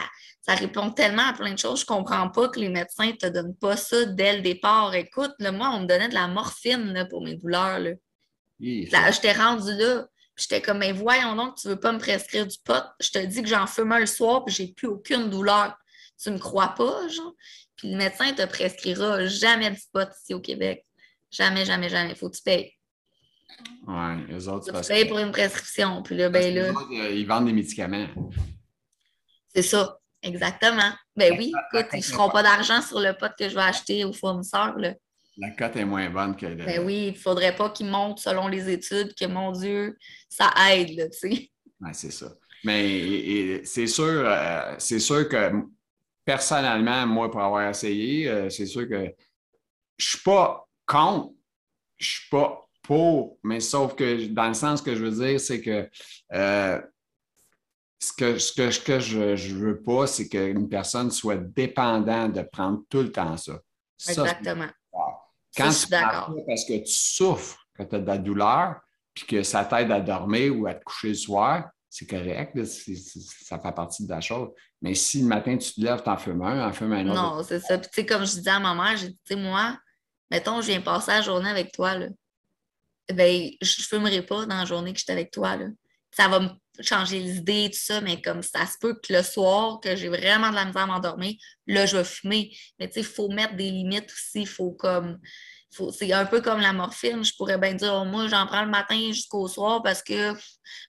ça 0.45 0.53
répond 0.53 0.91
tellement 0.91 1.27
à 1.27 1.33
plein 1.33 1.53
de 1.53 1.57
choses. 1.57 1.81
Je 1.81 1.85
comprends 1.87 2.29
pas 2.29 2.49
que 2.49 2.59
les 2.59 2.69
médecins 2.69 3.07
ne 3.07 3.13
te 3.13 3.25
donnent 3.25 3.55
pas 3.55 3.75
ça 3.75 4.05
dès 4.05 4.35
le 4.35 4.41
départ. 4.43 4.93
Écoute, 4.93 5.33
moi, 5.39 5.71
on 5.73 5.81
me 5.81 5.87
donnait 5.87 6.09
de 6.09 6.13
la 6.13 6.27
morphine 6.27 7.07
pour 7.09 7.23
mes 7.23 7.35
douleurs. 7.35 7.79
Là. 7.79 7.91
J'étais 8.59 9.31
rendue 9.31 9.73
là. 9.73 10.05
J'étais 10.37 10.61
comme, 10.61 10.79
mais 10.79 10.91
voyons 10.91 11.35
donc, 11.35 11.55
tu 11.55 11.67
veux 11.67 11.79
pas 11.79 11.93
me 11.93 11.97
prescrire 11.97 12.45
du 12.45 12.57
pot? 12.63 12.83
Je 12.99 13.09
te 13.09 13.25
dis 13.25 13.41
que 13.41 13.47
j'en 13.47 13.65
fume 13.65 13.93
un 13.93 13.99
le 13.99 14.05
soir 14.05 14.43
puis 14.45 14.53
j'ai 14.53 14.67
plus 14.67 14.87
aucune 14.87 15.29
douleur. 15.29 15.75
Tu 16.21 16.29
me 16.29 16.37
crois 16.37 16.75
pas, 16.77 17.07
genre? 17.07 17.33
Puis 17.77 17.89
le 17.89 17.97
médecin 17.97 18.31
te 18.33 18.45
prescrira 18.45 19.25
jamais 19.25 19.71
du 19.71 19.81
pot 19.91 20.07
ici 20.21 20.33
au 20.33 20.41
Québec. 20.41 20.85
Jamais, 21.31 21.65
jamais, 21.65 21.89
jamais. 21.89 22.11
Il 22.11 22.15
faut 22.15 22.29
que 22.29 22.35
tu 22.35 22.43
payes. 22.43 22.71
Oui, 23.87 24.27
les 24.27 24.47
autres, 24.47 24.65
c'est 24.65 24.71
parce 24.73 25.07
pour 25.07 25.19
une 25.19 25.31
prescription. 25.31 26.03
Puis 26.03 26.15
là, 26.15 26.29
ben 26.29 26.53
là. 26.53 26.67
Euh, 26.67 27.11
ils 27.11 27.25
vendent 27.25 27.45
des 27.47 27.53
médicaments. 27.53 28.07
C'est 29.53 29.61
ça, 29.61 29.97
exactement. 30.25 30.91
Ben 31.15 31.33
oui, 31.37 31.53
écoute, 31.73 31.87
ils 31.93 31.97
ne 31.97 32.03
feront 32.03 32.29
pas 32.29 32.43
d'argent 32.43 32.81
sur 32.81 32.99
le 32.99 33.13
pot 33.13 33.31
que 33.37 33.47
je 33.47 33.55
vais 33.55 33.61
acheter 33.61 34.03
au 34.03 34.11
fournisseur. 34.11 34.77
Là. 34.77 34.93
La 35.37 35.51
cote 35.51 35.75
est 35.75 35.85
moins 35.85 36.09
bonne 36.09 36.35
que. 36.35 36.45
Ben 36.45 36.85
oui, 36.85 37.07
il 37.07 37.13
ne 37.13 37.17
faudrait 37.17 37.55
pas 37.55 37.69
qu'ils 37.69 37.87
montent 37.87 38.19
selon 38.19 38.47
les 38.47 38.69
études, 38.69 39.13
que 39.15 39.25
mon 39.25 39.51
Dieu, 39.51 39.97
ça 40.29 40.51
aide, 40.71 40.97
là, 40.97 41.09
tu 41.09 41.35
sais. 41.35 41.51
C'est 41.93 42.11
ça. 42.11 42.33
Mais 42.63 43.63
c'est 43.63 43.87
sûr, 43.87 44.23
euh, 44.25 44.75
c'est 44.79 44.99
sûr 44.99 45.29
que 45.29 45.51
personnellement, 46.23 47.05
moi, 47.05 47.29
pour 47.29 47.41
avoir 47.41 47.69
essayé, 47.69 48.27
euh, 48.27 48.49
c'est 48.49 48.65
sûr 48.65 48.87
que 48.89 49.05
je 49.97 50.05
ne 50.05 50.09
suis 50.09 50.21
pas 50.23 50.67
contre, 50.85 51.33
je 51.97 52.05
ne 52.05 52.09
suis 52.09 52.29
pas 52.29 52.67
pour, 52.81 53.37
mais 53.43 53.59
sauf 53.59 53.95
que 53.95 54.25
dans 54.27 54.47
le 54.47 54.53
sens 54.53 54.81
que 54.81 54.95
je 54.95 55.03
veux 55.03 55.25
dire, 55.25 55.39
c'est 55.39 55.61
que 55.61 55.89
euh, 56.33 56.81
ce 57.99 58.13
que, 58.13 58.37
ce 58.37 58.53
que, 58.53 58.83
que 58.83 58.99
je 58.99 59.53
ne 59.53 59.59
veux 59.59 59.81
pas, 59.81 60.07
c'est 60.07 60.27
qu'une 60.27 60.69
personne 60.69 61.11
soit 61.11 61.37
dépendante 61.37 62.33
de 62.33 62.41
prendre 62.41 62.81
tout 62.89 63.01
le 63.01 63.11
temps 63.11 63.37
ça. 63.37 63.59
Exactement. 64.07 64.67
Quand 65.55 65.69
tu 65.69 65.87
prends 65.87 66.35
parce 66.45 66.65
que 66.65 66.83
tu 66.83 66.91
souffres, 66.91 67.65
que 67.73 67.83
tu 67.83 67.95
as 67.95 67.99
de 67.99 68.07
la 68.07 68.17
douleur, 68.17 68.75
puis 69.13 69.25
que 69.25 69.43
ça 69.43 69.63
t'aide 69.63 69.91
à 69.91 70.01
dormir 70.01 70.57
ou 70.57 70.67
à 70.67 70.73
te 70.73 70.83
coucher 70.83 71.09
le 71.09 71.13
soir, 71.13 71.69
c'est 71.89 72.05
correct, 72.05 72.61
ça 72.65 73.59
fait 73.59 73.71
partie 73.71 74.05
de 74.05 74.09
la 74.09 74.19
chose. 74.19 74.49
Mais 74.81 74.93
si 74.95 75.21
le 75.21 75.27
matin 75.27 75.57
tu 75.57 75.73
te 75.73 75.79
lèves, 75.79 76.03
tu 76.03 76.09
en 76.09 76.17
fumes 76.17 76.41
un, 76.41 76.67
en 76.67 76.73
fumes 76.73 76.91
un 76.91 77.07
autre. 77.07 77.15
Non, 77.15 77.43
c'est 77.43 77.61
ça. 77.61 77.77
Puis, 77.77 77.89
tu 77.89 78.01
sais, 78.01 78.05
comme 78.05 78.25
je 78.25 78.33
disais 78.33 78.49
à 78.49 78.59
ma 78.59 78.75
mère, 78.75 78.97
j'ai 78.97 79.07
dit, 79.07 79.19
tu 79.25 79.33
sais, 79.33 79.39
moi, 79.39 79.77
mettons, 80.29 80.59
je 80.59 80.67
viens 80.67 80.81
passer 80.81 81.11
la 81.11 81.21
journée 81.21 81.49
avec 81.49 81.71
toi, 81.71 81.97
là 81.97 82.07
ben, 83.13 83.51
je 83.61 83.81
ne 83.81 83.85
fumerai 83.85 84.21
pas 84.23 84.45
dans 84.45 84.57
la 84.57 84.65
journée 84.65 84.93
que 84.93 84.99
je 84.99 85.03
suis 85.03 85.11
avec 85.11 85.31
toi. 85.31 85.55
Là. 85.55 85.67
Ça 86.11 86.27
va 86.27 86.39
me 86.39 86.49
changer 86.81 87.19
les 87.19 87.37
idées, 87.37 87.69
tout 87.71 87.79
ça, 87.79 88.01
mais 88.01 88.21
comme 88.21 88.41
ça 88.41 88.65
se 88.65 88.77
peut 88.79 88.95
que 88.95 89.13
le 89.13 89.23
soir, 89.23 89.79
que 89.79 89.95
j'ai 89.95 90.09
vraiment 90.09 90.49
de 90.49 90.55
la 90.55 90.65
misère 90.65 90.83
à 90.83 90.87
m'endormir, 90.87 91.35
là, 91.67 91.85
je 91.85 91.97
vais 91.97 92.03
fumer. 92.03 92.55
Mais 92.79 92.87
tu 92.87 92.95
sais, 92.95 92.99
il 93.01 93.05
faut 93.05 93.29
mettre 93.29 93.55
des 93.55 93.71
limites 93.71 94.11
aussi. 94.11 94.45
Faut 94.45 94.71
comme. 94.71 95.19
C'est 95.91 96.13
un 96.13 96.25
peu 96.25 96.39
comme 96.39 96.61
la 96.61 96.71
morphine. 96.71 97.23
Je 97.25 97.33
pourrais 97.35 97.57
bien 97.57 97.73
dire, 97.73 98.05
moi, 98.05 98.27
j'en 98.27 98.47
prends 98.47 98.63
le 98.63 98.69
matin 98.69 98.97
jusqu'au 99.11 99.49
soir 99.49 99.83
parce 99.83 100.01
que 100.01 100.33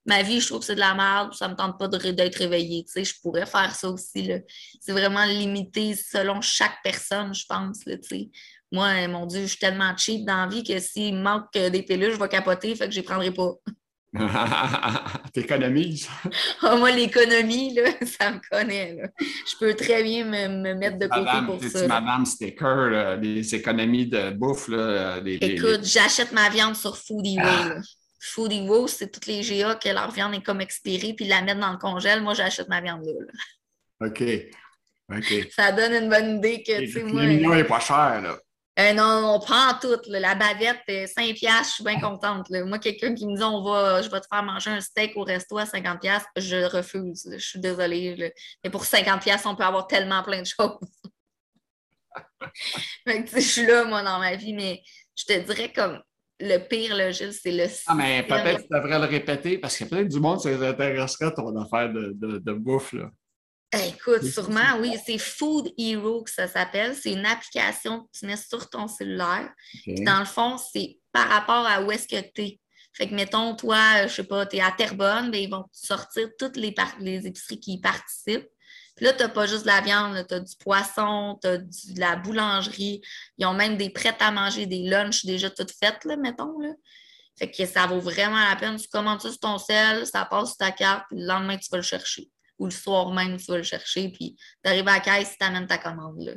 ma 0.05 0.23
vie, 0.23 0.41
je 0.41 0.47
trouve 0.47 0.61
que 0.61 0.67
c'est 0.67 0.77
de 0.77 0.81
la 0.81 0.95
merde, 0.95 1.35
ça 1.35 1.49
ne 1.49 1.55
me 1.55 1.57
tente 1.57 1.77
pas 1.77 1.89
d'être 1.89 2.37
réveillée. 2.37 2.85
Tu 2.85 2.93
sais, 2.93 3.05
je 3.05 3.21
pourrais 3.21 3.47
faire 3.47 3.75
ça 3.75 3.91
aussi. 3.91 4.31
C'est 4.81 4.93
vraiment 4.93 5.25
limité 5.25 5.97
selon 5.97 6.41
chaque 6.41 6.77
personne, 6.85 7.35
je 7.35 7.45
pense. 7.49 7.85
Là, 7.85 7.97
tu 7.99 8.09
sais. 8.09 8.31
Moi, 8.71 9.09
mon 9.09 9.27
Dieu, 9.27 9.43
je 9.43 9.47
suis 9.47 9.59
tellement 9.59 9.97
cheap 9.97 10.25
dans 10.25 10.45
la 10.45 10.47
vie 10.47 10.63
que 10.63 10.79
s'il 10.79 11.17
manque 11.17 11.53
des 11.53 11.83
pilules, 11.83 12.13
je 12.13 12.19
vais 12.19 12.29
capoter, 12.29 12.75
fait 12.77 12.87
que 12.87 12.93
je 12.93 12.99
ne 12.99 13.03
les 13.03 13.07
prendrai 13.07 13.31
pas. 13.33 13.55
T'économises? 15.33 16.09
Ah, 16.63 16.77
moi, 16.77 16.91
l'économie, 16.91 17.75
là, 17.75 17.91
ça 18.07 18.33
me 18.33 18.41
connaît. 18.51 18.97
Je 19.21 19.57
peux 19.59 19.75
très 19.75 20.03
bien 20.03 20.25
me, 20.25 20.75
mettre 20.75 20.99
de 20.99 21.07
côté 21.07 21.31
pour 21.47 21.63
ça. 21.63 21.87
Madame 21.87 22.25
Sticker, 22.25 23.19
les 23.21 23.55
économies 23.55 24.07
de 24.07 24.31
bouffe. 24.31 24.69
Là, 24.69 25.21
Écoute, 25.25 25.85
j'achète 25.85 26.33
ma 26.33 26.49
viande 26.49 26.75
sur 26.75 26.97
Foodie 26.97 27.39
ah. 27.41 27.77
Foodie 28.21 28.67
c'est 28.89 29.13
toutes 29.13 29.27
les 29.27 29.43
GA 29.43 29.77
que 29.77 29.89
leur 29.89 30.11
viande 30.11 30.35
est 30.35 30.43
comme 30.43 30.61
expirée, 30.61 31.15
puis 31.15 31.27
la 31.27 31.43
mettre 31.43 31.61
dans 31.61 31.73
le 31.73 31.79
congèle. 31.79 32.23
Moi, 32.23 32.35
j'achète 32.35 32.69
ma 32.69 32.81
viande 32.81 33.05
là. 33.05 34.07
OK. 34.09 34.23
Ça 35.51 35.73
donne 35.73 36.05
une 36.05 36.09
bonne 36.09 36.39
idée 36.39 36.63
que, 36.63 36.81
tu 36.81 36.91
sais, 36.91 37.03
moi... 37.05 37.23
Le 37.23 37.55
n'est 37.55 37.65
pas 37.65 37.81
cher, 37.81 38.21
là. 38.23 38.39
Euh, 38.79 38.93
non, 38.93 39.35
on 39.35 39.41
prend 39.41 39.73
tout. 39.81 39.99
La 40.09 40.35
bavette, 40.35 41.09
5 41.09 41.35
piastres, 41.35 41.69
je 41.69 41.75
suis 41.77 41.85
bien 41.85 41.99
contente. 41.99 42.51
Moi, 42.51 42.79
quelqu'un 42.79 43.15
qui 43.15 43.27
me 43.27 43.35
dit 43.35 43.43
on 43.43 43.63
va, 43.63 44.03
je 44.03 44.11
vais 44.11 44.21
te 44.21 44.27
faire 44.31 44.43
manger 44.43 44.71
un 44.71 44.81
steak 44.81 45.17
au 45.17 45.25
resto 45.25 45.57
à 45.57 45.65
50 45.65 46.01
piastres, 46.01 46.29
je 46.37 46.65
refuse. 46.65 47.27
Je 47.33 47.45
suis 47.45 47.61
désolée. 47.61 48.33
Mais 48.63 48.71
pour 48.71 48.85
50 48.85 49.23
piastres, 49.23 49.49
on 49.49 49.57
peut 49.57 49.65
avoir 49.65 49.87
tellement 49.87 50.23
plein 50.23 50.43
de 50.43 50.47
choses. 50.47 50.79
je 53.07 53.41
suis 53.41 53.67
là, 53.67 53.85
moi, 53.85 54.03
dans 54.03 54.19
ma 54.19 54.37
vie, 54.37 54.53
mais 54.53 54.83
je 55.15 55.25
te 55.25 55.39
dirais 55.41 55.73
comme 55.73 56.03
le 56.39 56.59
pire, 56.59 56.95
là, 56.95 57.11
Gilles, 57.11 57.33
c'est 57.33 57.53
le 57.53 57.67
Ah, 57.87 57.95
mais 57.95 58.23
peut-être 58.23 58.59
que 58.59 58.63
tu 58.63 58.69
devrais 58.71 58.99
le 58.99 59.07
répéter 59.07 59.59
parce 59.59 59.77
que 59.79 59.85
peut-être 59.85 60.09
du 60.09 60.21
monde, 60.21 60.41
ça 60.41 60.51
les 60.51 60.63
intéresserait 60.63 61.33
ton 61.33 61.57
affaire 61.57 61.93
de, 61.93 62.13
de, 62.15 62.53
bouffe. 62.53 62.93
Là. 62.93 63.11
Écoute, 63.73 64.25
sûrement, 64.25 64.79
oui. 64.81 64.95
C'est 65.05 65.19
Food 65.19 65.73
Hero 65.77 66.23
que 66.23 66.31
ça 66.31 66.47
s'appelle. 66.47 66.95
C'est 66.95 67.13
une 67.13 67.27
application 67.27 68.03
que 68.03 68.19
tu 68.19 68.27
mets 68.27 68.37
sur 68.37 68.71
ton 68.71 68.89
cellulaire. 68.89 69.53
Dans 69.87 70.21
le 70.21 70.25
fond, 70.25 70.57
c'est 70.57 70.99
par 71.13 71.29
rapport 71.29 71.67
à 71.67 71.83
où 71.83 71.91
est-ce 71.91 72.07
que 72.07 72.21
tu 72.35 72.43
es. 72.43 72.61
Fait 72.93 73.09
que, 73.09 73.15
mettons, 73.15 73.55
toi, 73.55 74.07
je 74.07 74.15
sais 74.15 74.25
pas, 74.25 74.47
tu 74.47 74.57
es 74.57 74.61
à 74.61 74.73
Terrebonne, 74.73 75.31
bien, 75.31 75.41
ils 75.41 75.51
vont 75.51 75.67
sortir 75.71 76.31
toutes 76.39 76.57
les, 76.57 76.75
les 76.99 77.27
épiceries 77.27 77.61
qui 77.61 77.75
y 77.75 77.81
participent. 77.81 78.49
Puis 78.95 79.05
là, 79.05 79.13
tu 79.13 79.23
n'as 79.23 79.29
pas 79.29 79.47
juste 79.47 79.63
de 79.63 79.67
la 79.67 79.83
viande, 79.83 80.27
tu 80.27 80.35
as 80.35 80.41
du 80.41 80.57
poisson, 80.59 81.39
tu 81.43 81.49
as 81.49 81.59
de 81.59 82.01
la 82.01 82.17
boulangerie. 82.17 83.03
Ils 83.37 83.45
ont 83.45 83.53
même 83.53 83.77
des 83.77 83.91
prêts 83.91 84.17
à 84.19 84.31
manger, 84.31 84.65
des 84.65 84.89
lunchs 84.89 85.27
déjà 85.27 85.51
toutes 85.51 85.73
faites, 85.73 86.03
là, 86.07 86.17
mettons. 86.17 86.59
Là. 86.59 86.71
Fait 87.39 87.51
que 87.51 87.67
ça 87.67 87.87
vaut 87.87 88.01
vraiment 88.01 88.43
la 88.49 88.57
peine. 88.57 88.77
Tu 88.77 88.89
commandes 88.89 89.21
ça 89.21 89.29
sur 89.29 89.41
ton 89.41 89.59
sel, 89.59 90.07
ça 90.07 90.25
passe 90.25 90.49
sur 90.49 90.57
ta 90.57 90.71
carte, 90.71 91.05
puis 91.11 91.21
le 91.21 91.27
lendemain, 91.27 91.59
tu 91.59 91.69
vas 91.71 91.77
le 91.77 91.83
chercher. 91.83 92.31
Ou 92.59 92.67
le 92.67 92.71
soir 92.71 93.13
même, 93.13 93.37
tu 93.37 93.47
vas 93.47 93.59
le 93.59 93.63
chercher, 93.63 94.09
puis 94.09 94.37
tu 94.65 94.71
arrives 94.71 94.89
à 94.89 94.95
la 94.95 95.01
caisse, 95.01 95.37
tu 95.39 95.47
amènes 95.47 95.67
ta 95.67 95.79
commande. 95.79 96.21
Là. 96.21 96.33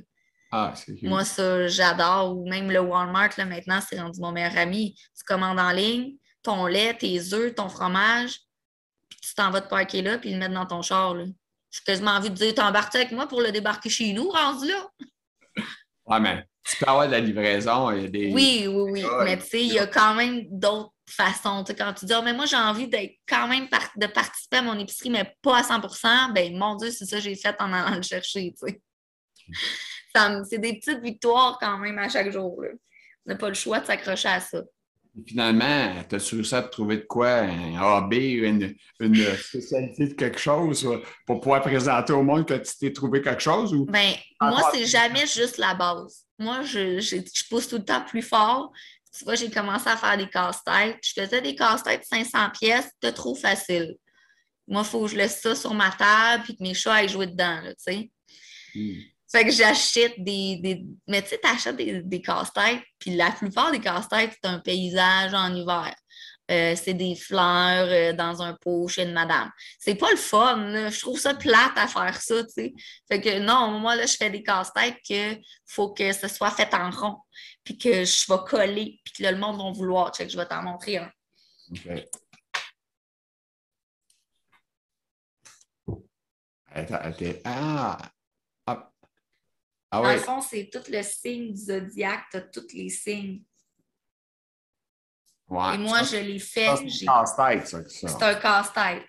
Ah, 0.52 0.74
c'est 0.76 1.02
Moi, 1.04 1.24
ça, 1.24 1.68
j'adore. 1.68 2.38
Ou 2.38 2.50
même 2.50 2.72
le 2.72 2.80
Walmart, 2.80 3.30
là, 3.38 3.46
maintenant, 3.46 3.80
c'est 3.88 4.00
rendu 4.00 4.20
mon 4.20 4.32
meilleur 4.32 4.58
ami. 4.58 4.96
Tu 4.96 5.24
commandes 5.26 5.60
en 5.60 5.72
ligne 5.72 6.16
ton 6.44 6.66
lait, 6.66 6.96
tes 6.96 7.34
œufs, 7.34 7.56
ton 7.56 7.70
fromage, 7.70 8.40
puis 9.10 9.20
tu 9.22 9.34
t'en 9.34 9.52
vas 9.52 9.62
te 9.62 9.70
parker 9.70 10.02
là, 10.02 10.18
puis 10.18 10.32
le 10.32 10.40
mettre 10.40 10.54
dans 10.54 10.66
ton 10.66 10.82
char. 10.82 11.16
Là. 11.16 11.26
J'ai 11.72 11.82
quasiment 11.86 12.12
envie 12.12 12.30
de 12.30 12.36
dire 12.36 12.54
t'embarques 12.54 12.96
avec 12.96 13.12
moi 13.12 13.28
pour 13.28 13.42
le 13.42 13.52
débarquer 13.52 13.90
chez 13.90 14.14
nous, 14.14 14.30
rendu 14.30 14.68
là? 14.68 14.88
Ouais, 16.06 16.20
mais 16.20 16.44
tu 16.64 16.78
peux 16.78 16.90
avoir 16.90 17.08
de 17.08 17.12
la 17.12 17.20
livraison. 17.20 17.92
Il 17.92 18.02
y 18.02 18.06
a 18.06 18.10
des... 18.10 18.34
Oui, 18.34 18.66
oui, 18.68 18.92
oui. 18.92 19.06
mais 19.24 19.38
tu 19.38 19.46
sais, 19.46 19.64
il 19.64 19.74
y 19.74 19.80
a 19.80 19.88
quand 19.88 20.16
même 20.16 20.46
d'autres 20.50 20.94
façons. 21.12 21.64
quand 21.78 21.94
tu 21.94 22.06
dis, 22.06 22.14
oh, 22.18 22.22
mais 22.24 22.34
moi, 22.34 22.46
j'ai 22.46 22.56
envie 22.56 22.88
d'être 22.88 23.16
quand 23.28 23.48
même 23.48 23.68
de 23.96 24.08
participer 24.08 24.58
à 24.58 24.62
mon 24.62 24.78
épicerie, 24.78 25.10
mais 25.10 25.36
pas 25.42 25.60
à 25.60 25.64
100 25.64 25.80
ben 26.34 26.58
mon 26.58 26.76
Dieu, 26.76 26.92
c'est 26.92 27.06
ça 27.06 27.18
que 27.18 27.24
j'ai 27.24 27.36
fait 27.36 27.56
en 27.60 27.72
allant 27.74 27.96
le 27.96 28.02
chercher. 28.02 28.54
C'est 30.50 30.60
des 30.60 30.80
petites 30.80 31.02
victoires 31.02 31.58
quand 31.60 31.78
même 31.78 31.98
à 31.98 32.10
chaque 32.10 32.32
jour. 32.32 32.62
Là. 32.62 32.70
On 33.26 33.32
n'a 33.32 33.38
pas 33.38 33.50
le 33.50 33.56
choix 33.56 33.80
de 33.80 33.86
s'accrocher 33.86 34.30
à 34.30 34.40
ça 34.40 34.62
finalement, 35.28 36.04
tu 36.08 36.16
as 36.16 36.30
réussi 36.32 36.56
à 36.56 36.62
trouver 36.62 36.98
de 36.98 37.04
quoi, 37.04 37.30
un 37.40 37.76
AB, 37.76 38.14
une, 38.14 38.76
une 39.00 39.36
spécialité 39.38 40.08
de 40.08 40.14
quelque 40.14 40.40
chose 40.40 40.88
pour 41.26 41.40
pouvoir 41.40 41.62
présenter 41.62 42.14
au 42.14 42.24
monde 42.24 42.46
que 42.46 42.56
tu 42.56 42.78
t'es 42.80 42.94
trouvé 42.94 43.22
quelque 43.22 43.42
chose? 43.42 43.74
Ou... 43.74 43.86
Ben, 43.86 44.14
moi, 44.42 44.62
c'est 44.74 44.86
jamais 44.86 45.26
juste 45.28 45.58
la 45.58 45.74
base. 45.74 46.26
Moi, 46.38 46.62
je, 46.62 47.00
je, 47.00 47.18
pousse 47.50 47.68
tout 47.68 47.78
le 47.78 47.86
temps 47.86 48.04
plus 48.06 48.22
fort. 48.22 48.72
Tu 49.18 49.24
vois, 49.26 49.36
j'ai 49.36 49.50
commencé 49.50 49.90
à 49.90 49.98
faire 49.98 50.18
des 50.18 50.30
casse-têtes. 50.30 51.00
Je 51.04 51.22
faisais 51.22 51.42
des 51.42 51.56
casse-têtes 51.56 52.06
500 52.06 52.50
pièces, 52.52 52.90
c'était 52.94 53.14
trop 53.14 53.36
facile. 53.36 53.96
Moi, 54.68 54.84
il 54.86 54.88
faut 54.88 55.02
que 55.02 55.08
je 55.12 55.16
laisse 55.16 55.42
ça 55.42 55.56
sur 55.56 55.74
ma 55.74 55.90
table 55.90 56.44
puis 56.44 56.56
que 56.56 56.64
mes 56.64 56.74
chats 56.76 56.94
aillent 56.94 57.10
jouer 57.10 57.28
dedans, 57.28 57.60
tu 57.64 57.74
sais. 57.78 58.12
Hmm. 58.76 59.00
Fait 59.32 59.46
que 59.46 59.52
j'achète 59.52 60.24
des, 60.24 60.58
des, 60.58 60.84
Mais 61.08 61.22
tu 61.22 61.30
sais, 61.30 61.38
t'achètes 61.38 61.76
des, 61.76 62.02
des 62.02 62.22
casse-têtes, 62.22 62.82
puis 62.98 63.16
la 63.16 63.32
plupart 63.32 63.72
des 63.72 63.80
casse-têtes, 63.80 64.32
c'est 64.34 64.50
un 64.50 64.60
paysage 64.60 65.34
en 65.34 65.54
hiver. 65.54 65.94
Euh, 66.50 66.76
c'est 66.76 66.96
des 66.96 67.16
fleurs 67.16 67.88
euh, 67.90 68.14
dans 68.14 68.42
un 68.42 68.54
pot 68.56 68.88
chez 68.88 69.04
une 69.04 69.14
madame. 69.14 69.52
C'est 69.78 69.94
pas 69.94 70.10
le 70.10 70.18
fun, 70.18 70.90
je 70.90 71.00
trouve 71.00 71.20
ça 71.20 71.36
plate 71.36 71.78
à 71.78 71.88
faire 71.88 72.20
ça, 72.20 72.44
tu 72.44 72.50
sais. 72.50 72.74
Fait 73.08 73.22
que 73.22 73.38
non, 73.38 73.80
moi, 73.80 73.96
là, 73.96 74.08
je 74.08 74.16
fais 74.16 74.32
des 74.32 74.42
casse-têtes 74.42 74.98
que 75.08 75.40
faut 75.68 75.94
que 75.94 76.12
ce 76.12 76.28
soit 76.28 76.50
fait 76.50 76.74
en 76.74 76.90
rond, 76.90 77.18
puis 77.64 77.78
que 77.78 78.04
je 78.04 78.32
vais 78.32 78.40
coller, 78.48 79.00
puis 79.04 79.14
que 79.14 79.24
là, 79.24 79.32
le 79.32 79.38
monde 79.38 79.58
va 79.58 79.72
vouloir. 79.72 80.12
que 80.12 80.28
je 80.28 80.38
vais 80.38 80.46
t'en 80.46 80.64
montrer 80.64 80.98
un. 80.98 81.12
OK. 86.76 87.42
Ah, 87.44 87.98
ah 88.66 88.92
Dans 89.92 90.12
le 90.12 90.20
fond, 90.20 90.42
c'est 90.42 90.70
tout 90.72 90.84
le 90.90 91.02
signe 91.04 91.52
du 91.52 91.60
zodiaque, 91.60 92.26
tu 92.32 92.38
as 92.38 92.42
tous 92.42 92.74
les 92.74 92.90
signes. 92.90 93.44
Et 95.52 95.78
moi, 95.78 96.04
je 96.04 96.18
l'ai 96.18 96.40
fait. 96.40 96.76
C'est 96.88 97.08
un 97.08 97.24
casse-tête, 97.26 97.68
ça. 97.68 97.80
C'est 97.88 98.24
un 98.24 98.36
casse-tête 98.36 99.04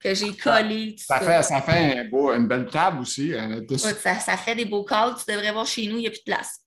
que 0.00 0.14
j'ai 0.14 0.34
collé. 0.36 0.96
Ça, 0.98 1.20
fait, 1.20 1.42
ça 1.42 1.60
fait 1.60 2.08
une 2.10 2.48
belle 2.48 2.68
table 2.70 3.00
aussi. 3.00 3.34
Hein, 3.34 3.60
ça, 3.76 4.18
ça, 4.18 4.36
fait 4.36 4.54
des 4.54 4.64
beaux 4.64 4.84
cadres. 4.84 5.22
Tu 5.22 5.30
devrais 5.30 5.52
voir 5.52 5.66
chez 5.66 5.86
nous, 5.86 5.98
il 5.98 6.00
n'y 6.00 6.06
a 6.06 6.10
plus 6.10 6.20
de 6.20 6.32
place. 6.32 6.60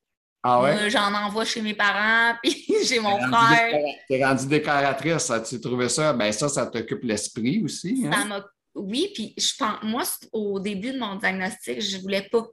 Ah 0.48 0.62
ouais? 0.62 0.92
J'en 0.92 1.12
envoie 1.12 1.44
chez 1.44 1.62
mes 1.62 1.74
parents, 1.74 2.38
puis 2.44 2.68
j'ai 2.86 3.00
mon 3.00 3.18
frère. 3.18 3.82
Tu 4.08 4.14
es 4.14 4.24
rendue 4.24 4.46
décoratrice, 4.46 5.32
tu 5.50 5.60
trouvé 5.60 5.90
ça? 5.90 6.14
Ben 6.14 6.32
ça, 6.32 6.48
ça 6.48 6.68
t'occupe 6.68 7.04
l'esprit 7.04 7.64
aussi. 7.64 8.06
Hein? 8.06 8.44
oui, 8.76 9.10
puis 9.14 9.34
je 9.38 9.54
pense, 9.58 9.82
moi, 9.82 10.04
au 10.32 10.60
début 10.60 10.92
de 10.92 11.00
mon 11.00 11.16
diagnostic, 11.16 11.82
je 11.82 11.98
ne 11.98 12.02
voulais 12.02 12.28
pas 12.32 12.46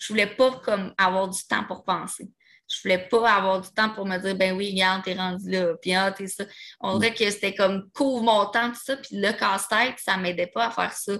je 0.00 0.08
voulais 0.08 0.26
pas 0.26 0.50
comme 0.64 0.92
avoir 0.98 1.28
du 1.28 1.42
temps 1.44 1.64
pour 1.64 1.84
penser. 1.84 2.28
Je 2.68 2.82
voulais 2.82 3.06
pas 3.08 3.30
avoir 3.30 3.60
du 3.60 3.68
temps 3.70 3.90
pour 3.90 4.06
me 4.06 4.16
dire, 4.18 4.36
ben 4.36 4.56
oui, 4.56 4.70
regarde, 4.72 5.02
t'es 5.04 5.14
rendu 5.14 5.50
là, 5.50 5.74
puis 5.80 5.92
ah, 5.92 6.12
t'es 6.12 6.26
ça. 6.26 6.44
On 6.80 6.98
dirait 6.98 7.12
que 7.12 7.28
c'était 7.30 7.54
comme 7.54 7.90
couvre 7.92 8.22
mon 8.22 8.46
temps, 8.46 8.70
tout 8.70 8.80
ça, 8.82 8.96
puis 8.96 9.16
le 9.16 9.32
casse-tête, 9.32 9.96
ça 9.98 10.16
m'aidait 10.16 10.46
pas 10.46 10.68
à 10.68 10.70
faire 10.70 10.92
ça. 10.92 11.12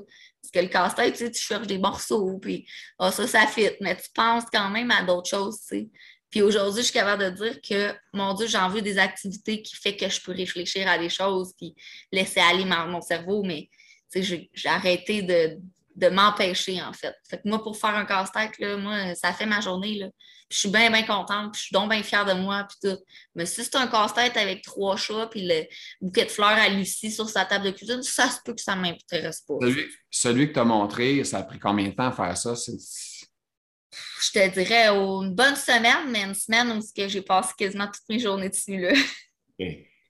Parce 0.42 0.52
que 0.52 0.58
le 0.60 0.68
casse-tête, 0.68 1.32
tu 1.32 1.40
cherches 1.40 1.66
des 1.66 1.78
morceaux, 1.78 2.38
puis 2.38 2.66
ah, 2.98 3.12
ça, 3.12 3.26
ça 3.26 3.46
fit, 3.46 3.70
mais 3.80 3.96
tu 3.96 4.08
penses 4.14 4.44
quand 4.52 4.70
même 4.70 4.90
à 4.90 5.02
d'autres 5.02 5.28
choses, 5.28 5.60
tu 5.60 5.66
sais. 5.66 5.88
Puis 6.30 6.42
aujourd'hui, 6.42 6.82
je 6.82 6.86
suis 6.86 6.94
capable 6.94 7.24
de 7.24 7.44
dire 7.44 7.60
que, 7.60 7.92
mon 8.12 8.34
Dieu, 8.34 8.46
j'en 8.46 8.68
veux 8.68 8.82
des 8.82 8.98
activités 8.98 9.62
qui 9.62 9.74
font 9.74 9.96
que 9.96 10.08
je 10.08 10.20
peux 10.20 10.32
réfléchir 10.32 10.88
à 10.88 10.96
des 10.96 11.08
choses, 11.08 11.52
puis 11.58 11.74
laisser 12.12 12.40
aller 12.40 12.64
mon 12.64 13.00
cerveau, 13.00 13.42
mais 13.42 13.68
j'ai 14.14 14.48
arrêté 14.66 15.22
de, 15.22 15.58
de 15.96 16.08
m'empêcher, 16.08 16.80
en 16.82 16.92
fait. 16.92 17.14
Fait 17.28 17.38
que 17.38 17.48
moi, 17.48 17.62
pour 17.62 17.76
faire 17.76 17.94
un 17.94 18.04
casse-tête, 18.04 18.52
moi, 18.78 19.14
ça 19.14 19.32
fait 19.32 19.46
ma 19.46 19.60
journée. 19.60 19.96
Là. 19.96 20.08
je 20.50 20.58
suis 20.58 20.68
bien, 20.68 20.90
bien 20.90 21.02
contente, 21.02 21.52
puis 21.52 21.60
je 21.60 21.66
suis 21.66 21.74
donc 21.74 21.90
bien 21.90 22.02
fière 22.02 22.24
de 22.24 22.32
moi, 22.32 22.66
puis 22.68 22.90
tout. 22.90 22.98
Mais 23.34 23.46
si 23.46 23.64
c'est 23.64 23.76
un 23.76 23.86
casse-tête 23.86 24.36
avec 24.36 24.62
trois 24.62 24.96
chats, 24.96 25.28
puis 25.30 25.46
le 25.46 25.64
bouquet 26.00 26.24
de 26.24 26.30
fleurs 26.30 26.48
à 26.48 26.68
Lucie 26.68 27.10
sur 27.10 27.28
sa 27.28 27.44
table 27.44 27.66
de 27.66 27.70
cuisine, 27.70 28.02
ça 28.02 28.28
se 28.28 28.38
peut 28.44 28.54
que 28.54 28.62
ça 28.62 28.76
ne 28.76 28.82
m'intéresse 28.82 29.42
pas. 29.42 29.54
Celui, 30.10 30.48
que 30.48 30.54
tu 30.54 30.58
as 30.58 30.64
montré, 30.64 31.24
ça 31.24 31.38
a 31.38 31.42
pris 31.42 31.58
combien 31.58 31.88
de 31.88 31.94
temps 31.94 32.08
à 32.08 32.12
faire 32.12 32.36
ça? 32.36 32.54
Je 32.54 34.30
te 34.32 34.48
dirais 34.48 34.88
une 34.88 35.34
bonne 35.34 35.56
semaine, 35.56 36.10
mais 36.10 36.22
une 36.22 36.34
semaine 36.34 36.70
où 36.70 36.80
j'ai 36.96 37.22
passé 37.22 37.52
quasiment 37.56 37.86
toutes 37.86 38.08
mes 38.08 38.18
journées 38.18 38.48
dessus. 38.48 38.78
Là. 38.78 38.92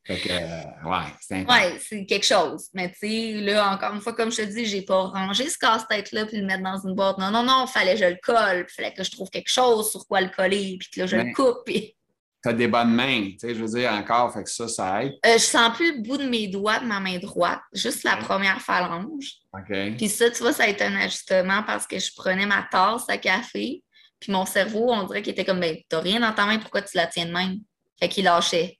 Fait 0.06 0.16
que, 0.16 0.28
euh, 0.30 0.90
ouais, 0.90 1.06
c'est 1.20 1.46
Ouais, 1.46 1.78
c'est 1.78 2.06
quelque 2.06 2.26
chose. 2.26 2.68
Mais 2.72 2.90
tu 2.90 2.98
sais, 3.00 3.32
là, 3.40 3.72
encore 3.72 3.94
une 3.94 4.00
fois, 4.00 4.14
comme 4.14 4.32
je 4.32 4.38
te 4.38 4.42
dis, 4.42 4.64
j'ai 4.64 4.82
pas 4.82 5.02
rangé 5.02 5.48
ce 5.48 5.58
casse-tête-là 5.58 6.26
puis 6.26 6.38
le 6.38 6.46
mettre 6.46 6.62
dans 6.62 6.78
une 6.78 6.94
boîte. 6.94 7.18
Non, 7.18 7.30
non, 7.30 7.42
non, 7.42 7.66
il 7.66 7.70
fallait 7.70 7.94
que 7.94 8.00
je 8.00 8.06
le 8.06 8.18
colle, 8.22 8.66
il 8.68 8.72
fallait 8.72 8.94
que 8.94 9.04
je 9.04 9.10
trouve 9.10 9.28
quelque 9.28 9.50
chose 9.50 9.90
sur 9.90 10.06
quoi 10.06 10.22
le 10.22 10.30
coller, 10.30 10.78
puis 10.80 10.88
que 10.90 11.00
là, 11.00 11.06
je 11.06 11.16
le 11.16 11.34
coupe. 11.34 11.58
Puis... 11.66 11.94
Tu 12.42 12.48
as 12.48 12.54
des 12.54 12.68
bonnes 12.68 12.94
mains, 12.94 13.32
tu 13.32 13.40
sais, 13.40 13.54
je 13.54 13.60
veux 13.60 13.78
dire, 13.78 13.92
encore, 13.92 14.32
fait 14.32 14.42
que 14.42 14.50
ça, 14.50 14.66
ça 14.66 15.04
aide. 15.04 15.12
Euh, 15.26 15.34
je 15.34 15.44
sens 15.44 15.76
plus 15.76 15.96
le 15.96 16.02
bout 16.02 16.16
de 16.16 16.26
mes 16.26 16.48
doigts 16.48 16.78
de 16.78 16.86
ma 16.86 16.98
main 16.98 17.18
droite, 17.18 17.60
juste 17.74 18.02
la 18.02 18.16
première 18.16 18.62
phalange. 18.62 19.34
OK. 19.52 19.96
Puis 19.98 20.08
ça, 20.08 20.30
tu 20.30 20.38
vois, 20.42 20.54
ça 20.54 20.64
a 20.64 20.68
été 20.68 20.82
un 20.82 20.96
ajustement 20.96 21.62
parce 21.64 21.86
que 21.86 21.98
je 21.98 22.10
prenais 22.16 22.46
ma 22.46 22.66
tasse 22.70 23.04
à 23.10 23.18
café, 23.18 23.82
puis 24.18 24.32
mon 24.32 24.46
cerveau, 24.46 24.90
on 24.90 25.04
dirait 25.04 25.20
qu'il 25.20 25.32
était 25.32 25.44
comme, 25.44 25.60
ben, 25.60 25.76
t'as 25.86 26.00
rien 26.00 26.20
dans 26.20 26.32
ta 26.32 26.46
main, 26.46 26.58
pourquoi 26.58 26.80
tu 26.80 26.96
la 26.96 27.06
tiens 27.06 27.26
de 27.26 27.32
même? 27.32 27.58
Fait 27.98 28.08
qu'il 28.08 28.24
lâchait. 28.24 28.79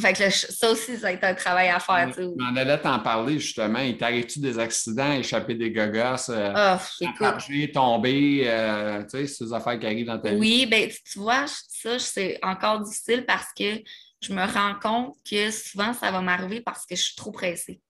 Fait 0.00 0.12
que 0.12 0.30
ça 0.30 0.70
aussi, 0.70 0.96
ça 0.96 1.08
a 1.08 1.12
été 1.12 1.26
un 1.26 1.34
travail 1.34 1.68
à 1.68 1.78
faire. 1.78 2.10
On 2.18 2.56
allait 2.56 2.78
t'en 2.78 2.98
parler 3.00 3.38
justement. 3.38 3.80
Il 3.80 3.96
t'arrive-tu 3.96 4.40
des 4.40 4.58
accidents, 4.58 5.12
échapper 5.12 5.54
des 5.54 5.70
gogosses, 5.70 6.30
euh, 6.30 6.76
oh, 7.00 7.66
tomber, 7.72 8.44
euh, 8.46 9.02
tu 9.02 9.10
sais, 9.10 9.26
ces 9.26 9.52
affaires 9.52 9.78
qui 9.78 9.86
arrivent 9.86 10.06
dans 10.06 10.18
ta 10.18 10.30
vie? 10.30 10.36
Oui, 10.36 10.66
bien, 10.66 10.88
tu 10.88 11.18
vois, 11.18 11.46
ça, 11.46 11.98
c'est 11.98 12.38
encore 12.42 12.80
difficile 12.80 13.24
parce 13.26 13.48
que 13.56 13.82
je 14.22 14.32
me 14.32 14.44
rends 14.44 14.78
compte 14.80 15.16
que 15.28 15.50
souvent, 15.50 15.92
ça 15.92 16.10
va 16.10 16.20
m'arriver 16.20 16.60
parce 16.60 16.86
que 16.86 16.94
je 16.94 17.02
suis 17.02 17.16
trop 17.16 17.32
pressée. 17.32 17.80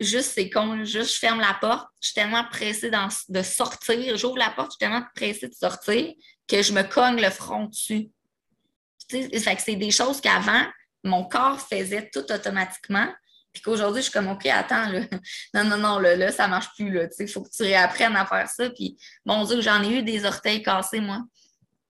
Juste, 0.00 0.32
c'est 0.34 0.50
con, 0.50 0.84
juste, 0.84 1.14
je 1.14 1.18
ferme 1.18 1.40
la 1.40 1.56
porte, 1.60 1.86
je 2.00 2.08
suis 2.08 2.14
tellement 2.14 2.44
pressée 2.50 2.90
de 2.90 3.42
sortir, 3.42 4.16
j'ouvre 4.16 4.38
la 4.38 4.50
porte, 4.50 4.72
je 4.72 4.72
suis 4.72 4.78
tellement 4.78 5.04
pressée 5.14 5.48
de 5.48 5.54
sortir 5.54 6.12
que 6.48 6.62
je 6.62 6.72
me 6.72 6.82
cogne 6.82 7.20
le 7.20 7.30
front 7.30 7.66
dessus 7.66 8.10
c'est 9.08 9.76
des 9.76 9.90
choses 9.90 10.20
qu'avant, 10.20 10.64
mon 11.04 11.24
corps 11.24 11.60
faisait 11.60 12.10
tout 12.12 12.30
automatiquement. 12.32 13.08
Puis 13.52 13.62
qu'aujourd'hui, 13.62 14.00
je 14.00 14.04
suis 14.04 14.12
comme, 14.12 14.28
OK, 14.28 14.46
attends, 14.46 14.88
là. 14.88 15.00
non, 15.54 15.64
non, 15.64 15.76
non, 15.76 15.98
là, 15.98 16.16
là 16.16 16.32
ça 16.32 16.48
marche 16.48 16.68
plus. 16.74 16.98
Il 17.18 17.28
faut 17.28 17.42
que 17.42 17.50
tu 17.50 17.62
réapprennes 17.64 18.16
à 18.16 18.24
faire 18.24 18.48
ça. 18.48 18.70
Puis, 18.70 18.96
mon 19.26 19.44
Dieu, 19.44 19.60
j'en 19.60 19.82
ai 19.82 19.98
eu 19.98 20.02
des 20.02 20.24
orteils 20.24 20.62
cassés, 20.62 21.00
moi, 21.00 21.22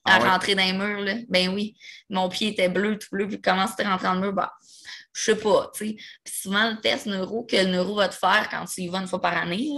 à 0.04 0.16
ah 0.16 0.32
rentrer 0.32 0.56
dans 0.56 0.64
les 0.64 0.72
murs. 0.72 1.00
Là. 1.00 1.14
Ben 1.28 1.50
oui, 1.50 1.76
mon 2.10 2.28
pied 2.28 2.48
était 2.48 2.68
bleu, 2.68 2.98
tout 2.98 3.08
bleu. 3.12 3.28
Puis, 3.28 3.40
comment 3.40 3.68
c'était 3.68 3.86
rentré 3.86 4.08
dans 4.08 4.14
le 4.14 4.20
mur? 4.20 4.32
Bah, 4.32 4.52
je 5.12 5.22
sais 5.22 5.36
pas, 5.36 5.70
tu 5.74 5.88
sais. 5.88 5.96
Puis 6.24 6.34
souvent, 6.34 6.70
le 6.70 6.80
test 6.80 7.06
neuro 7.06 7.44
que 7.44 7.56
le 7.56 7.66
neuro 7.66 7.96
va 7.96 8.08
te 8.08 8.14
faire 8.14 8.48
quand 8.50 8.64
tu 8.64 8.82
y 8.82 8.88
vas 8.88 8.98
une 8.98 9.06
fois 9.06 9.20
par 9.20 9.36
année, 9.36 9.70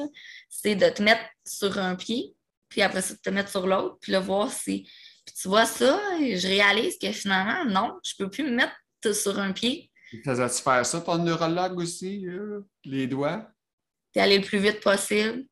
c'est 0.49 0.77
de 0.77 0.89
te 0.89 1.03
mettre 1.03 1.25
sur 1.45 1.77
un 1.79 1.97
pied, 1.97 2.35
puis 2.69 2.83
après 2.83 3.03
ça, 3.03 3.15
de 3.15 3.21
te 3.21 3.31
mettre 3.31 3.51
sur 3.51 3.67
l'autre, 3.67 3.99
puis 4.01 4.13
le 4.13 4.19
voir 4.19 4.51
si. 4.51 4.89
Puis 5.25 5.35
tu 5.41 5.49
vois 5.49 5.67
ça, 5.67 6.01
et 6.21 6.37
je 6.37 6.47
réalise 6.47 6.99
que 6.99 7.11
finalement, 7.13 7.65
non, 7.65 7.99
je 8.05 8.13
peux 8.19 8.29
plus 8.29 8.45
me 8.45 8.51
mettre 8.51 8.75
sur 9.13 9.39
un 9.39 9.53
pied. 9.53 9.91
Faisais-tu 10.25 10.63
faire 10.63 10.87
ça, 10.87 11.01
ton 11.01 11.19
neurologue 11.19 11.79
aussi, 11.79 12.27
les 12.85 13.07
doigts? 13.07 13.47
T'es 14.13 14.21
allé 14.21 14.39
le 14.39 14.45
plus 14.45 14.59
vite 14.59 14.81
possible. 14.81 15.45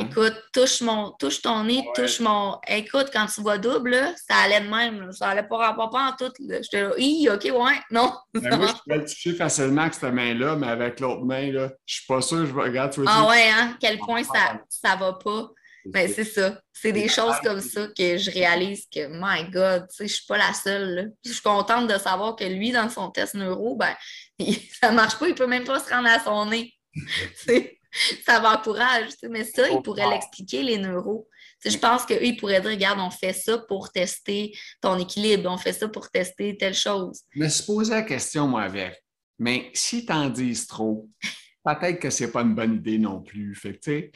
Écoute, 0.00 0.34
touche, 0.52 0.82
mon, 0.82 1.12
touche 1.12 1.40
ton 1.40 1.64
nez, 1.64 1.82
touche 1.94 2.20
mon. 2.20 2.58
Écoute, 2.68 3.08
quand 3.12 3.26
tu 3.26 3.40
vois 3.40 3.56
double, 3.56 3.96
ça 4.28 4.36
allait 4.44 4.60
de 4.60 4.68
même. 4.68 5.10
Ça 5.12 5.28
allait 5.28 5.46
pas 5.46 5.56
rapport 5.56 5.88
pas 5.90 6.10
en 6.10 6.16
tout. 6.16 6.30
J'étais 6.38 6.82
là, 6.82 6.90
hi, 6.98 7.28
OK, 7.30 7.44
ouais, 7.44 7.80
non. 7.90 8.12
Ben, 8.34 8.56
moi, 8.58 8.66
je 8.66 8.72
pourrais 8.72 8.98
le 8.98 9.04
toucher 9.06 9.32
facilement 9.34 9.82
avec 9.82 9.94
cette 9.94 10.12
main-là, 10.12 10.56
mais 10.56 10.66
avec 10.66 11.00
l'autre 11.00 11.24
main, 11.24 11.50
là, 11.50 11.70
je 11.86 11.94
suis 11.94 12.06
pas 12.06 12.20
sûr. 12.20 12.44
Je 12.44 12.52
regarde, 12.52 12.92
tu 12.92 13.02
Ah 13.06 13.26
ouais, 13.28 13.48
hein? 13.48 13.76
Quel 13.80 13.98
point 13.98 14.22
ça, 14.24 14.60
ça 14.68 14.96
va 14.96 15.14
pas. 15.14 15.50
Ben, 15.86 16.12
c'est 16.12 16.24
ça. 16.24 16.60
C'est 16.72 16.92
des 16.92 17.08
choses 17.08 17.36
comme 17.42 17.60
ça 17.60 17.86
que 17.96 18.16
je 18.16 18.30
réalise 18.30 18.86
que, 18.92 19.06
my 19.08 19.50
God, 19.50 19.86
tu 19.88 19.96
sais, 19.96 20.08
je 20.08 20.14
suis 20.14 20.26
pas 20.26 20.38
la 20.38 20.52
seule. 20.52 21.12
Je 21.24 21.32
suis 21.32 21.42
contente 21.42 21.88
de 21.88 21.98
savoir 21.98 22.36
que 22.36 22.44
lui, 22.44 22.72
dans 22.72 22.88
son 22.88 23.10
test 23.10 23.34
neuro, 23.34 23.76
ben, 23.76 23.94
ça 24.80 24.92
marche 24.92 25.18
pas, 25.18 25.28
il 25.28 25.34
peut 25.34 25.46
même 25.46 25.64
pas 25.64 25.80
se 25.80 25.90
rendre 25.90 26.08
à 26.08 26.20
son 26.20 26.46
nez. 26.46 26.74
ça 28.26 28.40
m'encourage. 28.40 29.10
Mais 29.28 29.44
ça, 29.44 29.68
il 29.68 29.82
pourrait 29.82 30.08
l'expliquer, 30.08 30.62
les 30.62 30.78
neuros. 30.78 31.28
je 31.64 31.76
pense 31.76 32.04
qu'eux, 32.04 32.22
ils 32.22 32.36
pourraient 32.36 32.60
dire 32.60 32.70
regarde, 32.70 33.00
on 33.00 33.10
fait 33.10 33.32
ça 33.32 33.58
pour 33.58 33.90
tester 33.90 34.56
ton 34.80 34.98
équilibre, 34.98 35.50
on 35.50 35.58
fait 35.58 35.72
ça 35.72 35.88
pour 35.88 36.10
tester 36.10 36.56
telle 36.56 36.74
chose. 36.74 37.22
Je 37.30 37.40
me 37.40 37.48
suis 37.48 37.64
posé 37.64 37.90
la 37.92 38.02
question, 38.02 38.46
moi, 38.46 38.62
avec. 38.62 39.02
Mais 39.38 39.70
si 39.72 40.04
tu 40.04 40.12
en 40.12 40.28
dis 40.28 40.66
trop, 40.66 41.08
peut-être 41.64 42.00
que 42.00 42.10
c'est 42.10 42.30
pas 42.30 42.42
une 42.42 42.54
bonne 42.54 42.74
idée 42.74 42.98
non 42.98 43.20
plus. 43.20 43.54
Fait 43.54 43.78
tu 43.78 44.10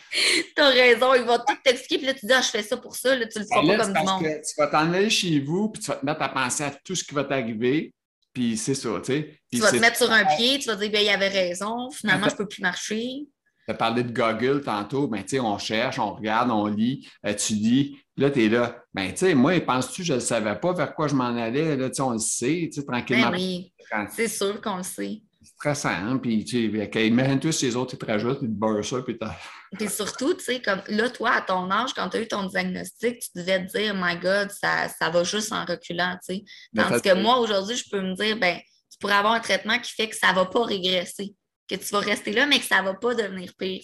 as 0.57 0.69
raison, 0.69 1.15
il 1.15 1.23
va 1.23 1.39
tout 1.39 1.55
t'expliquer, 1.63 1.99
puis 1.99 2.07
là, 2.07 2.15
tu 2.15 2.27
dis, 2.27 2.33
ah, 2.33 2.41
je 2.41 2.49
fais 2.49 2.63
ça 2.63 2.77
pour 2.77 2.97
ça, 2.97 3.15
là, 3.17 3.27
tu 3.27 3.39
le 3.39 3.45
feras 3.45 3.63
ben 3.63 3.79
pas 3.79 3.85
comme 3.85 3.93
du 3.93 4.03
monde. 4.03 4.23
tu 4.23 4.55
vas 4.57 4.67
t'en 4.69 4.93
aller 4.93 5.11
chez 5.11 5.41
vous, 5.41 5.69
puis 5.69 5.83
tu 5.83 5.91
vas 5.91 5.97
te 5.97 6.07
mettre 6.07 6.23
à 6.23 6.29
penser 6.29 6.65
à 6.65 6.71
tout 6.71 6.95
ce 6.95 7.05
qui 7.05 7.15
va 7.15 7.25
t'arriver, 7.25 7.93
puis 8.33 8.57
c'est 8.57 8.75
ça, 8.75 8.91
tu 8.99 9.13
sais. 9.13 9.39
Tu 9.53 9.59
vas 9.59 9.71
te 9.71 9.77
mettre 9.77 9.97
sur 9.97 10.11
un 10.11 10.25
pied, 10.25 10.59
tu 10.59 10.67
vas 10.67 10.77
dire, 10.77 10.91
ben, 10.91 11.03
il 11.03 11.09
avait 11.09 11.29
raison, 11.29 11.91
finalement, 11.91 12.29
je 12.29 12.37
peux 12.37 12.47
plus 12.47 12.63
marcher. 12.63 13.27
Tu 13.67 13.71
as 13.71 13.75
parlé 13.75 14.03
de 14.03 14.13
Google 14.13 14.63
tantôt, 14.63 15.09
ben, 15.09 15.25
on 15.41 15.59
cherche, 15.59 15.99
on 15.99 16.15
regarde, 16.15 16.51
on 16.51 16.67
lit, 16.67 17.09
euh, 17.25 17.33
tu 17.35 17.55
lis, 17.55 17.99
là, 18.17 18.31
tu 18.31 18.45
es 18.45 18.49
là. 18.49 18.77
Ben, 18.93 19.11
tu 19.11 19.19
sais, 19.19 19.35
moi, 19.35 19.59
penses-tu, 19.61 20.05
je 20.05 20.15
ne 20.15 20.19
savais 20.19 20.57
pas 20.57 20.73
vers 20.73 20.95
quoi 20.95 21.09
je 21.09 21.15
m'en 21.15 21.35
allais, 21.37 21.77
là, 21.77 21.89
on 22.01 22.11
le 22.11 22.19
sait, 22.19 22.69
tranquillement. 22.87 23.31
Ben 23.31 23.37
oui, 23.37 23.73
c'est 24.11 24.29
sûr 24.29 24.61
qu'on 24.61 24.79
le 24.79 24.83
sait. 24.83 25.23
C'est 25.45 25.53
stressant, 25.53 25.91
hein? 25.91 26.19
Puis, 26.19 26.45
tu 26.45 26.73
sais, 26.73 27.07
imagine-toi 27.07 27.53
si 27.53 27.67
les 27.67 27.77
autres, 27.77 27.95
ils 27.95 27.99
te 27.99 28.07
rajoutent, 28.07 28.39
ils 28.43 28.49
te 28.49 28.55
beurrent 28.55 28.85
ça, 28.85 29.03
puis 29.03 29.19
Puis 29.79 29.89
surtout, 29.89 30.35
tu 30.35 30.45
sais, 30.45 30.63
comme 30.63 30.81
là, 30.89 31.11
toi, 31.11 31.33
à 31.33 31.41
ton 31.43 31.71
âge, 31.71 31.93
quand 31.95 32.09
tu 32.09 32.17
as 32.17 32.21
eu 32.21 32.29
ton 32.29 32.45
diagnostic, 32.47 33.21
tu 33.21 33.29
devais 33.35 33.67
te 33.67 33.77
dire, 33.77 33.95
my 33.95 34.17
God, 34.17 34.51
ça, 34.51 34.89
ça 34.89 35.11
va 35.11 35.25
juste 35.25 35.53
en 35.53 35.65
reculant, 35.65 36.17
tu 36.27 36.37
sais. 36.37 36.45
Tandis 36.75 37.03
que 37.03 37.15
moi, 37.15 37.39
aujourd'hui, 37.39 37.77
je 37.77 37.85
peux 37.91 38.01
me 38.01 38.15
dire, 38.15 38.39
ben, 38.39 38.59
tu 38.91 38.99
pourrais 38.99 39.15
avoir 39.15 39.35
un 39.35 39.41
traitement 39.41 39.79
qui 39.79 39.93
fait 39.93 40.09
que 40.09 40.17
ça 40.17 40.31
ne 40.31 40.37
va 40.37 40.47
pas 40.47 40.65
régresser 40.65 41.35
que 41.69 41.75
tu 41.77 41.87
vas 41.93 42.01
rester 42.01 42.33
là, 42.33 42.47
mais 42.47 42.59
que 42.59 42.65
ça 42.65 42.81
ne 42.81 42.85
va 42.85 42.95
pas 42.95 43.15
devenir 43.15 43.53
pire. 43.57 43.83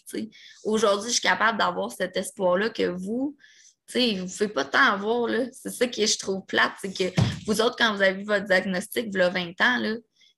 Aujourd'hui, 0.65 1.09
je 1.09 1.15
suis 1.15 1.23
capable 1.23 1.59
d'avoir 1.59 1.91
cet 1.91 2.17
espoir-là 2.17 2.71
que 2.71 2.89
vous, 2.89 3.37
vous 3.95 4.01
ne 4.01 4.23
pouvez 4.23 4.49
pas 4.49 4.65
tant 4.65 4.93
avoir. 4.93 5.29
C'est 5.53 5.71
ça 5.71 5.87
que 5.87 6.07
je 6.07 6.19
trouve 6.19 6.45
plate, 6.47 6.73
c'est 6.81 6.93
que 6.93 7.21
vous 7.47 7.61
autres, 7.61 7.77
quand 7.77 7.95
vous 7.95 8.03
avez 8.03 8.19
vu 8.19 8.25
votre 8.25 8.45
diagnostic, 8.47 9.09
vous 9.11 9.21
avez 9.21 9.55
20 9.59 9.61
ans, 9.67 9.79
là, 9.79 9.95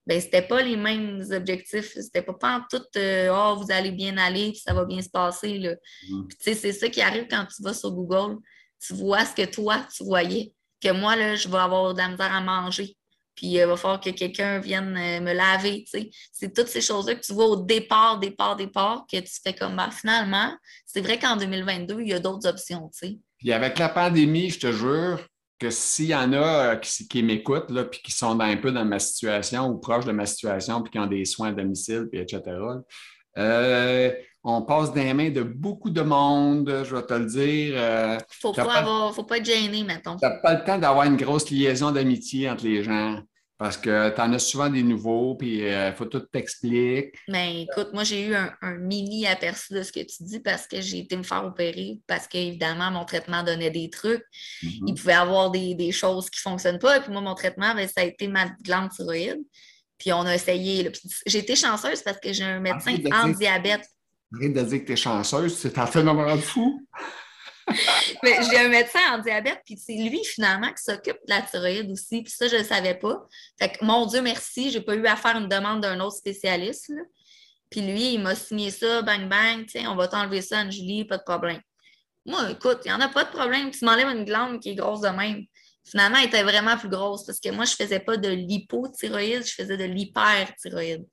ben, 0.06 0.20
c'était 0.20 0.42
pas 0.42 0.62
les 0.62 0.76
mêmes 0.76 1.22
objectifs. 1.30 1.92
C'était 1.94 2.22
pas, 2.22 2.34
pas 2.34 2.58
en 2.58 2.62
tout 2.70 2.84
euh, 2.96 3.32
oh, 3.32 3.56
vous 3.56 3.70
allez 3.70 3.92
bien 3.92 4.16
aller, 4.16 4.50
puis 4.50 4.60
ça 4.60 4.74
va 4.74 4.84
bien 4.84 5.00
se 5.00 5.10
passer. 5.10 5.58
Là. 5.58 5.74
Mm. 6.08 6.28
c'est 6.40 6.72
ça 6.72 6.88
qui 6.88 7.00
arrive 7.00 7.26
quand 7.30 7.46
tu 7.46 7.62
vas 7.62 7.74
sur 7.74 7.92
Google. 7.92 8.38
Tu 8.84 8.94
vois 8.94 9.24
ce 9.24 9.34
que 9.34 9.44
toi, 9.44 9.86
tu 9.94 10.04
voyais. 10.04 10.52
Que 10.80 10.90
moi, 10.90 11.14
là, 11.14 11.36
je 11.36 11.48
vais 11.48 11.58
avoir 11.58 11.94
de 11.94 11.98
la 11.98 12.08
misère 12.08 12.34
à 12.34 12.40
manger 12.40 12.96
puis 13.34 13.46
il 13.46 13.64
va 13.64 13.76
falloir 13.76 14.00
que 14.00 14.10
quelqu'un 14.10 14.58
vienne 14.58 14.96
euh, 14.96 15.20
me 15.20 15.32
laver. 15.32 15.84
C'est 16.32 16.54
toutes 16.54 16.68
ces 16.68 16.80
choses-là 16.80 17.14
que 17.14 17.24
tu 17.24 17.32
vois 17.32 17.46
au 17.46 17.56
départ, 17.56 18.18
départ, 18.18 18.56
départ, 18.56 19.06
que 19.10 19.18
tu 19.18 19.32
fais 19.42 19.54
comme 19.54 19.76
bah, 19.76 19.90
finalement, 19.90 20.54
c'est 20.86 21.00
vrai 21.00 21.18
qu'en 21.18 21.36
2022, 21.36 22.00
il 22.00 22.08
y 22.08 22.12
a 22.12 22.18
d'autres 22.18 22.48
options. 22.48 22.90
Puis 23.38 23.52
avec 23.52 23.78
la 23.78 23.88
pandémie, 23.88 24.50
je 24.50 24.60
te 24.60 24.72
jure 24.72 25.26
que 25.62 25.70
s'il 25.70 26.06
y 26.06 26.14
en 26.14 26.32
a 26.32 26.72
euh, 26.72 26.76
qui, 26.76 27.22
m'écoutent, 27.22 27.72
puis 27.90 28.00
qui 28.02 28.10
sont 28.10 28.38
un 28.40 28.56
peu 28.56 28.72
dans 28.72 28.84
ma 28.84 28.98
situation 28.98 29.68
ou 29.68 29.78
proches 29.78 30.04
de 30.04 30.12
ma 30.12 30.26
situation, 30.26 30.82
puis 30.82 30.90
qui 30.90 30.98
ont 30.98 31.06
des 31.06 31.24
soins 31.24 31.50
à 31.50 31.52
domicile, 31.52 32.08
puis 32.10 32.20
etc., 32.20 32.42
euh, 33.38 34.10
on 34.44 34.62
passe 34.62 34.92
des 34.92 35.14
mains 35.14 35.30
de 35.30 35.42
beaucoup 35.42 35.90
de 35.90 36.02
monde, 36.02 36.82
je 36.84 36.96
vais 36.96 37.02
te 37.02 37.14
le 37.14 37.26
dire. 37.26 37.74
Il 37.76 38.18
faut, 38.40 38.52
pas, 38.52 39.12
faut 39.14 39.22
pas 39.22 39.38
être 39.38 39.44
gêné, 39.44 39.84
mettons. 39.84 40.16
Tu 40.16 40.26
n'as 40.26 40.40
pas 40.40 40.54
le 40.54 40.64
temps 40.64 40.78
d'avoir 40.78 41.06
une 41.06 41.16
grosse 41.16 41.48
liaison 41.48 41.92
d'amitié 41.92 42.50
entre 42.50 42.64
les 42.64 42.82
gens. 42.82 43.20
Parce 43.62 43.76
que 43.76 44.12
tu 44.12 44.20
en 44.20 44.32
as 44.32 44.40
souvent 44.40 44.68
des 44.68 44.82
nouveaux, 44.82 45.36
puis 45.36 45.58
il 45.58 45.66
euh, 45.66 45.94
faut 45.94 46.06
tout 46.06 46.18
t'expliquer. 46.18 47.12
Mais 47.28 47.62
écoute, 47.62 47.90
moi, 47.92 48.02
j'ai 48.02 48.26
eu 48.26 48.34
un, 48.34 48.74
mini 48.80 49.24
aperçu 49.24 49.72
de 49.72 49.84
ce 49.84 49.92
que 49.92 50.00
tu 50.00 50.24
dis 50.24 50.40
parce 50.40 50.66
que 50.66 50.80
j'ai 50.80 50.98
été 50.98 51.16
me 51.16 51.22
faire 51.22 51.44
opérer, 51.44 52.00
parce 52.08 52.26
qu'évidemment, 52.26 52.90
mon 52.90 53.04
traitement 53.04 53.44
donnait 53.44 53.70
des 53.70 53.88
trucs. 53.88 54.24
Mm-hmm. 54.64 54.84
Il 54.88 54.94
pouvait 54.94 55.12
y 55.12 55.14
avoir 55.14 55.52
des, 55.52 55.92
choses 55.92 56.28
qui 56.28 56.40
ne 56.44 56.50
fonctionnent 56.50 56.80
pas. 56.80 56.96
Et 56.96 57.00
puis 57.02 57.12
moi, 57.12 57.20
mon 57.20 57.36
traitement, 57.36 57.72
ben, 57.72 57.86
ça 57.86 58.00
a 58.00 58.04
été 58.04 58.26
ma 58.26 58.46
glande 58.64 58.90
thyroïde. 58.90 59.38
Puis 59.96 60.12
on 60.12 60.22
a 60.22 60.34
essayé. 60.34 60.90
J'ai 61.24 61.38
été 61.38 61.54
chanceuse 61.54 62.02
parce 62.02 62.18
que 62.18 62.32
j'ai 62.32 62.42
un 62.42 62.58
médecin 62.58 62.96
en 63.12 63.28
diabète. 63.28 63.86
Arrête 64.34 64.54
de 64.54 64.62
dire 64.62 64.80
que 64.80 64.86
tu 64.86 64.92
es 64.94 64.96
chanceuse, 64.96 65.56
c'est 65.56 65.78
un 65.78 65.86
phénomène 65.86 66.40
fou. 66.40 66.84
Mais 68.22 68.38
j'ai 68.50 68.58
un 68.58 68.68
médecin 68.68 69.00
en 69.12 69.18
diabète, 69.18 69.60
puis 69.64 69.76
c'est 69.76 69.94
lui 69.94 70.22
finalement 70.24 70.68
qui 70.68 70.82
s'occupe 70.82 71.16
de 71.26 71.30
la 71.30 71.42
thyroïde 71.42 71.90
aussi. 71.90 72.22
Puis 72.22 72.32
ça, 72.32 72.48
je 72.48 72.54
ne 72.54 72.60
le 72.60 72.66
savais 72.66 72.94
pas. 72.94 73.26
Fait 73.58 73.70
que 73.70 73.84
mon 73.84 74.06
Dieu 74.06 74.22
merci, 74.22 74.70
j'ai 74.70 74.80
pas 74.80 74.94
eu 74.94 75.06
à 75.06 75.16
faire 75.16 75.36
une 75.36 75.48
demande 75.48 75.80
d'un 75.80 76.00
autre 76.00 76.16
spécialiste. 76.16 76.92
Puis 77.70 77.80
lui, 77.80 78.14
il 78.14 78.20
m'a 78.20 78.34
signé 78.34 78.70
ça, 78.70 79.02
bang 79.02 79.28
bang, 79.28 79.64
tiens, 79.66 79.90
on 79.90 79.96
va 79.96 80.08
t'enlever 80.08 80.42
ça, 80.42 80.58
Anne-Julie, 80.58 81.04
pas 81.04 81.18
de 81.18 81.22
problème. 81.22 81.60
Moi, 82.26 82.50
écoute, 82.50 82.80
il 82.84 82.88
n'y 82.88 82.94
en 82.94 83.00
a 83.00 83.08
pas 83.08 83.24
de 83.24 83.30
problème. 83.30 83.70
Tu 83.70 83.84
m'enlèves 83.84 84.08
une 84.08 84.24
glande 84.24 84.60
qui 84.60 84.70
est 84.70 84.74
grosse 84.74 85.00
de 85.00 85.08
même. 85.08 85.44
Finalement, 85.84 86.18
elle 86.18 86.28
était 86.28 86.44
vraiment 86.44 86.76
plus 86.76 86.88
grosse 86.88 87.24
parce 87.24 87.40
que 87.40 87.48
moi, 87.50 87.64
je 87.64 87.72
ne 87.72 87.76
faisais 87.76 87.98
pas 87.98 88.16
de 88.16 88.28
l'hypothyroïde, 88.28 89.44
je 89.44 89.54
faisais 89.54 89.76
de 89.76 89.84
l'hyperthyroïde. 89.84 91.04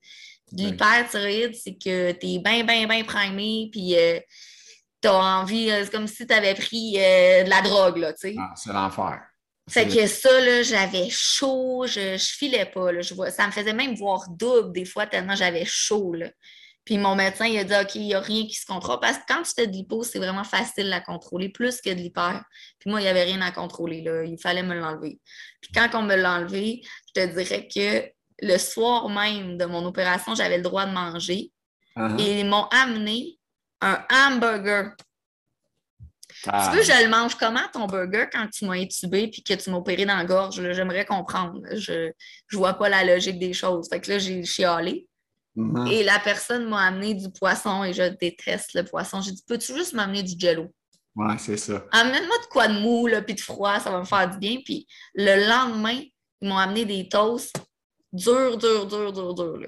L'hyperthyroïde, 0.52 1.54
c'est 1.54 1.74
que 1.74 2.12
tu 2.12 2.26
es 2.26 2.38
bien, 2.38 2.64
bien, 2.64 2.86
bien 2.86 3.04
primé, 3.04 3.68
puis 3.72 3.96
euh, 3.96 4.20
tu 5.02 5.08
as 5.08 5.14
envie, 5.14 5.70
euh, 5.70 5.84
c'est 5.84 5.90
comme 5.90 6.06
si 6.06 6.26
tu 6.26 6.32
avais 6.32 6.54
pris 6.54 6.96
euh, 6.98 7.44
de 7.44 7.50
la 7.50 7.62
drogue, 7.62 7.98
là, 7.98 8.12
tu 8.12 8.30
sais. 8.30 8.36
Ah, 8.38 8.52
c'est 8.54 8.72
l'enfer. 8.72 9.20
Fait 9.68 9.86
que 9.86 10.06
ça, 10.06 10.40
là, 10.40 10.62
j'avais 10.62 11.08
chaud, 11.10 11.86
je, 11.86 12.16
je 12.16 12.32
filais 12.36 12.66
pas, 12.66 12.90
là, 12.90 13.02
je 13.02 13.14
vois, 13.14 13.30
ça 13.30 13.46
me 13.46 13.52
faisait 13.52 13.72
même 13.72 13.94
voir 13.94 14.28
double 14.28 14.72
des 14.72 14.84
fois 14.84 15.06
tellement 15.06 15.36
j'avais 15.36 15.64
chaud, 15.64 16.12
là. 16.14 16.28
Puis 16.84 16.98
mon 16.98 17.14
médecin, 17.14 17.46
il 17.46 17.58
a 17.58 17.64
dit, 17.64 17.74
OK, 17.74 17.94
il 17.94 18.06
n'y 18.06 18.14
a 18.14 18.20
rien 18.20 18.46
qui 18.46 18.54
se 18.54 18.66
contrôle. 18.66 18.98
Parce 19.00 19.18
que 19.18 19.22
quand 19.28 19.42
tu 19.42 19.52
fais 19.54 19.66
de 19.66 19.72
l'hypo, 19.72 20.02
c'est 20.02 20.18
vraiment 20.18 20.44
facile 20.44 20.92
à 20.92 21.00
contrôler, 21.00 21.48
plus 21.48 21.80
que 21.80 21.90
de 21.90 21.94
l'hyper. 21.94 22.42
Puis 22.78 22.90
moi, 22.90 23.00
il 23.00 23.04
n'y 23.04 23.08
avait 23.08 23.24
rien 23.24 23.40
à 23.42 23.52
contrôler. 23.52 24.02
Là. 24.02 24.24
Il 24.24 24.38
fallait 24.40 24.62
me 24.62 24.74
l'enlever. 24.74 25.20
Puis 25.60 25.70
quand 25.72 25.88
on 25.94 26.02
me 26.02 26.16
l'a 26.16 26.38
enlevé, 26.38 26.82
je 27.14 27.22
te 27.22 27.26
dirais 27.26 27.68
que 27.72 28.10
le 28.42 28.58
soir 28.58 29.08
même 29.08 29.58
de 29.58 29.66
mon 29.66 29.84
opération, 29.84 30.34
j'avais 30.34 30.56
le 30.56 30.62
droit 30.62 30.86
de 30.86 30.92
manger. 30.92 31.52
Uh-huh. 31.96 32.20
Et 32.20 32.40
ils 32.40 32.46
m'ont 32.46 32.66
amené 32.72 33.38
un 33.80 34.04
hamburger. 34.10 34.92
Tu 36.42 36.50
veux 36.50 36.78
que 36.78 36.84
je 36.84 37.04
le 37.04 37.10
mange 37.10 37.34
comment, 37.34 37.60
ton 37.72 37.86
burger, 37.86 38.26
quand 38.32 38.48
tu 38.48 38.64
m'as 38.64 38.76
intubé 38.76 39.24
et 39.24 39.42
que 39.42 39.54
tu 39.54 39.70
m'as 39.70 39.76
opéré 39.76 40.06
dans 40.06 40.16
la 40.16 40.24
gorge? 40.24 40.62
J'aimerais 40.72 41.04
comprendre. 41.04 41.60
Je 41.74 41.92
ne 41.92 42.56
vois 42.56 42.74
pas 42.74 42.88
la 42.88 43.04
logique 43.04 43.38
des 43.38 43.52
choses. 43.52 43.88
Fait 43.90 44.00
que 44.00 44.10
là, 44.10 44.18
j'ai 44.18 44.42
chialé. 44.44 45.06
Mm-hmm. 45.56 45.92
Et 45.92 46.02
la 46.04 46.18
personne 46.18 46.68
m'a 46.68 46.86
amené 46.86 47.14
du 47.14 47.30
poisson 47.30 47.84
et 47.84 47.92
je 47.92 48.04
déteste 48.04 48.74
le 48.74 48.84
poisson. 48.84 49.20
J'ai 49.20 49.32
dit, 49.32 49.42
peux-tu 49.46 49.76
juste 49.76 49.92
m'amener 49.92 50.22
du 50.22 50.38
jello? 50.38 50.72
Ouais, 51.16 51.36
c'est 51.38 51.56
ça. 51.56 51.84
Amène-moi 51.90 52.38
de 52.38 52.46
quoi 52.46 52.68
de 52.68 52.78
mou, 52.78 53.08
puis 53.26 53.34
de 53.34 53.40
froid, 53.40 53.78
ça 53.80 53.90
va 53.90 53.98
me 53.98 54.04
faire 54.04 54.30
du 54.30 54.38
bien. 54.38 54.58
Puis 54.64 54.86
le 55.14 55.46
lendemain, 55.48 56.00
ils 56.40 56.48
m'ont 56.48 56.56
amené 56.56 56.84
des 56.84 57.08
toasts 57.08 57.56
durs, 58.12 58.56
durs, 58.56 58.86
durs, 58.86 59.12
durs, 59.12 59.34
durs. 59.34 59.66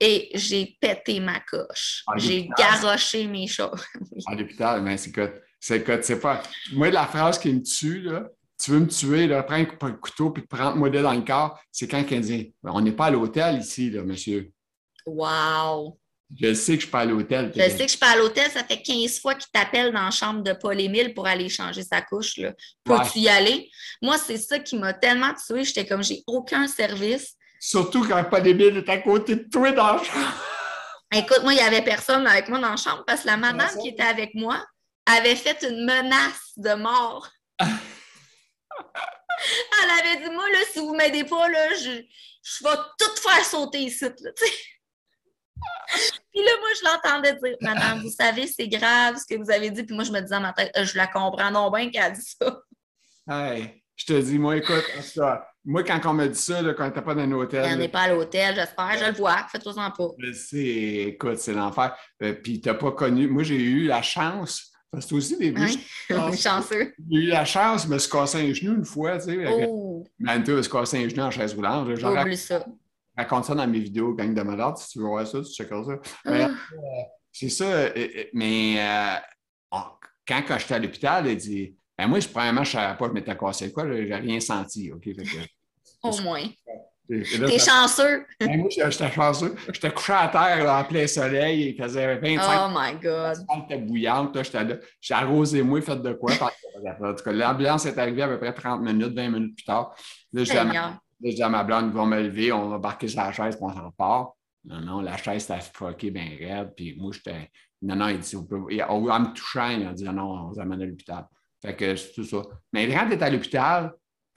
Et 0.00 0.30
j'ai 0.34 0.78
pété 0.80 1.20
ma 1.20 1.40
coche. 1.40 2.04
J'ai 2.16 2.48
garoché 2.56 3.26
mes 3.26 3.46
choses. 3.46 3.84
À 4.26 4.34
l'hôpital, 4.34 4.82
mais 4.82 4.96
c'est 4.96 5.12
que, 5.12 5.42
c'est 5.58 5.82
que, 5.82 6.00
c'est 6.00 6.20
pas. 6.20 6.42
Moi, 6.72 6.90
la 6.90 7.06
phrase 7.06 7.38
qui 7.38 7.52
me 7.52 7.62
tue, 7.62 8.00
là, 8.00 8.26
tu 8.62 8.70
veux 8.70 8.80
me 8.80 8.86
tuer, 8.86 9.26
là, 9.26 9.42
prends 9.42 9.56
un 9.56 9.92
couteau 9.92 10.30
puis 10.30 10.42
prends-moi 10.46 10.90
dans 10.90 11.12
le 11.12 11.22
corps, 11.22 11.58
c'est 11.70 11.86
quand 11.86 12.02
quelqu'un 12.04 12.20
dit 12.20 12.54
On 12.62 12.80
n'est 12.80 12.92
pas 12.92 13.06
à 13.06 13.10
l'hôtel 13.10 13.58
ici, 13.58 13.90
là, 13.90 14.02
monsieur. 14.02 14.50
Wow! 15.06 15.98
Je 16.38 16.54
sais 16.54 16.74
que 16.74 16.80
je 16.80 16.84
suis 16.84 16.90
pas 16.90 17.00
à 17.00 17.04
l'hôtel. 17.04 17.52
Je 17.54 17.60
sais 17.60 17.76
que 17.76 17.82
je 17.82 17.88
suis 17.88 17.98
pas 17.98 18.12
à 18.12 18.16
l'hôtel. 18.16 18.48
Ça 18.50 18.62
fait 18.62 18.80
15 18.80 19.18
fois 19.18 19.34
qu'il 19.34 19.50
t'appelle 19.52 19.92
dans 19.92 20.04
la 20.04 20.10
chambre 20.10 20.42
de 20.42 20.52
Paul-Émile 20.52 21.12
pour 21.12 21.26
aller 21.26 21.48
changer 21.48 21.82
sa 21.82 22.02
couche. 22.02 22.38
Peux-tu 22.84 23.18
y 23.18 23.28
aller? 23.28 23.68
Moi, 24.00 24.16
c'est 24.16 24.36
ça 24.36 24.60
qui 24.60 24.78
m'a 24.78 24.92
tellement 24.92 25.34
tué. 25.34 25.64
J'étais 25.64 25.86
comme, 25.86 26.04
j'ai 26.04 26.22
aucun 26.26 26.68
service. 26.68 27.34
Surtout 27.62 28.08
quand 28.08 28.24
Paul-Émile 28.24 28.78
est 28.78 28.88
à 28.88 28.96
côté 28.98 29.36
de 29.36 29.42
toi 29.50 29.70
dans 29.72 29.96
la 29.96 30.02
chambre. 30.02 30.34
Écoute, 31.12 31.40
moi, 31.42 31.52
il 31.52 31.56
n'y 31.56 31.62
avait 31.62 31.82
personne 31.82 32.26
avec 32.26 32.48
moi 32.48 32.58
dans 32.58 32.70
la 32.70 32.76
chambre 32.76 33.04
parce 33.06 33.22
que 33.22 33.26
la 33.26 33.36
madame 33.36 33.68
qui 33.82 33.88
était 33.88 34.02
avec 34.02 34.34
moi 34.34 34.64
avait 35.04 35.36
fait 35.36 35.62
une 35.68 35.84
menace 35.84 36.52
de 36.56 36.72
mort. 36.74 37.28
Elle 37.60 37.68
avait 39.90 40.24
dit, 40.24 40.30
moi, 40.30 40.48
là, 40.50 40.58
si 40.72 40.78
vous 40.78 40.92
ne 40.92 40.98
m'aidez 40.98 41.24
pas, 41.24 41.48
là, 41.48 41.74
je, 41.74 42.02
je 42.42 42.64
vais 42.64 42.76
tout 42.98 43.16
faire 43.20 43.44
sauter 43.44 43.80
ici. 43.80 44.04
Là, 44.04 44.10
Puis 46.32 46.44
là, 46.44 46.52
moi, 46.60 46.68
je 46.78 46.84
l'entendais 46.84 47.34
dire, 47.34 47.56
Madame, 47.60 48.00
vous 48.00 48.10
savez, 48.10 48.46
c'est 48.46 48.68
grave 48.68 49.16
ce 49.16 49.26
que 49.26 49.38
vous 49.38 49.50
avez 49.50 49.70
dit. 49.70 49.82
Puis 49.82 49.94
moi, 49.94 50.04
je 50.04 50.12
me 50.12 50.20
disais 50.20 50.34
dans 50.34 50.40
ma 50.40 50.52
tête, 50.52 50.70
euh, 50.76 50.84
je 50.84 50.96
la 50.96 51.06
comprends 51.06 51.50
non 51.50 51.70
bien 51.70 51.90
qu'elle 51.90 52.04
a 52.04 52.10
dit 52.10 52.22
ça. 52.22 52.62
Hey, 53.28 53.82
je 53.96 54.06
te 54.06 54.12
dis, 54.12 54.38
moi, 54.38 54.56
écoute, 54.56 54.84
moi, 55.64 55.82
quand 55.82 56.00
on 56.06 56.14
m'a 56.14 56.28
dit 56.28 56.38
ça, 56.38 56.62
là, 56.62 56.74
quand 56.74 56.86
n'était 56.86 57.02
pas 57.02 57.14
dans 57.14 57.22
un 57.22 57.32
hôtel. 57.32 57.70
On 57.72 57.76
n'est 57.76 57.88
pas 57.88 58.02
à 58.02 58.08
l'hôtel, 58.08 58.54
j'espère, 58.54 58.96
je 58.98 59.04
le 59.06 59.12
vois, 59.12 59.46
faites-toi-en 59.50 59.90
pas. 59.90 60.08
C'est, 60.32 60.56
écoute, 60.56 61.38
c'est 61.38 61.52
l'enfer. 61.52 61.96
Euh, 62.22 62.32
puis, 62.32 62.60
tu 62.60 62.68
n'as 62.68 62.74
pas 62.74 62.92
connu. 62.92 63.28
Moi, 63.28 63.42
j'ai 63.42 63.60
eu 63.60 63.86
la 63.86 64.02
chance. 64.02 64.72
Parce 64.90 65.06
que 65.06 65.14
aussi 65.14 65.36
des 65.36 65.52
oui, 65.52 65.78
chanceux. 66.36 66.92
J'ai 67.10 67.18
eu 67.18 67.26
la 67.26 67.44
chance, 67.44 67.84
je 67.84 67.88
me 67.88 67.98
suis 67.98 68.10
cassé 68.10 68.50
un 68.50 68.52
genou 68.52 68.74
une 68.74 68.84
fois, 68.84 69.18
tu 69.18 69.26
sais. 69.26 69.46
Oh. 69.48 70.04
Manto 70.18 70.52
me 70.52 70.62
suis 70.62 70.72
cassé 70.72 71.04
un 71.04 71.08
genou 71.08 71.22
en 71.22 71.30
chaise 71.30 71.54
roulante. 71.54 71.86
Oublie 71.86 72.36
ça 72.36 72.64
raconte 73.20 73.44
ça 73.44 73.54
dans 73.54 73.66
mes 73.66 73.80
vidéos, 73.80 74.14
Gang 74.14 74.34
de 74.34 74.42
malades, 74.42 74.76
si 74.76 74.90
tu 74.90 74.98
veux 74.98 75.06
voir 75.06 75.26
ça, 75.26 75.40
tu 75.40 75.52
checkeras 75.52 75.84
ça. 75.84 75.98
Ah. 76.24 76.30
euh, 76.30 76.48
c'est 77.32 77.48
ça, 77.48 77.64
euh, 77.64 77.90
euh, 77.96 78.24
mais 78.32 78.76
quand, 79.70 80.42
quand 80.46 80.58
j'étais 80.58 80.74
à 80.74 80.78
l'hôpital, 80.78 81.26
il 81.26 81.36
dit 81.36 81.76
ben 82.00 82.08
Moi, 82.08 82.20
je, 82.20 82.28
premièrement, 82.28 82.64
je 82.64 82.76
ne 82.76 82.82
savais 82.82 82.96
pas, 82.96 83.08
je 83.08 83.12
m'étais 83.12 83.36
cassé 83.36 83.72
quoi, 83.72 83.86
je 83.86 83.92
n'ai 83.92 84.14
rien 84.14 84.40
senti. 84.40 84.90
OK? 84.92 85.08
Au 86.02 86.18
moins. 86.22 86.46
T'es 87.08 87.58
chanceux. 87.58 88.24
Ben, 88.38 88.60
moi, 88.60 88.68
j'étais 88.70 89.10
chanceux. 89.10 89.54
J'étais 89.72 89.90
couché 89.90 90.12
à 90.12 90.28
terre 90.28 90.64
là, 90.64 90.80
en 90.80 90.84
plein 90.84 91.06
soleil. 91.08 91.70
Il 91.70 91.82
faisait 91.82 92.16
25 92.16 92.40
Oh 92.40 92.68
my 92.72 92.94
God. 93.02 93.44
était 93.64 93.78
bouillante. 93.78 94.42
J'étais 94.42 94.64
là. 94.64 94.76
J'ai 95.00 95.14
arrosé 95.14 95.62
moi, 95.62 95.82
fait 95.82 96.00
de 96.00 96.12
quoi? 96.12 96.32
En 96.32 97.14
tout 97.14 97.24
cas, 97.24 97.32
l'ambulance 97.32 97.84
est 97.86 97.98
arrivée 97.98 98.22
à 98.22 98.28
peu 98.28 98.38
près 98.38 98.54
30 98.54 98.82
minutes, 98.82 99.12
20 99.12 99.28
minutes 99.28 99.56
plus 99.56 99.64
tard. 99.64 99.94
Là, 100.32 100.44
je 100.44 101.34
dis 101.34 101.42
à 101.42 101.48
ma 101.48 101.64
blonde, 101.64 101.86
ils 101.88 101.92
vont 101.92 102.06
me 102.06 102.22
lever, 102.22 102.52
on 102.52 102.68
va 102.68 102.76
embarquer 102.76 103.08
sur 103.08 103.20
la 103.20 103.32
chaise, 103.32 103.56
puis 103.56 103.64
on 103.64 103.74
s'en 103.74 103.90
part. 103.90 104.32
Non, 104.64 104.80
non, 104.80 105.00
la 105.00 105.16
chaise, 105.16 105.44
c'était 105.44 105.60
fucké 105.60 106.10
bien 106.10 106.30
raide. 106.38 106.72
Puis 106.76 106.96
moi, 106.96 107.10
j'étais. 107.12 107.50
Non, 107.82 107.96
non, 107.96 108.08
il 108.08 108.18
dit, 108.18 108.36
on 108.36 108.44
peut... 108.44 108.56
en 108.56 109.20
me 109.20 109.34
touchant, 109.34 109.68
il 109.68 109.86
a 109.86 109.92
dit, 109.92 110.04
non, 110.04 110.12
non, 110.12 110.30
on 110.30 110.52
vous 110.52 110.60
amène 110.60 110.82
à 110.82 110.86
l'hôpital. 110.86 111.26
Fait 111.62 111.76
que 111.76 111.96
c'est 111.96 112.12
tout 112.12 112.24
ça. 112.24 112.42
Mais 112.72 112.88
quand 112.88 113.06
tu 113.08 113.14
es 113.14 113.22
à 113.22 113.30
l'hôpital, 113.30 113.92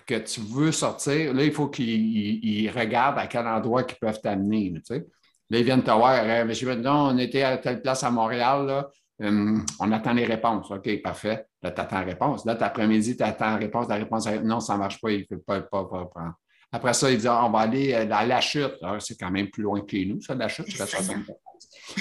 que 0.06 0.16
tu 0.16 0.42
veux 0.42 0.72
sortir, 0.72 1.34
là, 1.34 1.44
il 1.44 1.52
faut 1.52 1.70
qu'ils 1.70 2.70
regardent 2.76 3.20
à 3.20 3.28
quel 3.28 3.48
endroit 3.48 3.84
ils 3.88 3.96
peuvent 3.96 4.20
t'amener. 4.22 4.74
Tu 4.76 4.82
sais. 4.84 5.06
Là, 5.50 5.60
ils 5.60 5.64
viennent 5.64 5.84
te 5.84 5.92
voir. 5.92 6.22
Euh, 6.24 6.46
Monsieur, 6.46 6.74
non, 6.76 7.10
on 7.12 7.18
était 7.18 7.44
à 7.44 7.58
telle 7.58 7.82
place 7.82 8.04
à 8.04 8.12
Montréal, 8.12 8.66
là. 8.66 8.90
Hum, 9.22 9.64
on 9.80 9.92
attend 9.92 10.14
les 10.14 10.26
réponses. 10.26 10.72
OK, 10.72 11.02
parfait. 11.02 11.46
Là, 11.62 11.72
tu 11.72 11.80
attends 11.80 12.00
la 12.00 12.06
réponse. 12.06 12.46
Là, 12.46 12.58
après-midi, 12.60 13.16
tu 13.16 13.24
attends 13.24 13.52
la 13.52 13.58
réponse. 13.58 13.88
La 13.88 13.96
réponse, 13.96 14.28
non, 14.44 14.60
ça 14.60 14.74
ne 14.74 14.80
marche 14.80 15.00
pas, 15.00 15.12
il 15.12 15.20
ne 15.20 15.26
peut 15.26 15.40
pas, 15.40 15.62
pas, 15.62 15.86
pas 15.86 16.06
prendre. 16.06 16.34
Après 16.72 16.94
ça, 16.94 17.12
il 17.12 17.20
dit 17.20 17.28
ah, 17.28 17.46
on 17.46 17.52
va 17.52 17.60
aller 17.60 17.94
à 17.94 18.26
la 18.26 18.42
chute. 18.42 18.74
C'est 19.00 19.18
quand 19.18 19.30
même 19.30 19.50
plus 19.50 19.64
loin 19.64 19.82
que 19.82 20.06
nous, 20.06 20.20
ça, 20.22 20.34
la 20.34 20.48
chute. 20.48 20.66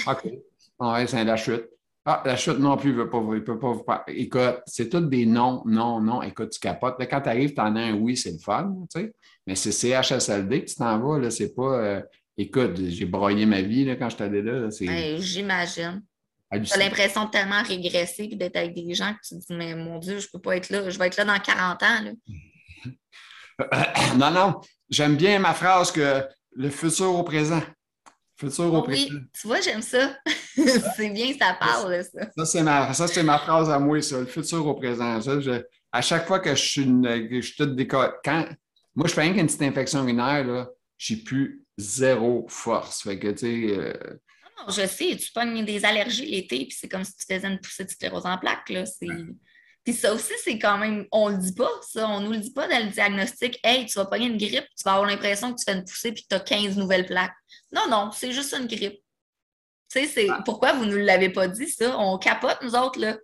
OK. 0.07 0.31
Ouais, 0.79 1.07
c'est 1.07 1.23
la 1.23 1.37
chute. 1.37 1.69
Ah, 2.05 2.21
la 2.25 2.35
chute 2.35 2.59
non 2.59 2.75
plus, 2.75 2.89
il 2.89 2.97
ne 2.97 3.03
peut 3.39 3.57
pas 3.59 3.71
vous 3.71 3.83
parler. 3.83 4.13
Écoute, 4.15 4.61
c'est 4.65 4.89
tout 4.89 4.99
des 4.99 5.25
non, 5.25 5.63
non, 5.65 6.01
non. 6.01 6.21
Écoute, 6.21 6.49
tu 6.49 6.59
capotes. 6.59 6.95
quand 6.99 7.21
tu 7.21 7.29
arrives, 7.29 7.53
tu 7.53 7.61
en 7.61 7.75
as 7.77 7.81
un 7.81 7.93
oui, 7.93 8.17
c'est 8.17 8.31
le 8.31 8.39
fun, 8.39 8.75
tu 8.93 8.99
sais. 8.99 9.13
Mais 9.47 9.55
c'est 9.55 9.71
CHSLD 9.71 10.65
que 10.65 10.69
tu 10.69 10.75
t'en 10.75 10.99
vas, 10.99 11.19
là. 11.19 11.31
C'est 11.31 11.55
pas. 11.55 11.79
Euh, 11.79 12.01
écoute, 12.37 12.77
j'ai 12.87 13.05
broyé 13.05 13.45
ma 13.45 13.61
vie 13.61 13.85
là, 13.85 13.95
quand 13.95 14.09
je 14.09 14.21
allé 14.21 14.41
là. 14.41 14.69
J'imagine. 15.17 16.03
Tu 16.51 16.73
as 16.73 16.77
l'impression 16.77 17.25
de 17.25 17.31
tellement 17.31 17.63
régresser 17.63 18.29
et 18.31 18.35
d'être 18.35 18.57
avec 18.57 18.75
des 18.75 18.93
gens 18.93 19.13
que 19.13 19.19
tu 19.25 19.39
te 19.39 19.47
dis, 19.47 19.57
mais 19.57 19.73
mon 19.73 19.97
Dieu, 19.97 20.19
je 20.19 20.27
ne 20.27 20.31
peux 20.33 20.41
pas 20.41 20.57
être 20.57 20.69
là. 20.69 20.89
Je 20.89 20.99
vais 20.99 21.07
être 21.07 21.17
là 21.17 21.25
dans 21.25 21.39
40 21.39 21.83
ans. 21.83 22.01
Là. 22.03 22.13
non, 24.17 24.31
non, 24.31 24.61
j'aime 24.89 25.15
bien 25.15 25.39
ma 25.39 25.53
phrase 25.53 25.91
que 25.91 26.23
le 26.51 26.69
futur 26.69 27.15
au 27.15 27.23
présent. 27.23 27.61
Futur 28.43 28.73
au 28.73 28.81
présent. 28.81 29.07
Oui, 29.09 29.19
tu 29.39 29.47
vois, 29.47 29.61
j'aime 29.61 29.81
ça. 29.81 30.17
c'est 30.95 31.09
bien, 31.09 31.33
ça 31.39 31.57
parle, 31.59 32.03
ça. 32.03 32.29
Ça, 32.37 32.45
c'est 32.45 32.63
ma, 32.63 32.91
ma, 33.23 33.39
phrase 33.39 33.69
à 33.69 33.79
moi, 33.79 34.01
ça, 34.01 34.19
le 34.19 34.25
futur 34.25 34.65
au 34.65 34.75
présent. 34.75 35.19
à 35.91 36.01
chaque 36.01 36.27
fois 36.27 36.39
que 36.39 36.51
je 36.51 36.61
suis, 36.61 36.83
une, 36.83 37.27
je 37.29 37.41
suis 37.41 37.55
toute 37.55 37.77
quand 37.87 38.47
moi, 38.95 39.07
je 39.07 39.13
fais 39.13 39.27
une 39.27 39.45
petite 39.45 39.61
infection 39.61 40.03
urinaire, 40.03 40.45
là, 40.45 40.69
j'ai 40.97 41.17
plus 41.17 41.65
zéro 41.77 42.45
force. 42.47 43.03
Fait 43.03 43.17
que, 43.17 43.29
tu 43.29 43.37
sais, 43.37 43.77
euh, 43.77 43.93
non, 44.59 44.71
je 44.71 44.85
sais, 44.85 45.17
tu 45.17 45.31
pognes 45.33 45.65
des 45.65 45.83
allergies 45.83 46.25
l'été, 46.25 46.65
puis 46.65 46.77
c'est 46.79 46.87
comme 46.87 47.03
si 47.03 47.15
tu 47.15 47.25
faisais 47.25 47.47
une 47.47 47.59
poussée 47.59 47.85
de 47.85 47.89
sclérose 47.89 48.25
en 48.25 48.37
plaques. 48.37 48.69
Là. 48.69 48.85
C'est... 48.85 49.07
Puis 49.83 49.93
ça 49.93 50.13
aussi, 50.13 50.31
c'est 50.43 50.57
quand 50.57 50.77
même, 50.77 51.05
on 51.11 51.29
le 51.29 51.37
dit 51.37 51.53
pas, 51.53 51.69
ça, 51.81 52.07
on 52.07 52.21
nous 52.21 52.31
le 52.31 52.37
dit 52.37 52.51
pas 52.51 52.67
dans 52.67 52.85
le 52.85 52.89
diagnostic. 52.89 53.59
Hey, 53.63 53.85
tu 53.85 53.95
vas 53.95 54.05
pogner 54.05 54.27
une 54.27 54.37
grippe, 54.37 54.65
tu 54.77 54.83
vas 54.85 54.93
avoir 54.93 55.09
l'impression 55.09 55.53
que 55.53 55.59
tu 55.59 55.65
fais 55.65 55.77
une 55.77 55.83
poussée 55.83 56.13
puis 56.13 56.23
que 56.23 56.29
tu 56.29 56.35
as 56.35 56.39
15 56.39 56.77
nouvelles 56.77 57.05
plaques. 57.05 57.35
Non, 57.71 57.89
non, 57.89 58.11
c'est 58.11 58.31
juste 58.31 58.53
une 58.57 58.67
grippe. 58.67 59.01
Tu 59.91 59.99
sais, 59.99 60.07
c'est 60.07 60.27
pourquoi 60.45 60.73
vous 60.73 60.85
ne 60.85 60.91
nous 60.91 61.05
l'avez 61.05 61.29
pas 61.29 61.47
dit, 61.47 61.67
ça? 61.67 61.97
On 61.99 62.17
capote, 62.17 62.59
nous 62.61 62.75
autres, 62.75 62.99
là. 62.99 63.17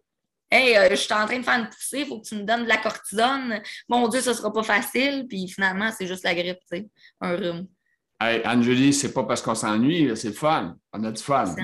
Hey, 0.52 0.76
euh, 0.76 0.90
je 0.90 0.96
suis 0.96 1.14
en 1.14 1.26
train 1.26 1.40
de 1.40 1.44
faire 1.44 1.60
une 1.60 1.70
poussée, 1.70 2.00
il 2.00 2.08
faut 2.08 2.20
que 2.20 2.28
tu 2.28 2.36
me 2.36 2.44
donnes 2.44 2.64
de 2.64 2.70
la 2.70 2.78
cortisone. 2.78 3.62
Mon 3.88 4.08
Dieu, 4.08 4.20
ça 4.20 4.34
sera 4.34 4.52
pas 4.52 4.64
facile. 4.64 5.28
Puis 5.30 5.48
finalement, 5.48 5.92
c'est 5.96 6.08
juste 6.08 6.24
la 6.24 6.34
grippe, 6.34 6.60
tu 6.70 6.78
sais, 6.78 6.88
un 7.22 7.36
rhume. 7.36 7.68
Hey, 8.20 8.42
Angélie, 8.46 8.92
c'est 8.94 9.14
pas 9.14 9.24
parce 9.24 9.42
qu'on 9.42 9.56
s'ennuie, 9.56 10.12
c'est 10.18 10.30
le 10.30 10.34
fun. 10.34 10.76
On 10.92 11.04
a 11.06 11.12
du 11.12 11.22
fun. 11.22 11.56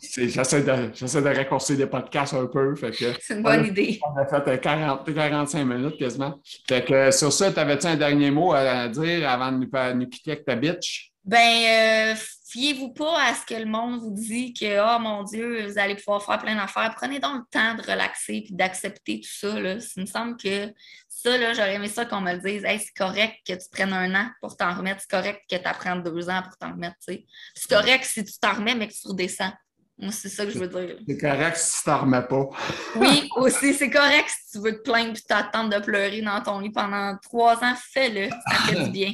J'essaie 0.00 0.62
de, 0.62 1.20
de, 1.20 1.36
raccourcir 1.36 1.76
des 1.76 1.86
podcasts 1.86 2.34
un 2.34 2.46
peu. 2.46 2.74
C'est 3.20 3.34
une 3.34 3.42
bonne 3.42 3.66
idée. 3.66 4.00
On 4.02 4.18
a 4.18 4.26
fait 4.26 4.60
40, 4.60 5.14
45 5.14 5.64
minutes 5.64 5.98
quasiment. 5.98 6.40
Fait 6.66 6.84
que, 6.84 7.10
sur 7.10 7.32
ça, 7.32 7.52
tu 7.52 7.58
avais-tu 7.58 7.86
un 7.86 7.96
dernier 7.96 8.30
mot 8.30 8.52
à 8.52 8.88
dire 8.88 9.28
avant 9.28 9.52
de 9.52 9.58
nous, 9.92 10.08
quitter 10.08 10.32
avec 10.32 10.44
ta 10.44 10.56
bitch? 10.56 11.12
Ben, 11.22 11.36
euh, 11.38 12.14
fiez-vous 12.48 12.92
pas 12.92 13.22
à 13.22 13.34
ce 13.34 13.44
que 13.44 13.54
le 13.54 13.66
monde 13.66 14.00
vous 14.00 14.10
dit 14.10 14.54
que, 14.54 14.80
oh 14.80 14.98
mon 14.98 15.22
Dieu, 15.22 15.66
vous 15.66 15.78
allez 15.78 15.94
pouvoir 15.94 16.24
faire 16.24 16.38
plein 16.38 16.56
d'affaires. 16.56 16.94
Prenez 16.96 17.20
donc 17.20 17.42
le 17.42 17.44
temps 17.50 17.74
de 17.74 17.82
relaxer 17.82 18.46
et 18.48 18.54
d'accepter 18.54 19.20
tout 19.20 19.30
ça. 19.30 19.60
Là. 19.60 19.76
Il 19.96 20.02
me 20.02 20.06
semble 20.06 20.36
que 20.38 20.72
ça, 21.08 21.52
j'aurais 21.52 21.74
aimé 21.74 21.88
ça 21.88 22.06
qu'on 22.06 22.22
me 22.22 22.32
le 22.32 22.40
dise. 22.40 22.64
Hey, 22.64 22.78
c'est 22.78 22.96
correct 22.96 23.36
que 23.46 23.52
tu 23.52 23.68
prennes 23.70 23.92
un 23.92 24.14
an 24.14 24.30
pour 24.40 24.56
t'en 24.56 24.74
remettre. 24.74 25.02
C'est 25.02 25.10
correct 25.10 25.42
que 25.50 25.56
tu 25.56 25.64
apprennes 25.66 26.02
deux 26.02 26.30
ans 26.30 26.42
pour 26.42 26.56
t'en 26.56 26.72
remettre. 26.72 26.96
C'est 27.00 27.26
correct 27.68 28.04
si 28.04 28.24
tu 28.24 28.32
t'en 28.40 28.54
remets, 28.54 28.74
mais 28.74 28.88
que 28.88 28.94
tu 28.94 29.06
redescends. 29.06 29.52
Moi, 30.00 30.12
c'est 30.12 30.30
ça 30.30 30.46
que 30.46 30.50
je 30.50 30.58
veux 30.58 30.68
dire. 30.68 30.96
C'est 31.06 31.18
correct 31.18 31.56
si 31.56 31.78
tu 31.78 31.84
t'en 31.84 31.98
remets 32.00 32.22
pas. 32.22 32.48
oui, 32.96 33.28
aussi, 33.36 33.74
c'est 33.74 33.90
correct 33.90 34.28
si 34.28 34.52
tu 34.52 34.64
veux 34.64 34.76
te 34.78 34.82
plaindre 34.82 35.16
et 35.16 35.20
t'attendre 35.20 35.78
de 35.78 35.84
pleurer 35.84 36.22
dans 36.22 36.40
ton 36.42 36.58
lit 36.60 36.70
pendant 36.70 37.16
trois 37.22 37.62
ans, 37.62 37.74
fais-le. 37.92 38.30
Ça 38.30 38.56
fait 38.66 38.84
du 38.84 38.90
bien. 38.92 39.12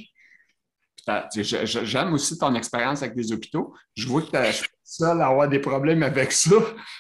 J'aime 1.36 2.14
aussi 2.14 2.38
ton 2.38 2.54
expérience 2.54 3.02
avec 3.02 3.16
les 3.16 3.32
hôpitaux. 3.32 3.74
Je 3.96 4.06
vois 4.06 4.22
que 4.22 4.30
tu 4.30 4.36
es 4.36 4.52
seul 4.82 5.20
à 5.20 5.26
avoir 5.26 5.48
des 5.48 5.60
problèmes 5.60 6.02
avec 6.02 6.32
ça. 6.32 6.56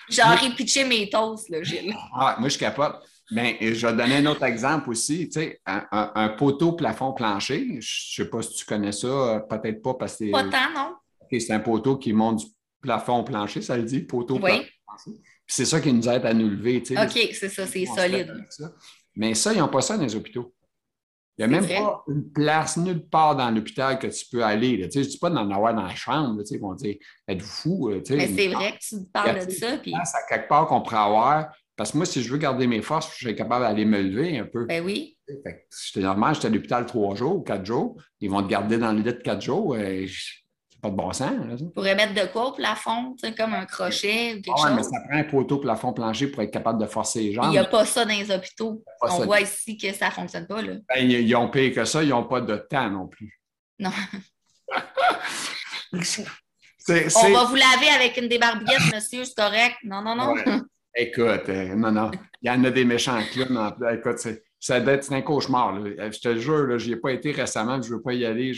J'aurais 0.08 0.50
pitché 0.56 0.84
mes 0.84 1.08
toasts, 1.08 1.48
là, 1.48 1.62
Gilles. 1.62 1.94
Ah, 2.14 2.36
moi, 2.38 2.48
je 2.48 2.58
capote. 2.58 2.96
Bien, 3.30 3.56
je 3.60 3.86
vais 3.86 3.92
te 3.92 3.96
donner 3.96 4.16
un 4.18 4.26
autre 4.26 4.44
exemple 4.44 4.90
aussi. 4.90 5.28
Tu 5.28 5.40
sais, 5.40 5.60
un, 5.66 6.28
poteau 6.38 6.72
plafond-plancher, 6.72 7.80
je 7.80 8.22
ne 8.22 8.24
sais 8.24 8.30
pas 8.30 8.42
si 8.42 8.54
tu 8.54 8.64
connais 8.64 8.92
ça, 8.92 9.08
euh, 9.08 9.40
peut-être 9.40 9.82
pas 9.82 9.94
parce 9.94 10.16
que. 10.16 10.30
Pas 10.30 10.44
tant, 10.44 10.72
non. 10.74 10.94
c'est 11.28 11.50
un 11.50 11.58
poteau 11.58 11.96
qui 11.96 12.12
monte 12.12 12.38
du 12.38 12.46
plafond 12.86 13.24
plancher, 13.24 13.62
ça 13.62 13.76
le 13.76 13.82
dit, 13.82 14.00
poteau 14.00 14.38
oui. 14.40 14.62
C'est 15.46 15.64
ça 15.64 15.80
qui 15.80 15.92
nous 15.92 16.08
aide 16.08 16.24
à 16.24 16.32
nous 16.32 16.48
lever. 16.48 16.82
OK, 16.90 17.30
c'est 17.32 17.48
ça, 17.48 17.66
c'est 17.66 17.84
solide. 17.86 18.32
Mais 19.14 19.34
ça, 19.34 19.52
ils 19.52 19.58
n'ont 19.58 19.68
pas 19.68 19.80
ça 19.80 19.96
dans 19.96 20.02
les 20.02 20.14
hôpitaux. 20.14 20.52
Il 21.38 21.46
n'y 21.46 21.54
a 21.54 21.60
même 21.60 21.68
pas 21.68 22.02
une 22.08 22.32
place 22.32 22.78
nulle 22.78 23.06
part 23.06 23.36
dans 23.36 23.50
l'hôpital 23.50 23.98
que 23.98 24.06
tu 24.06 24.24
peux 24.30 24.42
aller. 24.42 24.78
Là. 24.78 24.86
Tu 24.86 24.92
sais, 24.92 25.02
je 25.02 25.08
ne 25.08 25.12
dis 25.12 25.18
pas 25.18 25.28
d'en 25.28 25.50
avoir 25.50 25.74
dans 25.74 25.82
la 25.82 25.94
chambre. 25.94 26.42
ils 26.50 26.58
vont 26.58 26.72
dire 26.74 26.96
Êtes-vous 27.28 27.46
fou 27.46 27.90
euh, 27.90 28.02
Mais 28.08 28.26
c'est 28.26 28.48
vrai 28.48 28.72
que 28.72 28.78
tu 28.78 29.04
parles 29.12 29.46
de 29.46 29.50
ça. 29.50 29.76
Puis... 29.76 29.92
place 29.92 30.14
à 30.14 30.26
quelque 30.26 30.48
part 30.48 30.66
qu'on 30.66 30.80
pourrait 30.80 30.96
avoir. 30.96 31.54
Parce 31.76 31.92
que 31.92 31.98
moi, 31.98 32.06
si 32.06 32.22
je 32.22 32.32
veux 32.32 32.38
garder 32.38 32.66
mes 32.66 32.80
forces, 32.80 33.10
je 33.18 33.26
suis 33.26 33.36
capable 33.36 33.66
d'aller 33.66 33.84
me 33.84 34.00
lever 34.00 34.38
un 34.38 34.46
peu. 34.46 34.64
Ben 34.64 34.82
oui. 34.82 35.18
C'était 35.68 36.00
normal, 36.00 36.34
j'étais 36.34 36.46
à 36.46 36.50
l'hôpital 36.50 36.86
trois 36.86 37.14
jours, 37.14 37.44
quatre 37.44 37.66
jours. 37.66 38.00
Ils 38.20 38.30
vont 38.30 38.42
te 38.42 38.48
garder 38.48 38.78
dans 38.78 38.92
le 38.92 38.98
lit 38.98 39.04
de 39.04 39.10
quatre 39.10 39.42
jours. 39.42 39.76
Et 39.76 40.06
pas 40.80 40.90
de 40.90 40.94
bon 40.94 41.12
sens. 41.12 41.32
Tu 41.58 41.64
pourrais 41.70 41.94
mettre 41.94 42.14
de 42.14 42.26
quoi 42.30 42.48
au 42.48 42.52
plafond, 42.52 43.16
comme 43.36 43.54
un 43.54 43.66
crochet 43.66 44.34
ou 44.34 44.42
quelque 44.42 44.54
ah, 44.58 44.68
chose? 44.68 44.76
mais 44.76 44.82
ça 44.82 45.00
prend 45.08 45.18
un 45.18 45.24
poteau 45.24 45.58
plafond 45.58 45.92
plancher 45.92 46.28
pour 46.28 46.42
être 46.42 46.50
capable 46.50 46.80
de 46.80 46.86
forcer 46.86 47.20
les 47.20 47.32
jambes. 47.32 47.46
Il 47.46 47.50
n'y 47.50 47.58
a 47.58 47.64
pas 47.64 47.84
ça 47.84 48.04
dans 48.04 48.14
les 48.14 48.30
hôpitaux. 48.30 48.82
On 49.02 49.24
voit 49.24 49.40
ici 49.40 49.76
que 49.76 49.92
ça 49.92 50.06
ne 50.06 50.12
fonctionne 50.12 50.46
pas. 50.46 50.62
Là. 50.62 50.74
Ben, 50.88 51.10
ils 51.10 51.36
ont 51.36 51.48
payé 51.48 51.72
que 51.72 51.84
ça, 51.84 52.02
ils 52.02 52.10
n'ont 52.10 52.24
pas 52.24 52.40
de 52.40 52.56
temps 52.56 52.90
non 52.90 53.06
plus. 53.08 53.40
Non. 53.78 53.90
On 55.92 57.30
va 57.32 57.44
vous 57.44 57.54
laver 57.56 57.88
avec 57.94 58.16
une 58.16 58.28
débarbouillette, 58.28 58.94
monsieur, 58.94 59.24
c'est 59.24 59.34
correct. 59.34 59.76
Non, 59.84 60.02
non, 60.02 60.14
non. 60.14 60.34
Écoute, 60.94 61.48
euh, 61.48 61.74
non, 61.74 61.90
non. 61.90 62.10
Il 62.42 62.48
y 62.48 62.50
en 62.50 62.62
a 62.64 62.70
des 62.70 62.84
méchants 62.84 63.20
clowns. 63.32 63.74
Écoute, 63.92 64.26
ça 64.58 64.80
doit 64.80 64.94
être 64.94 65.12
un 65.12 65.22
cauchemar. 65.22 65.74
Euh, 65.76 66.10
je 66.10 66.18
te 66.18 66.28
le 66.28 66.40
jure, 66.40 66.78
je 66.78 66.86
n'y 66.86 66.92
ai 66.92 66.96
pas 66.96 67.12
été 67.12 67.32
récemment, 67.32 67.80
je 67.80 67.90
ne 67.90 67.96
veux 67.96 68.02
pas 68.02 68.14
y 68.14 68.24
aller. 68.24 68.52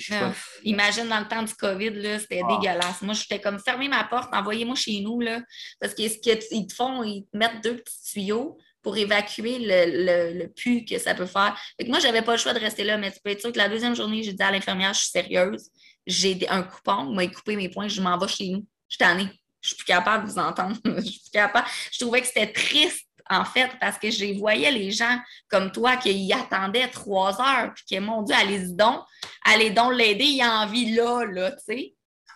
Imagine 0.65 1.09
dans 1.09 1.19
le 1.21 1.29
temps 1.29 1.43
du 1.43 1.55
COVID, 1.55 2.19
c'était 2.21 2.43
ah. 2.45 2.57
dégueulasse. 2.57 3.03
Moi, 3.03 3.15
j'étais 3.15 3.41
comme 3.41 3.59
fermez 3.59 3.89
ma 3.89 4.05
porte, 4.05 4.33
envoyez-moi 4.33 4.75
chez 4.75 5.01
nous. 5.01 5.21
Là, 5.21 5.41
parce 5.81 5.95
qu'ils 5.95 6.21
te 6.21 6.75
font, 6.75 7.03
ils 7.03 7.27
te 7.31 7.37
mettent 7.37 7.63
deux 7.63 7.77
petits 7.77 8.13
tuyaux 8.13 8.59
pour 8.83 8.97
évacuer 8.97 9.59
le, 9.61 10.39
le, 10.39 10.47
pu 10.47 10.85
que 10.85 10.99
ça 10.99 11.15
peut 11.15 11.27
faire. 11.27 11.57
moi, 11.87 11.99
je 11.99 12.07
n'avais 12.07 12.23
pas 12.23 12.33
le 12.33 12.39
choix 12.39 12.55
de 12.55 12.61
rester 12.61 12.85
là, 12.85 12.97
mais 12.97 13.11
tu 13.11 13.19
peux 13.23 13.31
être 13.31 13.41
sûr 13.41 13.53
que 13.53 13.59
la 13.59 13.69
deuxième 13.69 13.97
journée, 13.97 14.23
j'ai 14.23 14.33
dit 14.33 14.43
à 14.43 14.51
l'infirmière, 14.53 14.95
je 14.95 15.01
suis 15.01 15.11
sérieuse. 15.11 15.69
J'ai 16.07 16.49
un 16.49 16.63
coupon, 16.63 17.11
il 17.11 17.17
m'a 17.17 17.27
coupé 17.27 17.57
mes 17.57 17.69
points, 17.69 17.89
je 17.89 18.01
m'en 18.01 18.17
vais 18.17 18.29
chez 18.29 18.49
nous. 18.49 18.65
Je 18.89 18.95
suis 18.95 18.99
tannée. 18.99 19.29
Je 19.61 19.71
suis 19.71 19.77
plus 19.77 19.85
capable 19.85 20.27
de 20.27 20.33
vous 20.33 20.39
entendre. 20.39 20.77
je 20.85 21.03
suis 21.03 21.31
capable. 21.33 21.67
Je 21.93 21.99
trouvais 21.99 22.21
que 22.21 22.29
c'était 22.29 22.53
triste 22.53 23.08
en 23.31 23.45
fait, 23.45 23.71
parce 23.81 23.99
que 23.99 24.11
je 24.11 24.39
voyais 24.39 24.71
les 24.71 24.91
gens 24.91 25.19
comme 25.49 25.71
toi 25.71 25.97
qui 25.97 26.13
y 26.13 26.33
attendaient 26.33 26.89
trois 26.89 27.41
heures, 27.41 27.73
puis 27.75 27.85
qui, 27.85 28.01
mon 28.01 28.23
Dieu, 28.23 28.35
allez-y 28.39 28.75
donc, 28.75 29.05
allez 29.45 29.71
donc 29.71 29.95
l'aider, 29.95 30.25
il 30.25 30.43
a 30.43 30.63
envie 30.63 30.95
là, 30.95 31.25
là, 31.25 31.53
tu 31.53 31.59
sais. 31.67 31.95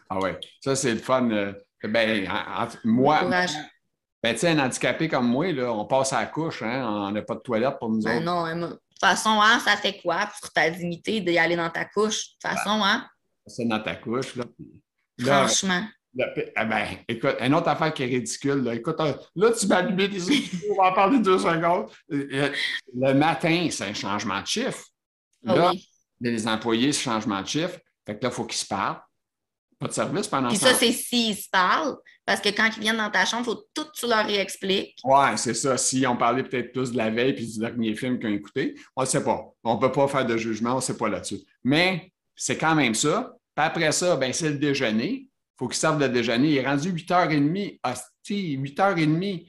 Ah 0.08 0.18
ouais, 0.18 0.38
ça, 0.60 0.76
c'est 0.76 0.92
le 0.92 0.98
fun. 0.98 1.30
Euh, 1.30 1.52
ben, 1.82 2.28
moi, 2.84 3.24
ben, 3.24 4.34
tu 4.34 4.38
sais, 4.38 4.50
un 4.50 4.58
handicapé 4.58 5.08
comme 5.08 5.26
moi, 5.26 5.52
là, 5.52 5.72
on 5.72 5.84
passe 5.84 6.12
à 6.12 6.20
la 6.20 6.26
couche, 6.26 6.62
hein, 6.62 6.86
on 6.86 7.10
n'a 7.10 7.22
pas 7.22 7.34
de 7.34 7.40
toilette 7.40 7.78
pour 7.78 7.88
nous 7.88 8.02
ben 8.02 8.18
autres. 8.18 8.54
Non, 8.54 8.66
de 8.66 8.70
toute 8.72 9.00
façon, 9.00 9.40
hein, 9.40 9.58
ça 9.58 9.76
fait 9.76 10.00
quoi 10.00 10.28
pour 10.40 10.52
ta 10.52 10.70
dignité 10.70 11.20
d'y 11.20 11.38
aller 11.38 11.56
dans 11.56 11.70
ta 11.70 11.84
couche? 11.84 12.28
De 12.28 12.32
toute 12.32 12.42
façon, 12.42 12.82
hein? 12.84 13.08
C'est 13.46 13.64
dans 13.64 13.82
ta 13.82 13.96
couche, 13.96 14.36
là. 14.36 14.44
Franchement. 15.20 15.84
Ah 16.54 16.64
ben, 16.64 16.86
écoute, 17.08 17.36
une 17.40 17.54
autre 17.54 17.68
affaire 17.68 17.92
qui 17.94 18.02
est 18.02 18.06
ridicule. 18.06 18.62
Là, 18.62 18.74
écoute, 18.74 19.00
euh, 19.00 19.14
là, 19.34 19.50
tu 19.52 19.66
m'as 19.66 19.76
allumé 19.76 20.08
des 20.08 20.20
on 20.70 20.74
va 20.76 20.90
en 20.90 20.92
parler 20.92 21.18
deux 21.20 21.38
secondes. 21.38 21.88
Euh, 22.12 22.28
euh, 22.32 22.52
le 22.94 23.14
matin, 23.14 23.68
c'est 23.70 23.84
un 23.84 23.94
changement 23.94 24.40
de 24.40 24.46
chiffre. 24.46 24.84
Ah 25.46 25.54
là, 25.54 25.72
les 26.20 26.46
employés, 26.46 26.92
c'est 26.92 27.02
changement 27.02 27.40
de 27.40 27.46
chiffre. 27.46 27.78
Fait 28.06 28.16
que 28.18 28.24
là, 28.24 28.30
il 28.30 28.34
faut 28.34 28.44
qu'ils 28.44 28.58
se 28.58 28.66
parlent. 28.66 29.00
Pas 29.78 29.88
de 29.88 29.92
service 29.92 30.28
pendant 30.28 30.48
Puis 30.48 30.58
ça, 30.58 30.74
c'est 30.74 30.92
s'ils 30.92 31.36
se 31.36 31.48
parlent, 31.50 31.96
parce 32.24 32.40
que 32.40 32.50
quand 32.50 32.70
ils 32.76 32.82
viennent 32.82 32.98
dans 32.98 33.10
ta 33.10 33.24
chambre, 33.24 33.42
il 33.42 33.52
faut 33.52 33.64
tout 33.74 33.90
tu 33.92 34.06
leur 34.06 34.24
réexpliques. 34.24 34.96
Oui, 35.02 35.26
c'est 35.36 35.54
ça. 35.54 35.76
Si 35.76 36.06
on 36.06 36.16
parlait 36.16 36.44
peut-être 36.44 36.72
plus 36.72 36.92
de 36.92 36.96
la 36.96 37.10
veille 37.10 37.32
puis 37.32 37.50
du 37.50 37.58
dernier 37.58 37.94
film 37.96 38.18
qu'ils 38.18 38.28
ont 38.28 38.34
écouté, 38.34 38.74
on 38.94 39.02
ne 39.02 39.06
sait 39.06 39.24
pas. 39.24 39.42
On 39.64 39.74
ne 39.74 39.80
peut 39.80 39.90
pas 39.90 40.06
faire 40.06 40.26
de 40.26 40.36
jugement, 40.36 40.74
on 40.74 40.76
ne 40.76 40.80
sait 40.80 40.96
pas 40.96 41.08
là-dessus. 41.08 41.40
Mais 41.64 42.12
c'est 42.36 42.58
quand 42.58 42.76
même 42.76 42.94
ça. 42.94 43.32
Puis 43.56 43.64
après 43.64 43.90
ça, 43.90 44.14
ben, 44.16 44.32
c'est 44.32 44.50
le 44.50 44.58
déjeuner 44.58 45.28
faut 45.62 45.68
qu'ils 45.68 45.78
servent 45.78 46.00
le 46.00 46.08
déjeuner. 46.08 46.48
Il 46.48 46.56
est 46.56 46.66
rendu 46.66 46.92
8h30. 46.92 47.78
Hostie, 47.84 48.58
8h30. 48.58 49.46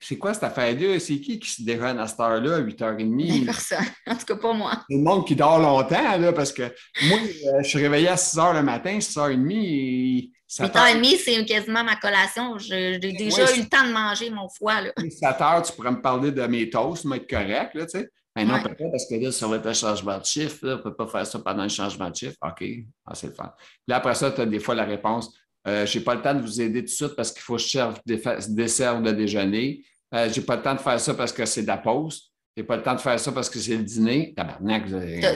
C'est 0.00 0.18
quoi 0.18 0.34
cette 0.34 0.44
affaire-là? 0.44 0.98
C'est 0.98 1.20
qui 1.20 1.38
qui 1.38 1.48
se 1.48 1.62
déjeune 1.62 1.98
à 1.98 2.08
cette 2.08 2.18
heure-là, 2.18 2.56
à 2.56 2.60
8h30? 2.60 3.44
Personne. 3.46 3.84
En 4.08 4.16
tout 4.16 4.26
cas, 4.26 4.36
pas 4.36 4.52
moi. 4.52 4.72
C'est 4.88 4.96
le 4.96 5.02
monde 5.02 5.26
qui 5.26 5.36
dort 5.36 5.60
longtemps, 5.60 6.18
là, 6.18 6.32
parce 6.32 6.52
que 6.52 6.62
moi, 7.08 7.18
euh, 7.18 7.62
je 7.62 7.68
suis 7.68 7.78
réveillé 7.78 8.08
à 8.08 8.16
6h 8.16 8.54
le 8.54 8.62
matin, 8.62 8.98
6h30. 8.98 10.30
8h30, 10.50 11.18
c'est 11.24 11.44
quasiment 11.44 11.84
ma 11.84 11.94
collation. 11.96 12.58
J'ai 12.58 12.98
déjà 12.98 13.54
eu 13.54 13.60
le 13.60 13.68
temps 13.68 13.86
de 13.86 13.92
manger 13.92 14.30
mon 14.30 14.48
foie. 14.48 14.80
Là. 14.80 14.90
7h, 14.96 15.66
tu 15.66 15.72
pourrais 15.72 15.92
me 15.92 16.00
parler 16.00 16.32
de 16.32 16.42
mes 16.46 16.68
toasts, 16.68 17.04
mais 17.04 17.18
être 17.18 17.30
correct, 17.30 17.74
là, 17.74 17.86
tu 17.86 17.98
sais. 17.98 18.08
Mais 18.38 18.44
non, 18.44 18.90
parce 18.90 19.06
que 19.06 19.14
là, 19.16 19.32
ça 19.32 19.46
va 19.48 19.56
être 19.56 19.66
un 19.66 19.74
changement 19.74 20.18
de 20.18 20.24
chiffre. 20.24 20.58
on 20.62 20.66
ne 20.68 20.76
peut 20.76 20.94
pas 20.94 21.06
faire 21.06 21.26
ça 21.26 21.38
pendant 21.40 21.64
le 21.64 21.68
changement 21.68 22.08
de 22.08 22.14
chiffre. 22.14 22.36
OK, 22.42 22.64
ah, 23.06 23.14
c'est 23.14 23.28
le 23.28 23.34
fun. 23.34 23.52
Puis 23.86 23.94
après 23.94 24.14
ça, 24.14 24.30
tu 24.30 24.40
as 24.40 24.46
des 24.46 24.60
fois 24.60 24.74
la 24.74 24.84
réponse 24.84 25.32
euh, 25.66 25.84
Je 25.86 25.98
n'ai 25.98 26.04
pas 26.04 26.14
le 26.14 26.22
temps 26.22 26.34
de 26.34 26.40
vous 26.40 26.60
aider 26.60 26.80
tout 26.80 26.86
de 26.86 26.90
suite 26.90 27.16
parce 27.16 27.32
qu'il 27.32 27.42
faut 27.42 27.56
que 27.56 27.62
je 27.62 27.68
serve 27.68 27.98
des 28.06 28.16
de 28.16 29.10
déjeuner. 29.10 29.84
Euh, 30.14 30.28
je 30.32 30.38
n'ai 30.38 30.46
pas 30.46 30.56
le 30.56 30.62
temps 30.62 30.74
de 30.74 30.80
faire 30.80 31.00
ça 31.00 31.14
parce 31.14 31.32
que 31.32 31.44
c'est 31.44 31.62
de 31.62 31.66
la 31.66 31.78
pause. 31.78 32.32
Je 32.56 32.62
n'ai 32.62 32.66
pas 32.66 32.76
le 32.76 32.82
temps 32.82 32.94
de 32.94 33.00
faire 33.00 33.18
ça 33.18 33.32
parce 33.32 33.50
que 33.50 33.58
c'est 33.58 33.76
le 33.76 33.82
dîner. 33.82 34.34
Tabarnak. 34.36 34.86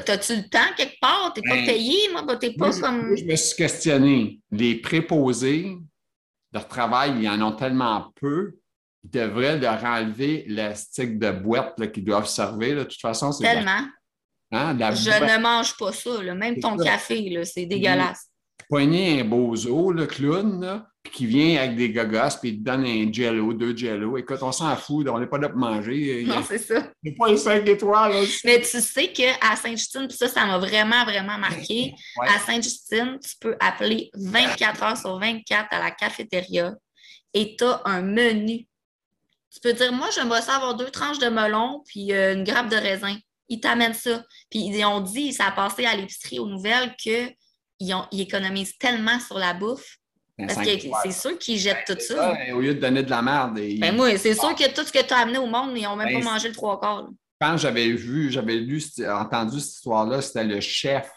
T'as-tu 0.05 0.36
le 0.36 0.48
temps 0.48 0.59
quelque 0.76 0.98
part? 1.00 1.32
Tu 1.34 1.40
n'es 1.40 1.48
pas 1.48 1.57
ben, 1.57 1.66
payé? 1.66 1.96
Moi, 2.12 2.22
ben, 2.22 2.36
t'es 2.36 2.53
pas 2.53 2.70
comme. 2.80 3.16
je 3.16 3.24
me 3.24 3.36
suis 3.36 3.57
questionné. 3.57 4.40
Les 4.50 4.76
préposés, 4.76 5.76
leur 6.53 6.68
travail, 6.68 7.14
ils 7.20 7.28
en 7.28 7.40
ont 7.42 7.53
tellement 7.53 8.12
peu 8.20 8.57
ils 9.05 9.11
devraient 9.11 9.59
leur 9.59 9.82
enlever 9.84 10.44
le 10.48 10.74
stick 10.74 11.18
de 11.18 11.30
boîte 11.30 11.90
qu'ils 11.92 12.05
doivent 12.05 12.28
servir. 12.28 12.76
De 12.76 12.84
toute 12.84 13.00
façon, 13.00 13.32
c'est. 13.32 13.44
Tellement. 13.44 13.86
Hein, 14.53 14.76
je 14.92 15.11
ne 15.11 15.40
mange 15.40 15.76
pas 15.78 15.92
ça. 15.92 16.11
Même 16.34 16.61
ton 16.61 16.76
café, 16.76 17.42
c'est 17.44 17.64
dégueulasse. 17.64 18.28
Poigner 18.68 19.20
un 19.20 19.24
bozo, 19.24 19.92
le 19.92 20.07
clown, 20.07 20.61
là, 20.61 20.86
puis 21.03 21.12
qui 21.12 21.26
vient 21.26 21.61
avec 21.61 21.76
des 21.76 21.90
gogos, 21.90 22.36
puis 22.40 22.50
il 22.50 22.59
te 22.59 22.64
donne 22.64 22.84
un 22.84 23.12
jello, 23.12 23.53
deux 23.53 23.76
jello. 23.76 24.16
Écoute, 24.16 24.38
on 24.42 24.53
s'en 24.53 24.76
fout, 24.76 25.07
on 25.09 25.18
n'est 25.18 25.26
pas 25.26 25.38
là 25.38 25.48
pour 25.48 25.59
manger. 25.59 26.24
Non, 26.26 26.42
c'est 26.46 26.59
ça. 26.59 26.86
C'est 27.03 27.12
pas 27.12 27.28
les 27.28 27.36
cinq 27.38 27.66
étoiles. 27.66 28.24
Mais 28.44 28.61
tu 28.61 28.80
sais 28.80 29.09
qu'à 29.09 29.57
Sainte-Justine, 29.57 30.07
puis 30.07 30.16
ça, 30.16 30.28
ça 30.28 30.46
m'a 30.46 30.59
vraiment, 30.59 31.05
vraiment 31.05 31.38
marqué. 31.38 31.94
À 32.20 32.38
Sainte-Justine, 32.38 33.18
tu 33.22 33.36
peux 33.40 33.57
appeler 33.59 34.11
24 34.14 34.82
heures 34.82 34.96
sur 34.96 35.18
24 35.18 35.68
à 35.70 35.78
la 35.80 35.90
cafétéria 35.90 36.74
et 37.34 37.57
tu 37.57 37.64
as 37.64 37.82
un 37.84 38.03
menu 38.03 38.66
tu 39.53 39.61
peux 39.61 39.72
dire, 39.72 39.92
moi, 39.92 40.09
j'aimerais 40.14 40.42
ça 40.42 40.57
avoir 40.57 40.76
deux 40.76 40.90
tranches 40.90 41.18
de 41.18 41.28
melon 41.28 41.82
puis 41.86 42.12
euh, 42.12 42.34
une 42.34 42.44
grappe 42.44 42.70
de 42.70 42.76
raisin. 42.76 43.16
Ils 43.48 43.61
t'amènent 43.61 43.94
ça. 43.94 44.22
Puis 44.50 44.61
ils 44.61 44.84
ont 44.84 45.00
dit, 45.00 45.32
ça 45.32 45.46
a 45.46 45.53
passé 45.53 45.84
à 45.84 45.94
l'épicerie 45.94 46.38
aux 46.38 46.46
nouvelles 46.46 46.94
qu'ils 46.96 47.34
ils 47.78 48.20
économisent 48.20 48.78
tellement 48.78 49.18
sur 49.20 49.38
la 49.38 49.53
bouffe. 49.53 49.98
Parce 50.38 50.55
que 50.55 50.70
c'est 51.03 51.12
sûr 51.12 51.38
qu'ils 51.38 51.59
jettent 51.59 51.84
tout 51.86 52.00
ça. 52.00 52.34
au 52.55 52.61
lieu 52.61 52.74
de 52.74 52.80
donner 52.80 53.03
de 53.03 53.11
la 53.11 53.20
merde. 53.20 53.61
Ben 53.78 53.94
moi, 53.94 54.16
c'est 54.16 54.34
sûr 54.34 54.55
que 54.55 54.74
tout 54.74 54.84
ce 54.84 54.92
que 54.92 55.05
tu 55.05 55.12
as 55.12 55.18
amené 55.18 55.38
au 55.38 55.46
monde, 55.46 55.76
ils 55.76 55.82
n'ont 55.82 55.96
même 55.96 56.09
ben, 56.09 56.24
pas 56.24 56.32
mangé 56.32 56.48
le 56.48 56.55
trois 56.55 56.80
quarts. 56.80 57.09
Quand 57.40 57.57
j'avais 57.59 57.90
vu, 57.90 58.30
j'avais 58.30 58.57
lu, 58.57 58.82
entendu 59.09 59.61
cette 59.61 59.74
histoire-là, 59.74 60.22
c'était 60.22 60.44
le 60.44 60.61
chef 60.61 61.11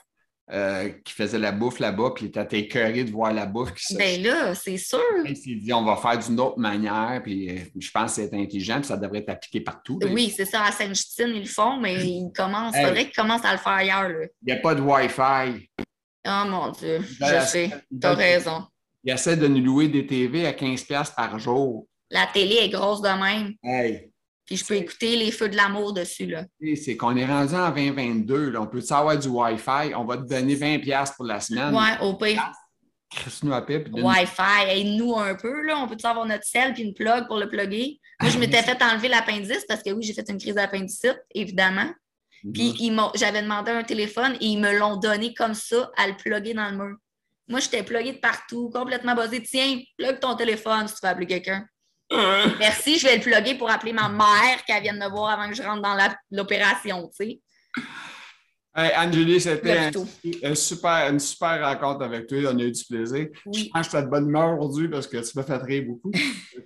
euh, 0.51 0.89
qui 1.03 1.13
faisait 1.13 1.39
la 1.39 1.51
bouffe 1.51 1.79
là-bas, 1.79 2.11
puis 2.15 2.25
il 2.25 2.27
était 2.27 2.59
écœuré 2.59 3.03
de 3.03 3.11
voir 3.11 3.33
la 3.33 3.47
bouffe 3.47 3.73
qui 3.73 3.83
se... 3.83 3.97
Ben 3.97 4.21
là, 4.21 4.53
c'est 4.53 4.77
sûr. 4.77 4.99
Il 5.25 5.35
s'est 5.35 5.55
dit, 5.55 5.73
on 5.73 5.83
va 5.83 5.95
faire 5.95 6.19
d'une 6.19 6.39
autre 6.39 6.59
manière, 6.59 7.19
puis 7.23 7.49
euh, 7.49 7.61
je 7.79 7.89
pense 7.89 8.15
que 8.15 8.21
c'est 8.21 8.33
intelligent, 8.33 8.75
puis 8.75 8.85
ça 8.85 8.97
devrait 8.97 9.19
être 9.19 9.29
appliqué 9.29 9.61
partout. 9.61 9.99
Oui, 10.03 10.31
c'est 10.35 10.45
ça. 10.45 10.65
À 10.65 10.71
Sainte-Justine, 10.71 11.29
ils 11.29 11.39
le 11.41 11.45
font, 11.45 11.79
mais 11.79 11.95
ils 12.05 12.31
commencent, 12.31 12.75
il 12.77 12.85
faudrait 12.85 13.05
qu'ils 13.05 13.15
commencent 13.15 13.45
à 13.45 13.53
le 13.53 13.57
faire 13.57 13.73
ailleurs. 13.73 14.09
Là. 14.09 14.25
Il 14.43 14.45
n'y 14.45 14.51
a 14.51 14.57
pas 14.57 14.75
de 14.75 14.81
Wi-Fi. 14.81 15.69
Oh 16.27 16.43
mon 16.47 16.71
Dieu, 16.71 17.01
je 17.01 17.45
sais, 17.45 17.71
tu 17.89 18.07
as 18.07 18.13
raison. 18.13 18.65
Il 19.03 19.13
essaie 19.13 19.37
de 19.37 19.47
nous 19.47 19.63
louer 19.63 19.87
des 19.87 20.05
TV 20.05 20.45
à 20.45 20.51
15$ 20.51 21.15
par 21.15 21.37
jour. 21.39 21.87
La 22.09 22.27
télé 22.31 22.55
est 22.55 22.69
grosse 22.69 23.01
de 23.01 23.09
même. 23.09 23.53
Hey, 23.63 24.11
puis 24.45 24.57
je 24.57 24.65
peux 24.65 24.75
écouter 24.75 25.15
les 25.15 25.31
feux 25.31 25.49
de 25.49 25.55
l'amour 25.55 25.93
dessus. 25.93 26.27
Là. 26.27 26.45
C'est 26.75 26.95
qu'on 26.95 27.15
est 27.15 27.25
rendu 27.25 27.55
en 27.55 27.69
2022. 27.69 28.51
Là. 28.51 28.61
On 28.61 28.67
peut 28.67 28.81
savoir 28.81 29.17
du 29.17 29.27
Wi-Fi. 29.27 29.95
On 29.95 30.05
va 30.05 30.17
te 30.17 30.23
donner 30.23 30.55
20$ 30.55 31.15
pour 31.15 31.25
la 31.25 31.39
semaine. 31.39 31.73
Oui, 31.73 32.07
au 32.07 32.13
pire. 32.13 32.51
à 33.51 33.61
Wi-Fi, 33.91 34.69
aide-nous 34.69 35.15
un 35.17 35.33
peu. 35.35 35.63
Là. 35.63 35.79
On 35.79 35.87
peut 35.87 35.97
savoir 35.97 36.25
notre 36.27 36.43
sel 36.43 36.73
puis 36.73 36.83
une 36.83 36.93
plug 36.93 37.25
pour 37.27 37.37
le 37.37 37.49
plugger. 37.49 37.99
Moi, 38.21 38.29
je 38.29 38.37
m'étais 38.37 38.61
fait 38.63 38.81
enlever 38.83 39.07
l'appendice 39.07 39.65
parce 39.67 39.81
que 39.81 39.89
oui, 39.91 40.03
j'ai 40.03 40.13
fait 40.13 40.29
une 40.29 40.37
crise 40.37 40.55
d'appendicite, 40.55 41.19
évidemment. 41.33 41.89
Mhm. 42.43 42.53
Puis 42.53 42.91
j'avais 43.15 43.41
demandé 43.41 43.71
un 43.71 43.83
téléphone 43.83 44.35
et 44.39 44.45
ils 44.45 44.59
me 44.59 44.77
l'ont 44.77 44.97
donné 44.97 45.33
comme 45.33 45.55
ça 45.55 45.91
à 45.97 46.07
le 46.07 46.15
plugger 46.15 46.53
dans 46.53 46.69
le 46.69 46.77
mur. 46.77 46.97
Moi, 47.47 47.59
j'étais 47.59 47.83
plugué 47.83 48.13
de 48.13 48.17
partout, 48.17 48.69
complètement 48.69 49.15
basé. 49.15 49.41
Tiens, 49.41 49.79
plug 49.97 50.19
ton 50.19 50.35
téléphone 50.35 50.87
si 50.87 50.95
tu 50.95 50.99
veux 51.03 51.09
appeler 51.09 51.27
quelqu'un. 51.27 51.65
Merci, 52.60 52.99
je 52.99 53.08
vais 53.08 53.18
le 53.18 53.22
plugger 53.22 53.56
pour 53.56 53.70
appeler 53.70 53.93
ma 53.93 54.10
mère 54.10 54.64
qu'elle 54.66 54.84
vienne 54.84 54.99
me 54.99 55.10
voir 55.10 55.39
avant 55.39 55.49
que 55.49 55.56
je 55.56 55.64
rentre 55.64 55.82
dans 55.82 55.97
l'opération, 56.32 57.10
tu 57.10 57.26
sais. 57.26 57.39
Hey, 58.78 59.39
c'était 59.39 59.89
une 60.43 60.56
super, 60.56 61.22
super 61.22 61.66
rencontre 61.66 62.03
avec 62.03 62.28
toi. 62.28 62.38
On 62.51 62.60
a 62.60 62.64
eu 62.64 62.72
du 62.72 62.84
plaisir. 62.84 63.28
Je 63.53 63.70
pense 63.74 63.86
que 63.86 63.91
tu 63.91 63.95
as 63.95 64.01
de 64.01 64.10
bonne 64.10 64.28
humeur 64.28 64.60
aujourd'hui 64.60 64.89
parce 64.89 65.08
que 65.08 65.18
tu 65.18 65.38
m'as 65.38 65.43
fait 65.43 65.58
rire 65.58 65.86
beaucoup. 65.88 66.12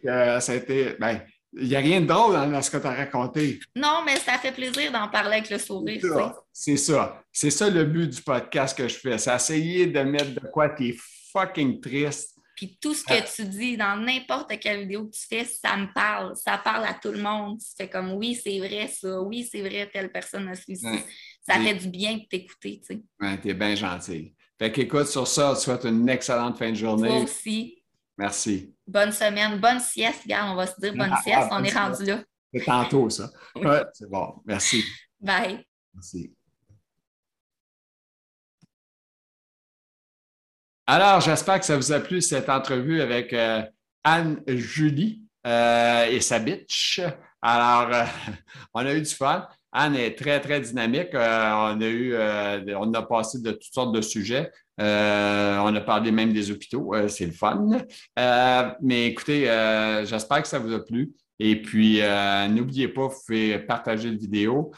euh, 0.05 0.39
ça 0.39 0.53
a 0.53 0.55
été, 0.55 0.95
ben, 0.99 1.21
il 1.53 1.67
n'y 1.67 1.75
a 1.75 1.79
rien 1.79 2.01
de 2.01 2.07
drôle 2.07 2.33
dans, 2.33 2.61
ce 2.63 2.71
que 2.71 2.77
tu 2.77 2.87
as 2.87 2.93
raconté. 2.93 3.59
Non, 3.75 4.01
mais 4.03 4.15
ça 4.15 4.39
fait 4.39 4.51
plaisir 4.51 4.91
d'en 4.91 5.07
parler 5.07 5.37
avec 5.37 5.51
le 5.51 5.59
sourire. 5.59 6.01
C'est 6.51 6.77
ça. 6.77 7.21
C'est 7.31 7.51
ça. 7.51 7.69
le 7.69 7.83
but 7.83 8.09
du 8.09 8.21
podcast 8.23 8.75
que 8.75 8.87
je 8.87 8.95
fais. 8.95 9.19
C'est 9.19 9.35
essayer 9.35 9.85
de 9.85 9.99
mettre 9.99 10.33
de 10.33 10.47
quoi 10.47 10.69
tu 10.69 10.89
es 10.89 10.95
fucking 11.31 11.79
triste 11.79 12.38
puis 12.59 12.77
tout 12.81 12.93
ce 12.93 13.05
que 13.05 13.13
ah. 13.13 13.21
tu 13.21 13.45
dis 13.45 13.77
dans 13.77 13.95
n'importe 13.95 14.51
quelle 14.59 14.81
vidéo 14.81 15.05
que 15.05 15.15
tu 15.15 15.25
fais, 15.29 15.45
ça 15.45 15.77
me 15.77 15.87
parle. 15.93 16.35
Ça 16.35 16.57
parle 16.57 16.83
à 16.83 16.93
tout 16.93 17.09
le 17.09 17.21
monde. 17.21 17.57
Tu 17.57 17.67
fais 17.77 17.89
comme 17.89 18.11
oui, 18.11 18.35
c'est 18.35 18.59
vrai 18.59 18.89
ça. 18.89 19.21
Oui, 19.21 19.47
c'est 19.49 19.61
vrai, 19.61 19.89
telle 19.89 20.11
personne 20.11 20.45
a 20.49 20.55
suivi. 20.55 20.81
Ça 21.41 21.53
fait 21.53 21.75
du 21.75 21.87
bien 21.87 22.17
de 22.17 22.23
t'écouter, 22.29 22.81
tu 22.85 22.95
sais. 22.95 23.01
Ouais, 23.21 23.37
t'es 23.39 23.53
bien 23.53 23.75
gentil. 23.75 24.35
Fait 24.59 24.73
qu'écoute, 24.73 25.07
sur 25.07 25.25
ça, 25.25 25.53
tu 25.55 25.61
souhaite 25.61 25.85
une 25.85 26.09
excellente 26.09 26.57
fin 26.57 26.69
de 26.69 26.75
journée. 26.75 27.07
Toi 27.07 27.19
aussi. 27.19 27.81
Merci. 28.17 28.75
Bonne 28.85 29.13
semaine. 29.13 29.57
Bonne 29.57 29.79
sieste, 29.79 30.27
gars. 30.27 30.51
On 30.51 30.55
va 30.55 30.67
se 30.67 30.77
dire 30.81 30.93
bonne 30.93 31.13
ah, 31.13 31.21
sieste. 31.23 31.47
on 31.51 31.63
est 31.63 31.73
rendu 31.73 32.03
là. 32.03 32.21
C'est 32.53 32.65
tantôt, 32.65 33.09
ça. 33.09 33.29
Ouais, 33.55 33.83
c'est 33.93 34.09
bon. 34.09 34.33
Merci. 34.45 34.83
Bye. 35.17 35.65
Merci. 35.93 36.33
Alors, 40.91 41.21
j'espère 41.21 41.59
que 41.59 41.67
ça 41.67 41.77
vous 41.77 41.91
a 41.91 41.99
plu 41.99 42.19
cette 42.19 42.49
entrevue 42.49 42.99
avec 42.99 43.35
Anne-Julie 44.03 45.21
et 45.45 46.19
sa 46.19 46.39
bitch. 46.39 46.99
Alors, 47.43 48.07
on 48.73 48.79
a 48.79 48.93
eu 48.95 49.01
du 49.03 49.13
fun. 49.13 49.47
Anne 49.71 49.95
est 49.95 50.17
très, 50.17 50.41
très 50.41 50.59
dynamique. 50.59 51.13
Euh, 51.13 51.51
on 51.51 51.79
a 51.79 51.85
eu, 51.85 52.13
euh, 52.15 52.75
on 52.79 52.91
a 52.95 53.03
passé 53.03 53.39
de 53.39 53.51
toutes 53.51 53.71
sortes 53.71 53.93
de 53.93 54.01
sujets. 54.01 54.51
Euh, 54.81 55.59
on 55.59 55.75
a 55.75 55.81
parlé 55.81 56.11
même 56.11 56.33
des 56.33 56.49
hôpitaux. 56.49 56.95
c'est 57.07 57.27
le 57.27 57.33
fun. 57.33 57.67
mais 58.81 59.05
écoutez, 59.05 59.41
j'espère 60.05 60.41
que 60.41 60.47
ça 60.47 60.57
vous 60.57 60.73
a 60.73 60.83
plu. 60.83 61.11
Et 61.39 61.61
puis, 61.61 62.01
n'oubliez 62.49 62.89
pas, 62.89 63.07
vous 63.07 63.15
pouvez 63.25 63.59
partager 63.59 64.09
la 64.09 64.17
vidéo. 64.17 64.71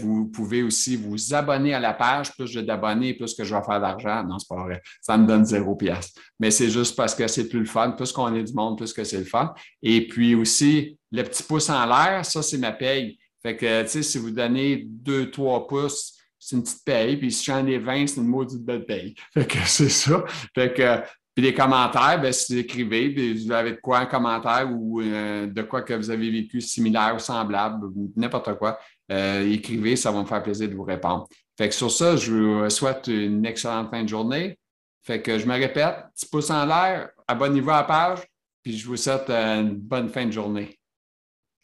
vous 0.00 0.26
pouvez 0.26 0.62
aussi 0.62 0.96
vous 0.96 1.34
abonner 1.34 1.72
à 1.72 1.80
la 1.80 1.94
page. 1.94 2.32
Plus 2.32 2.46
j'ai 2.46 2.62
d'abonnés, 2.62 3.14
plus 3.14 3.34
que 3.34 3.44
je 3.44 3.54
vais 3.54 3.62
faire 3.62 3.80
d'argent. 3.80 4.22
Non, 4.24 4.38
c'est 4.38 4.48
pas 4.48 4.62
vrai. 4.62 4.82
Ça 5.00 5.16
me 5.16 5.26
donne 5.26 5.46
zéro 5.46 5.74
pièce. 5.74 6.12
Mais 6.38 6.50
c'est 6.50 6.68
juste 6.68 6.96
parce 6.96 7.14
que 7.14 7.26
c'est 7.26 7.48
plus 7.48 7.60
le 7.60 7.66
fun. 7.66 7.92
Plus 7.92 8.12
qu'on 8.12 8.34
est 8.34 8.44
du 8.44 8.52
monde, 8.52 8.76
plus 8.76 8.92
que 8.92 9.04
c'est 9.04 9.18
le 9.18 9.24
fun. 9.24 9.54
Et 9.82 10.06
puis 10.06 10.34
aussi, 10.34 10.98
le 11.10 11.22
petit 11.22 11.42
pouce 11.42 11.70
en 11.70 11.86
l'air, 11.86 12.24
ça, 12.24 12.42
c'est 12.42 12.58
ma 12.58 12.72
paye. 12.72 13.18
Fait 13.42 13.56
que, 13.56 13.82
tu 13.82 13.88
sais, 13.88 14.02
si 14.02 14.18
vous 14.18 14.30
donnez 14.30 14.86
2-3 15.04 15.66
pouces, 15.66 16.18
c'est 16.38 16.56
une 16.56 16.62
petite 16.62 16.84
paye. 16.84 17.16
Puis 17.16 17.32
si 17.32 17.44
j'en 17.44 17.66
ai 17.66 17.78
20, 17.78 18.06
c'est 18.06 18.16
une 18.16 18.26
maudite 18.26 18.62
belle 18.62 18.84
paye. 18.84 19.14
Fait 19.32 19.46
que 19.46 19.58
c'est 19.66 19.88
ça. 19.88 20.24
Fait 20.54 20.72
que, 20.72 21.00
puis 21.34 21.44
les 21.44 21.54
commentaires, 21.54 22.20
ben, 22.20 22.32
si 22.32 22.52
vous 22.52 22.58
écrivez, 22.60 23.34
vous 23.34 23.52
avez 23.52 23.72
de 23.72 23.76
quoi 23.76 24.00
un 24.00 24.06
commentaire 24.06 24.70
ou 24.70 25.00
euh, 25.00 25.46
de 25.46 25.62
quoi 25.62 25.80
que 25.82 25.94
vous 25.94 26.10
avez 26.10 26.30
vécu 26.30 26.60
similaire 26.60 27.14
ou 27.14 27.18
semblable, 27.18 27.86
n'importe 28.16 28.54
quoi, 28.58 28.78
euh, 29.10 29.50
écrivez, 29.50 29.96
ça 29.96 30.10
va 30.10 30.20
me 30.20 30.26
faire 30.26 30.42
plaisir 30.42 30.68
de 30.68 30.74
vous 30.74 30.84
répondre. 30.84 31.26
Fait 31.56 31.68
que 31.68 31.74
sur 31.74 31.90
ça, 31.90 32.16
je 32.16 32.32
vous 32.32 32.70
souhaite 32.70 33.06
une 33.08 33.46
excellente 33.46 33.90
fin 33.90 34.02
de 34.02 34.08
journée. 34.08 34.58
Fait 35.02 35.22
que 35.22 35.38
je 35.38 35.46
me 35.46 35.54
répète, 35.54 35.96
petit 36.14 36.26
pouce 36.26 36.50
en 36.50 36.66
l'air, 36.66 37.10
abonnez-vous 37.26 37.70
à 37.70 37.78
la 37.78 37.84
page, 37.84 38.20
puis 38.62 38.76
je 38.76 38.86
vous 38.86 38.96
souhaite 38.96 39.28
une 39.30 39.74
bonne 39.74 40.10
fin 40.10 40.26
de 40.26 40.32
journée. 40.32 40.78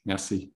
Merci. 0.06 0.52